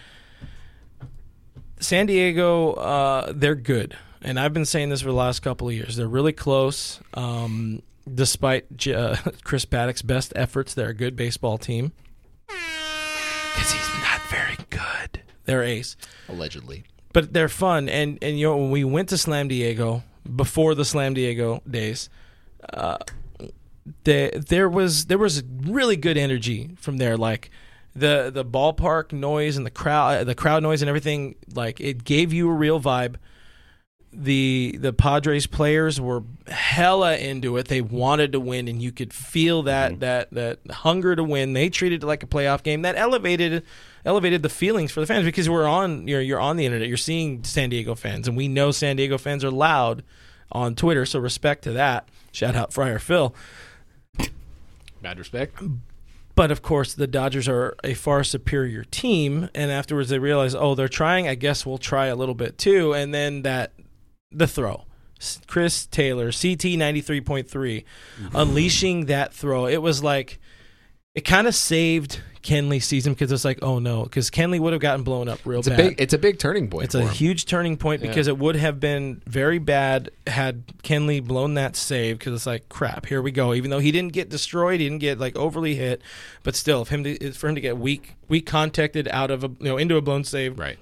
[1.80, 5.74] San Diego, uh, they're good, and I've been saying this for the last couple of
[5.74, 5.96] years.
[5.96, 7.82] They're really close, um,
[8.12, 10.72] despite J- uh, Chris Paddack's best efforts.
[10.74, 11.92] They're a good baseball team
[12.46, 15.22] because he's not very good.
[15.44, 15.96] They're ace
[16.28, 16.84] Allegedly.
[17.12, 17.88] but they're fun.
[17.88, 20.02] And and you know when we went to Slam Diego
[20.34, 22.08] before the Slam Diego days,
[22.72, 22.96] uh,
[24.04, 27.16] there there was there was really good energy from there.
[27.16, 27.50] Like
[27.94, 31.36] the the ballpark noise and the crowd uh, the crowd noise and everything.
[31.54, 33.16] Like it gave you a real vibe.
[34.12, 37.66] The the Padres players were hella into it.
[37.66, 40.00] They wanted to win, and you could feel that mm-hmm.
[40.00, 41.52] that that hunger to win.
[41.52, 42.82] They treated it like a playoff game.
[42.82, 43.64] That elevated
[44.04, 46.88] elevated the feelings for the fans because we're on you're you're on the internet.
[46.88, 50.04] You're seeing San Diego fans, and we know San Diego fans are loud
[50.52, 51.04] on Twitter.
[51.04, 52.08] So respect to that.
[52.30, 53.34] Shout out Friar Phil.
[55.04, 55.62] Bad respect.
[56.34, 60.74] But of course, the Dodgers are a far superior team, and afterwards they realize, oh,
[60.74, 61.28] they're trying.
[61.28, 62.94] I guess we'll try a little bit too.
[62.94, 63.72] And then that
[64.32, 64.86] the throw,
[65.46, 67.84] Chris Taylor, CT ninety three point three,
[68.18, 68.34] mm-hmm.
[68.34, 69.66] unleashing that throw.
[69.66, 70.40] It was like
[71.14, 74.82] it kind of saved Kenley's season because it's like, oh no, because Kenley would have
[74.82, 75.76] gotten blown up real It's a bad.
[75.76, 76.00] big.
[76.00, 76.84] It's a big turning point.
[76.84, 77.08] It's for a him.
[77.12, 78.08] huge turning point Yeah.
[78.08, 82.68] because it would have been very bad had Kenley blown that save because it's like
[82.68, 83.06] crap.
[83.06, 83.54] Here we go.
[83.54, 86.02] Even though he didn't get destroyed, he didn't get like overly hit,
[86.42, 89.48] but still, if him to, for him to get weak weak contacted out of a
[89.58, 90.78] you know into a blown save, right.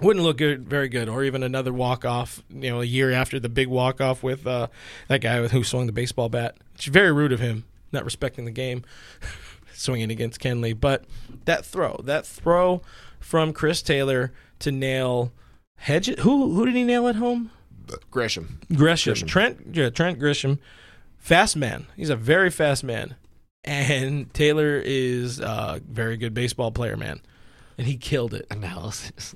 [0.00, 1.08] wouldn't look good, very good.
[1.08, 4.46] Or even another walk off, you know, a year after the big walk off with
[4.46, 4.68] uh,
[5.08, 6.56] that guy who swung the baseball bat.
[6.74, 8.84] It's very rude of him, not respecting the game,
[9.78, 10.78] swinging against Kenley.
[10.78, 11.04] But
[11.44, 12.82] that throw, that throw
[13.20, 15.32] from Chris Taylor to nail
[15.76, 16.20] Hedges.
[16.20, 17.50] Who who did he nail at home?
[18.10, 18.60] Gresham.
[18.74, 19.14] Gresham.
[19.14, 19.26] Grisham.
[19.28, 20.58] Trent yeah, Trent Grisham.
[21.18, 21.86] Fast man.
[21.96, 23.14] He's a very fast man.
[23.64, 27.20] And Taylor is a very good baseball player, man.
[27.78, 28.46] and he killed it.
[28.50, 29.34] analysis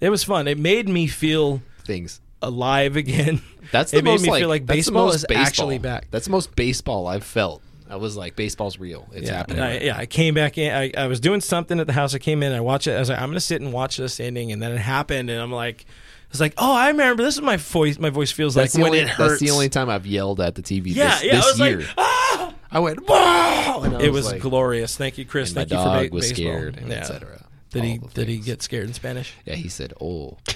[0.00, 0.46] It was fun.
[0.46, 2.20] It made me feel things.
[2.42, 3.40] alive again.
[3.72, 5.46] That's the it made most me like, feel like baseball is baseball.
[5.46, 6.08] actually back.
[6.10, 7.62] That's the most baseball I've felt.
[7.88, 9.06] I was like, baseball's real.
[9.12, 9.62] It's yeah, happening.
[9.62, 10.74] I, yeah, I came back in.
[10.74, 12.14] I, I was doing something at the house.
[12.14, 12.52] I came in.
[12.52, 12.92] I watched it.
[12.92, 15.30] I was like, I'm going to sit and watch this ending, and then it happened,
[15.30, 15.86] and I'm like,
[16.30, 17.22] it's like, oh, I remember.
[17.22, 17.98] This is my voice.
[17.98, 19.32] My voice feels That's like when only, it hurts.
[19.32, 21.32] That's the only time I've yelled at the TV Yeah, this, yeah.
[21.36, 21.78] this I was year.
[21.78, 22.54] like, ah!
[22.70, 23.80] I went, wow!
[23.84, 24.96] I It was like, glorious.
[24.96, 25.52] Thank you, Chris.
[25.52, 26.34] Thank you for ba- was baseball.
[26.34, 26.96] scared, and yeah.
[26.96, 27.46] etc.
[27.70, 29.34] Did he All did he get scared in Spanish?
[29.44, 30.38] Yeah, he said, "Oh."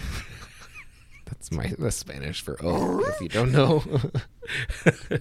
[1.27, 3.85] That's my that's Spanish for "oh." If you don't know,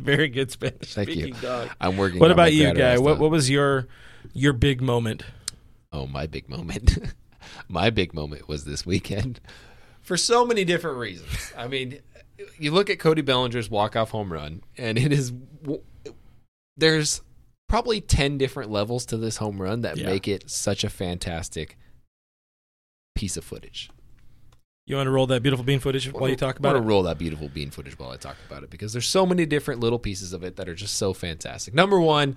[0.00, 1.32] Very good Spanish Thank you.
[1.34, 1.68] dog.
[1.80, 2.18] I'm working.
[2.18, 2.98] What on my about you, guy?
[2.98, 3.86] What what was your
[4.32, 5.24] your big moment?
[5.92, 6.98] Oh, my big moment.
[7.68, 9.40] my big moment was this weekend
[10.00, 11.52] for so many different reasons.
[11.56, 12.00] I mean,
[12.58, 15.32] you look at Cody Bellinger's walk-off home run, and it is
[16.76, 17.22] there's
[17.68, 20.06] probably 10 different levels to this home run that Yeah.
[20.06, 21.76] make it such a fantastic
[23.14, 23.90] piece of footage.
[24.90, 26.72] You want to roll that beautiful bean footage while you talk about it?
[26.72, 26.88] I want it?
[26.88, 29.46] to roll that beautiful bean footage while I talk about it because there's so many
[29.46, 31.74] different little pieces of it that are just so fantastic.
[31.74, 32.36] Number one,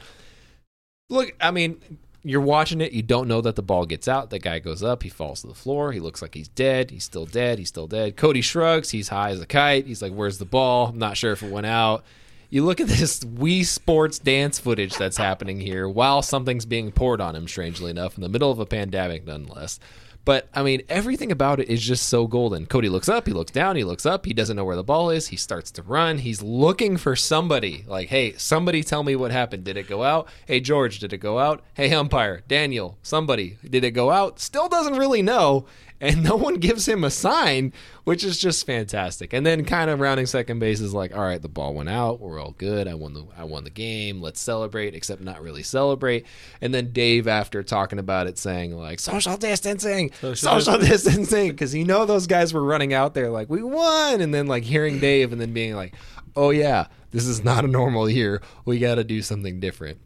[1.10, 1.82] look, I mean,
[2.22, 4.30] you're watching it, you don't know that the ball gets out.
[4.30, 7.06] The guy goes up, he falls to the floor, he looks like he's dead, he's
[7.06, 8.18] still dead, he's still dead.
[8.18, 11.32] Cody shrugs, he's high as a kite, he's like, "Where's the ball?" I'm not sure
[11.32, 12.04] if it went out.
[12.52, 17.20] You look at this Wii Sports dance footage that's happening here while something's being poured
[17.20, 19.80] on him, strangely enough, in the middle of a pandemic, nonetheless.
[20.26, 22.66] But I mean, everything about it is just so golden.
[22.66, 25.10] Cody looks up, he looks down, he looks up, he doesn't know where the ball
[25.10, 25.28] is.
[25.28, 26.20] He starts to run.
[26.20, 27.84] He's looking for somebody.
[27.88, 29.66] Like, hey, somebody tell me what happened.
[29.66, 30.30] Did it go out?
[30.46, 31.62] Hey, George, did it go out?
[31.74, 34.40] Hey, umpire, Daniel, somebody, did it go out?
[34.40, 35.66] Still doesn't really know.
[36.04, 37.72] And no one gives him a sign,
[38.04, 39.32] which is just fantastic.
[39.32, 42.20] And then kind of rounding second base is like, all right, the ball went out.
[42.20, 42.90] We're all good.
[42.90, 44.22] I won the I won the game.
[44.22, 46.26] Let's celebrate, except not really celebrate.
[46.60, 51.74] And then Dave, after talking about it, saying like social distancing, Social social, distancing, because
[51.74, 55.00] you know those guys were running out there like we won, and then like hearing
[55.00, 55.96] Dave, and then being like,
[56.36, 58.42] oh yeah, this is not a normal year.
[58.66, 60.00] We got to do something different.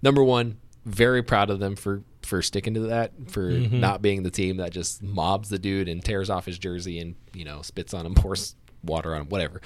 [0.00, 3.80] Number one, very proud of them for for sticking to that, for mm-hmm.
[3.80, 7.14] not being the team that just mobs the dude and tears off his jersey and
[7.32, 9.60] you know spits on him, pours water on him, whatever.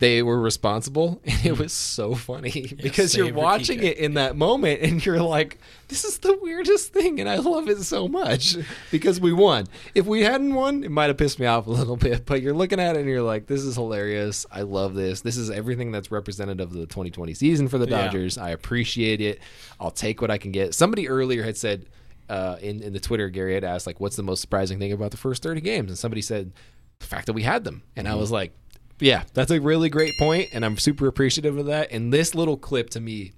[0.00, 4.80] They were responsible, and it was so funny because you're watching it in that moment,
[4.82, 5.58] and you're like,
[5.88, 8.56] "This is the weirdest thing," and I love it so much
[8.92, 9.66] because we won.
[9.96, 12.26] If we hadn't won, it might have pissed me off a little bit.
[12.26, 14.46] But you're looking at it, and you're like, "This is hilarious.
[14.52, 15.22] I love this.
[15.22, 18.04] This is everything that's representative of the 2020 season for the Yeah.
[18.04, 18.38] Dodgers.
[18.38, 19.40] I appreciate it.
[19.80, 21.86] I'll take what I can get." Somebody earlier had said
[22.28, 25.10] uh, in in the Twitter, Gary had asked like, "What's the most surprising thing about
[25.10, 26.52] the first 30 games?" And somebody said,
[27.00, 28.52] "The fact that we had them." And I was like,
[29.00, 32.56] "Yeah, that's a really great point, and I'm super appreciative of that." And this little
[32.56, 33.32] clip to me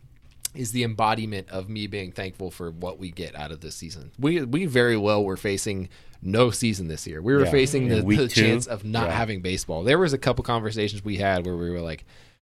[0.55, 4.11] is the embodiment of me being thankful for what we get out of this season.
[4.19, 5.89] We we very well were facing
[6.23, 7.23] no season this year.
[7.23, 7.51] We were Yeah.
[7.51, 9.17] facing the, the chance of not yeah.
[9.17, 9.85] having baseball.
[9.85, 12.05] There was a couple conversations we had where we were like,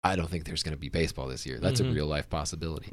[0.04, 1.60] I don't think there's going to be baseball this year.
[1.60, 2.92] That's a real life possibility.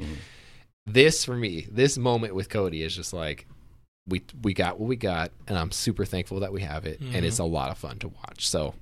[0.87, 3.47] This for me, this moment with Cody is just like
[4.07, 7.25] we we got what we got, and I'm super thankful that we have it, and
[7.25, 8.49] it's a lot of fun to watch.
[8.49, 8.75] So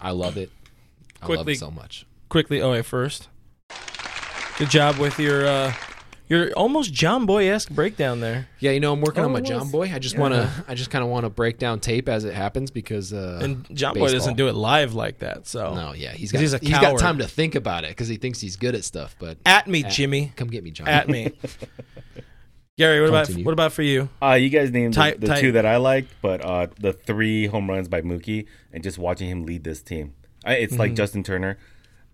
[0.00, 0.50] I love it.
[1.22, 2.06] I love it so much.
[2.28, 3.28] Quickly, OA first.
[4.58, 5.72] Good job with your uh,
[6.28, 8.48] your almost John Boy esque breakdown there.
[8.60, 9.90] Yeah, you know, I'm working Oh, on my John Boy.
[9.92, 10.20] I just yeah.
[10.20, 13.12] want to, I just kind of want to break down tape as it happens because,
[13.12, 15.46] uh, And John Boy doesn't do it live like that.
[15.46, 18.08] So No, yeah, he's got, he's a he's got time to think about it because
[18.08, 19.16] he thinks he's good at stuff.
[19.18, 20.32] But at me, At- Jimmy.
[20.36, 20.88] come get me, John.
[20.88, 21.32] At me.
[22.76, 24.08] Gary, what about what about for you?
[24.20, 25.40] Uh, you guys named Tight- the, the tight.
[25.40, 29.28] two that I liked, but uh, the three home runs by Mookie and just watching
[29.28, 30.14] him lead this team.
[30.44, 30.80] I, it's Mm-hmm.
[30.80, 31.56] like Justin Turner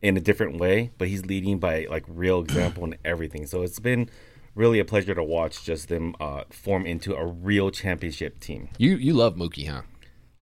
[0.03, 3.47] in a different way, but he's leading by like real example and everything.
[3.47, 4.11] So it's been
[4.55, 8.69] really a pleasure to watch just them uh, form into a real championship team.
[8.77, 9.83] You you love Mookie, huh?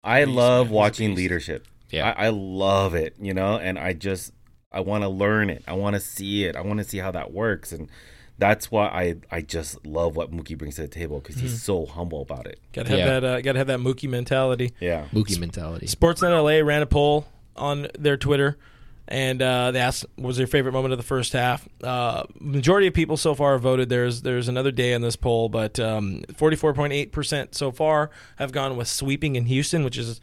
[0.03, 0.66] I Beast, love man.
[0.66, 1.19] He's watching beast.
[1.19, 1.66] leadership.
[1.91, 2.15] Yeah.
[2.16, 4.32] I, I love it, you know, and I just
[4.73, 5.62] I want to learn it.
[5.69, 6.57] I want to see it.
[6.57, 7.89] I want to see how that works, and
[8.40, 11.86] that's why I I just love what Mookie brings to the table because he's so
[11.86, 12.58] humble about it.
[12.72, 13.20] Got to have Yeah.
[13.20, 13.24] that.
[13.24, 14.72] Uh, Got to have that Mookie mentality.
[14.80, 15.04] Yeah.
[15.12, 15.86] Mookie mentality.
[15.86, 18.56] Sportsnet LA ran a poll on their Twitter,
[19.06, 22.94] and uh, they asked, "Was their favorite moment of the first half?" Uh, majority of
[22.94, 23.88] people so far have voted.
[23.88, 25.78] There's there's another day in this poll, but
[26.34, 30.20] forty four point eight percent so far have gone with sweeping in Houston, which is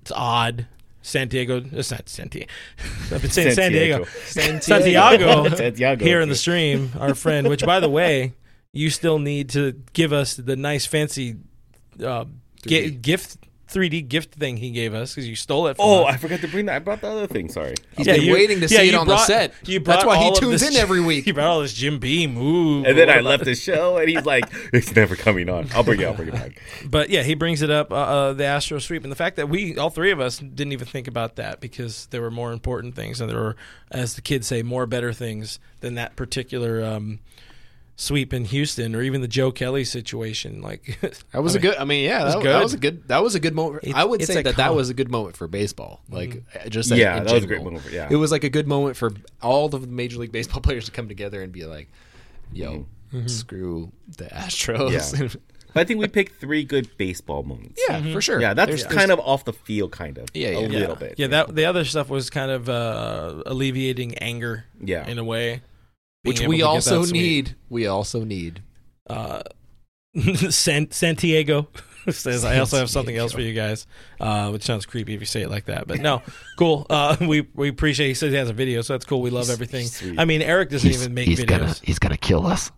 [0.00, 0.66] it's odd.
[1.02, 2.50] San Diego, it's not San Diego.
[3.10, 4.04] I've been saying San Diego.
[4.24, 6.04] Santiago, Santiago.
[6.04, 7.48] here in the stream, our friend.
[7.48, 8.34] Which, by the way,
[8.72, 11.36] you still need to give us the nice fancy
[12.00, 12.24] uh,
[12.62, 13.02] 3D.
[13.02, 13.36] gift
[13.72, 15.76] 3D gift thing he gave us because you stole it.
[15.76, 16.14] From Oh, us.
[16.14, 16.76] I forgot to bring that.
[16.76, 17.48] I brought the other thing.
[17.48, 17.74] Sorry.
[17.96, 19.54] He's Yeah, been you- waiting to yeah, see it on brought- the set.
[19.64, 21.24] You That's why he tunes in every week.
[21.24, 22.36] He brought all this Jim Beam.
[22.36, 25.68] Ooh, And then I left about- the show, and he's like, "It's never coming on.
[25.74, 26.04] I'll bring it.
[26.06, 29.02] I'll bring it back." But yeah, he brings it up uh, uh, the Astro sweep
[29.04, 32.06] and the fact that we all three of us didn't even think about that because
[32.10, 33.56] there were more important things and there were,
[33.90, 37.20] as the kids say, more better things than that particular um,
[37.96, 40.60] sweep in Houston or even the Joe Kelly situation.
[40.62, 40.98] Like
[41.32, 41.78] That was I a mean, good.
[41.80, 42.52] I mean, yeah, was that, good.
[42.54, 43.08] that was a good.
[43.08, 43.84] That was a good moment.
[43.84, 46.00] It- I would say a that that was a good moment for baseball.
[46.10, 48.08] Like uh, just Yeah, in that was a great moment for- yeah.
[48.10, 49.12] it was like a good moment for
[49.42, 51.88] all the Major League Baseball players to come together and be like,
[52.52, 53.26] "Yo, Mm-hmm.
[53.26, 55.28] screw the Astros." Yeah.
[55.74, 57.80] But I think we picked three good baseball moments.
[57.88, 58.38] Yeah, for sure.
[58.40, 60.28] Yeah, that's There's- kind of off the field, kind of.
[60.34, 60.58] Yeah, yeah.
[60.58, 60.78] a Yeah.
[60.80, 61.14] little bit.
[61.18, 64.64] Yeah, that the other stuff was kind of uh, alleviating anger.
[64.82, 65.06] Yeah.
[65.06, 65.62] in a way.
[66.24, 67.56] Which we also need.
[67.68, 68.62] We also need.
[69.08, 69.42] uh,
[70.50, 71.68] San- Santiago
[72.10, 73.86] says I also have something else for you guys,
[74.20, 76.20] uh, which sounds creepy if you say it like that, but no,
[76.58, 76.86] cool.
[76.90, 78.08] Uh, we we appreciate.
[78.08, 79.22] He says he has a video, so that's cool.
[79.22, 79.86] We love everything.
[79.86, 80.18] sweet.
[80.18, 81.82] I mean, Eric doesn't even make videos.
[81.82, 82.70] he's gonna kill us.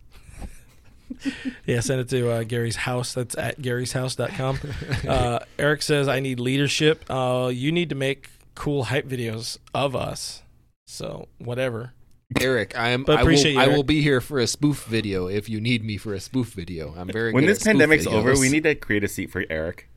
[1.65, 3.13] Yeah, send it to uh, Gary's house.
[3.13, 4.59] That's at garyshouse.com.
[5.07, 7.03] Uh, Eric says I need leadership.
[7.09, 10.41] Uh, you need to make cool hype videos of us.
[10.87, 11.93] So whatever.
[12.39, 13.03] Eric, I am.
[13.03, 15.61] But I appreciate you, will, I will be here for a spoof video if you
[15.61, 16.93] need me for a spoof video.
[16.97, 17.31] I'm very.
[17.31, 19.87] when good this at spoof pandemic's over, we need to create a seat for Eric,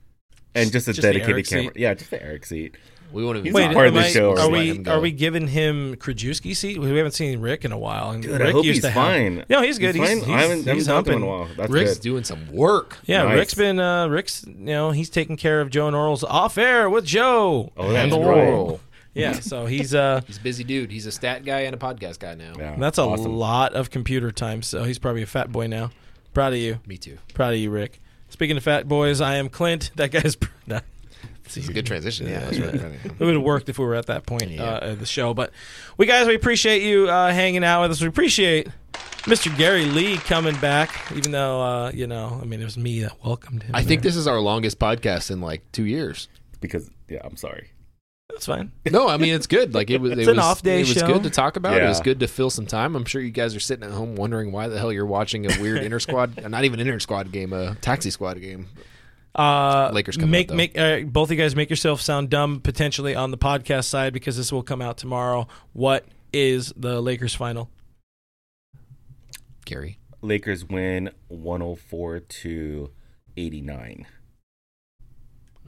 [0.54, 1.64] and just a Just dedicated camera.
[1.64, 1.72] seat?
[1.76, 2.74] Yeah, just the Eric seat.
[3.10, 3.46] We won't even.
[3.46, 6.78] He's Wait, part of the I- show are we are we giving him Krajewski seat?
[6.78, 8.10] We haven't seen Rick in a while.
[8.10, 9.44] And Dude, Rick I hope used he's to have- fine.
[9.48, 9.94] No, he's good.
[9.94, 10.18] He's, fine.
[10.18, 11.22] he's, I haven't, he's talked him in humping.
[11.22, 11.48] a while.
[11.56, 12.02] That's Rick's good.
[12.02, 12.98] doing some work.
[13.06, 13.36] Yeah, Nice.
[13.36, 16.90] Rick's been uh Rick's you know, he's taking care of Joe and Orel's off air
[16.90, 17.72] with Joe.
[17.78, 18.80] Oh, that's and right.
[19.14, 19.20] Orel.
[19.22, 20.90] Yeah, so he's uh He's a busy dude.
[20.90, 22.52] He's a stat guy and a podcast guy now.
[22.58, 23.36] Yeah, that's a awesome.
[23.36, 25.90] lot of computer time, so he's probably a fat boy now.
[26.34, 26.78] Proud of you.
[26.86, 27.18] Me too.
[27.34, 28.00] Proud of you, Rick.
[28.28, 29.90] Speaking of fat boys, I am Clint.
[29.96, 30.36] That guy's
[30.66, 30.80] nah.
[31.44, 32.28] It's a good transition.
[32.28, 32.74] Yeah, that's right.
[32.74, 35.32] It would have worked if we were at that point uh, of the show.
[35.32, 35.50] But
[35.96, 38.02] we guys, we appreciate you uh, hanging out with us.
[38.02, 38.68] We appreciate
[39.22, 39.56] Mr.
[39.56, 43.24] Gary Lee coming back, even though uh, you know, I mean, it was me that
[43.24, 43.74] welcomed him.
[43.74, 46.28] I think this is our longest podcast in like two years.
[46.60, 47.70] because yeah, I'm sorry.
[48.30, 48.72] That's fine.
[48.90, 49.74] No, I mean it's good.
[49.74, 50.12] Like it was.
[50.12, 51.06] It's it an was, off-day It was show.
[51.06, 51.76] good to talk about.
[51.80, 52.94] It was good to fill some time.
[52.94, 55.60] I'm sure you guys are sitting at home wondering why the hell you're watching a
[55.60, 58.68] weird inter squad, not even inter squad game, a taxi squad game.
[59.34, 60.56] Uh, Lakers coming make up, though.
[60.56, 64.12] make uh, both of you guys make yourself sound dumb potentially on the podcast side
[64.12, 65.46] because this will come out tomorrow.
[65.72, 67.70] What is the Lakers final?
[69.64, 72.90] Gary, Lakers win 104 to
[73.36, 74.06] 89.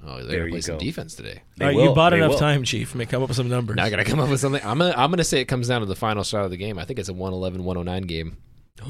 [0.06, 0.80] Oh, they're There gonna play some go.
[0.80, 1.42] defense today.
[1.56, 1.84] They All right, will.
[1.86, 2.38] you bought They enough will.
[2.38, 2.94] time, Chief.
[2.94, 3.76] May come up with some numbers.
[3.76, 4.62] Now I gotta come up with something.
[4.64, 6.78] I'm gonna I'm gonna say it comes down to the final shot of the game.
[6.78, 8.36] I think it's a 111-109 game.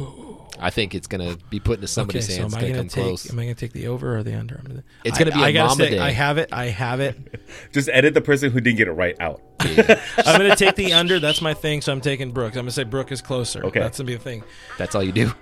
[0.62, 2.54] I think it's gonna be put into okay, somebody's so hands.
[2.54, 3.04] am I gonna gonna come take?
[3.04, 3.30] close.
[3.30, 4.56] Am I gonna take the over or the under?
[4.56, 5.98] I'm gonna, It's gonna I- be a I gotta mama say, day.
[5.98, 6.48] I have it.
[6.52, 7.40] I have it.
[7.72, 9.40] Just edit the person who didn't get it right out.
[9.60, 9.96] I'm
[10.38, 11.18] gonna take the under.
[11.18, 11.80] That's my thing.
[11.80, 12.56] So I'm taking Brooks.
[12.56, 13.64] I'm gonna say Brooke is closer.
[13.64, 13.80] Okay.
[13.80, 14.44] that's gonna be the thing.
[14.76, 15.32] That's all you do.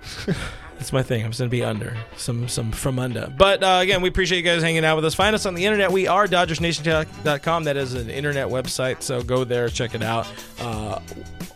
[0.79, 1.25] That's my thing.
[1.25, 3.31] I'm just gonna be under some some from under.
[3.37, 5.13] But uh, again, we appreciate you guys hanging out with us.
[5.13, 5.91] Find us on the internet.
[5.91, 7.65] We are DodgersNation.com.
[7.65, 9.01] That is an internet website.
[9.01, 10.25] So go there, check it out.
[10.57, 11.01] Uh,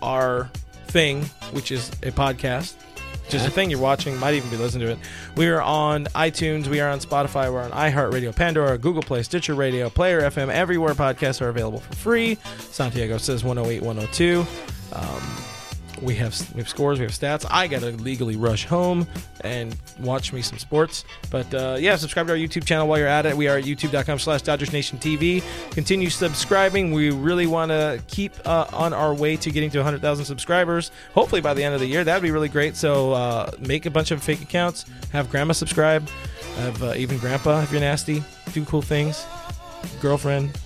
[0.01, 0.49] our
[0.87, 1.23] thing,
[1.53, 2.75] which is a podcast.
[3.23, 4.99] Which is a thing you're watching, might even be listening to it.
[5.37, 9.55] We are on iTunes, we are on Spotify, we're on iHeartRadio, Pandora, Google Play, Stitcher
[9.55, 12.37] Radio, Player FM, everywhere podcasts are available for free.
[12.59, 14.45] Santiago says 108, 102.
[14.91, 15.21] Um,
[16.03, 17.45] we have we have scores, we have stats.
[17.49, 19.07] I gotta legally rush home
[19.41, 21.05] and watch me some sports.
[21.31, 23.35] But uh, yeah, subscribe to our YouTube channel while you're at it.
[23.35, 25.43] We are at youtube.com slash Dodgers Nation TV.
[25.71, 26.91] Continue subscribing.
[26.91, 30.91] We really want to keep uh, on our way to getting to 100,000 subscribers.
[31.13, 32.03] Hopefully by the end of the year.
[32.03, 32.75] That'd be really great.
[32.75, 34.85] So uh, make a bunch of fake accounts.
[35.11, 36.09] Have grandma subscribe.
[36.57, 38.23] Have uh, even grandpa if you're nasty.
[38.51, 39.25] Do cool things.
[40.01, 40.57] Girlfriend.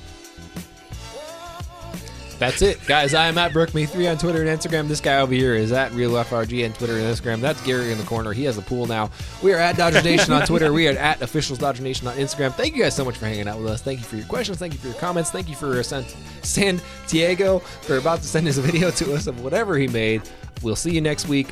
[2.39, 3.15] That's it, guys.
[3.15, 4.87] I am at BrookMe3 on Twitter and Instagram.
[4.87, 7.41] This guy over here is at RealFRG on Twitter and Instagram.
[7.41, 8.31] That's Gary in the corner.
[8.31, 9.09] He has a pool now.
[9.41, 10.71] We are at Dodger Nation on Twitter.
[10.71, 12.53] We are at Officials Dodger Nation on Instagram.
[12.53, 13.81] Thank you guys so much for hanging out with us.
[13.81, 14.59] Thank you for your questions.
[14.59, 15.31] Thank you for your comments.
[15.31, 16.05] Thank you for San,
[16.43, 20.21] San Diego for about to send his video to us of whatever he made.
[20.61, 21.47] We'll see you next week.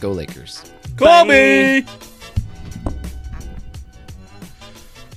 [0.00, 0.72] Go Lakers.
[0.96, 1.84] Kobe!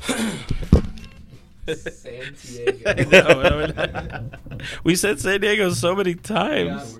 [1.73, 4.29] San Diego.
[4.83, 6.99] we said San Diego so many times.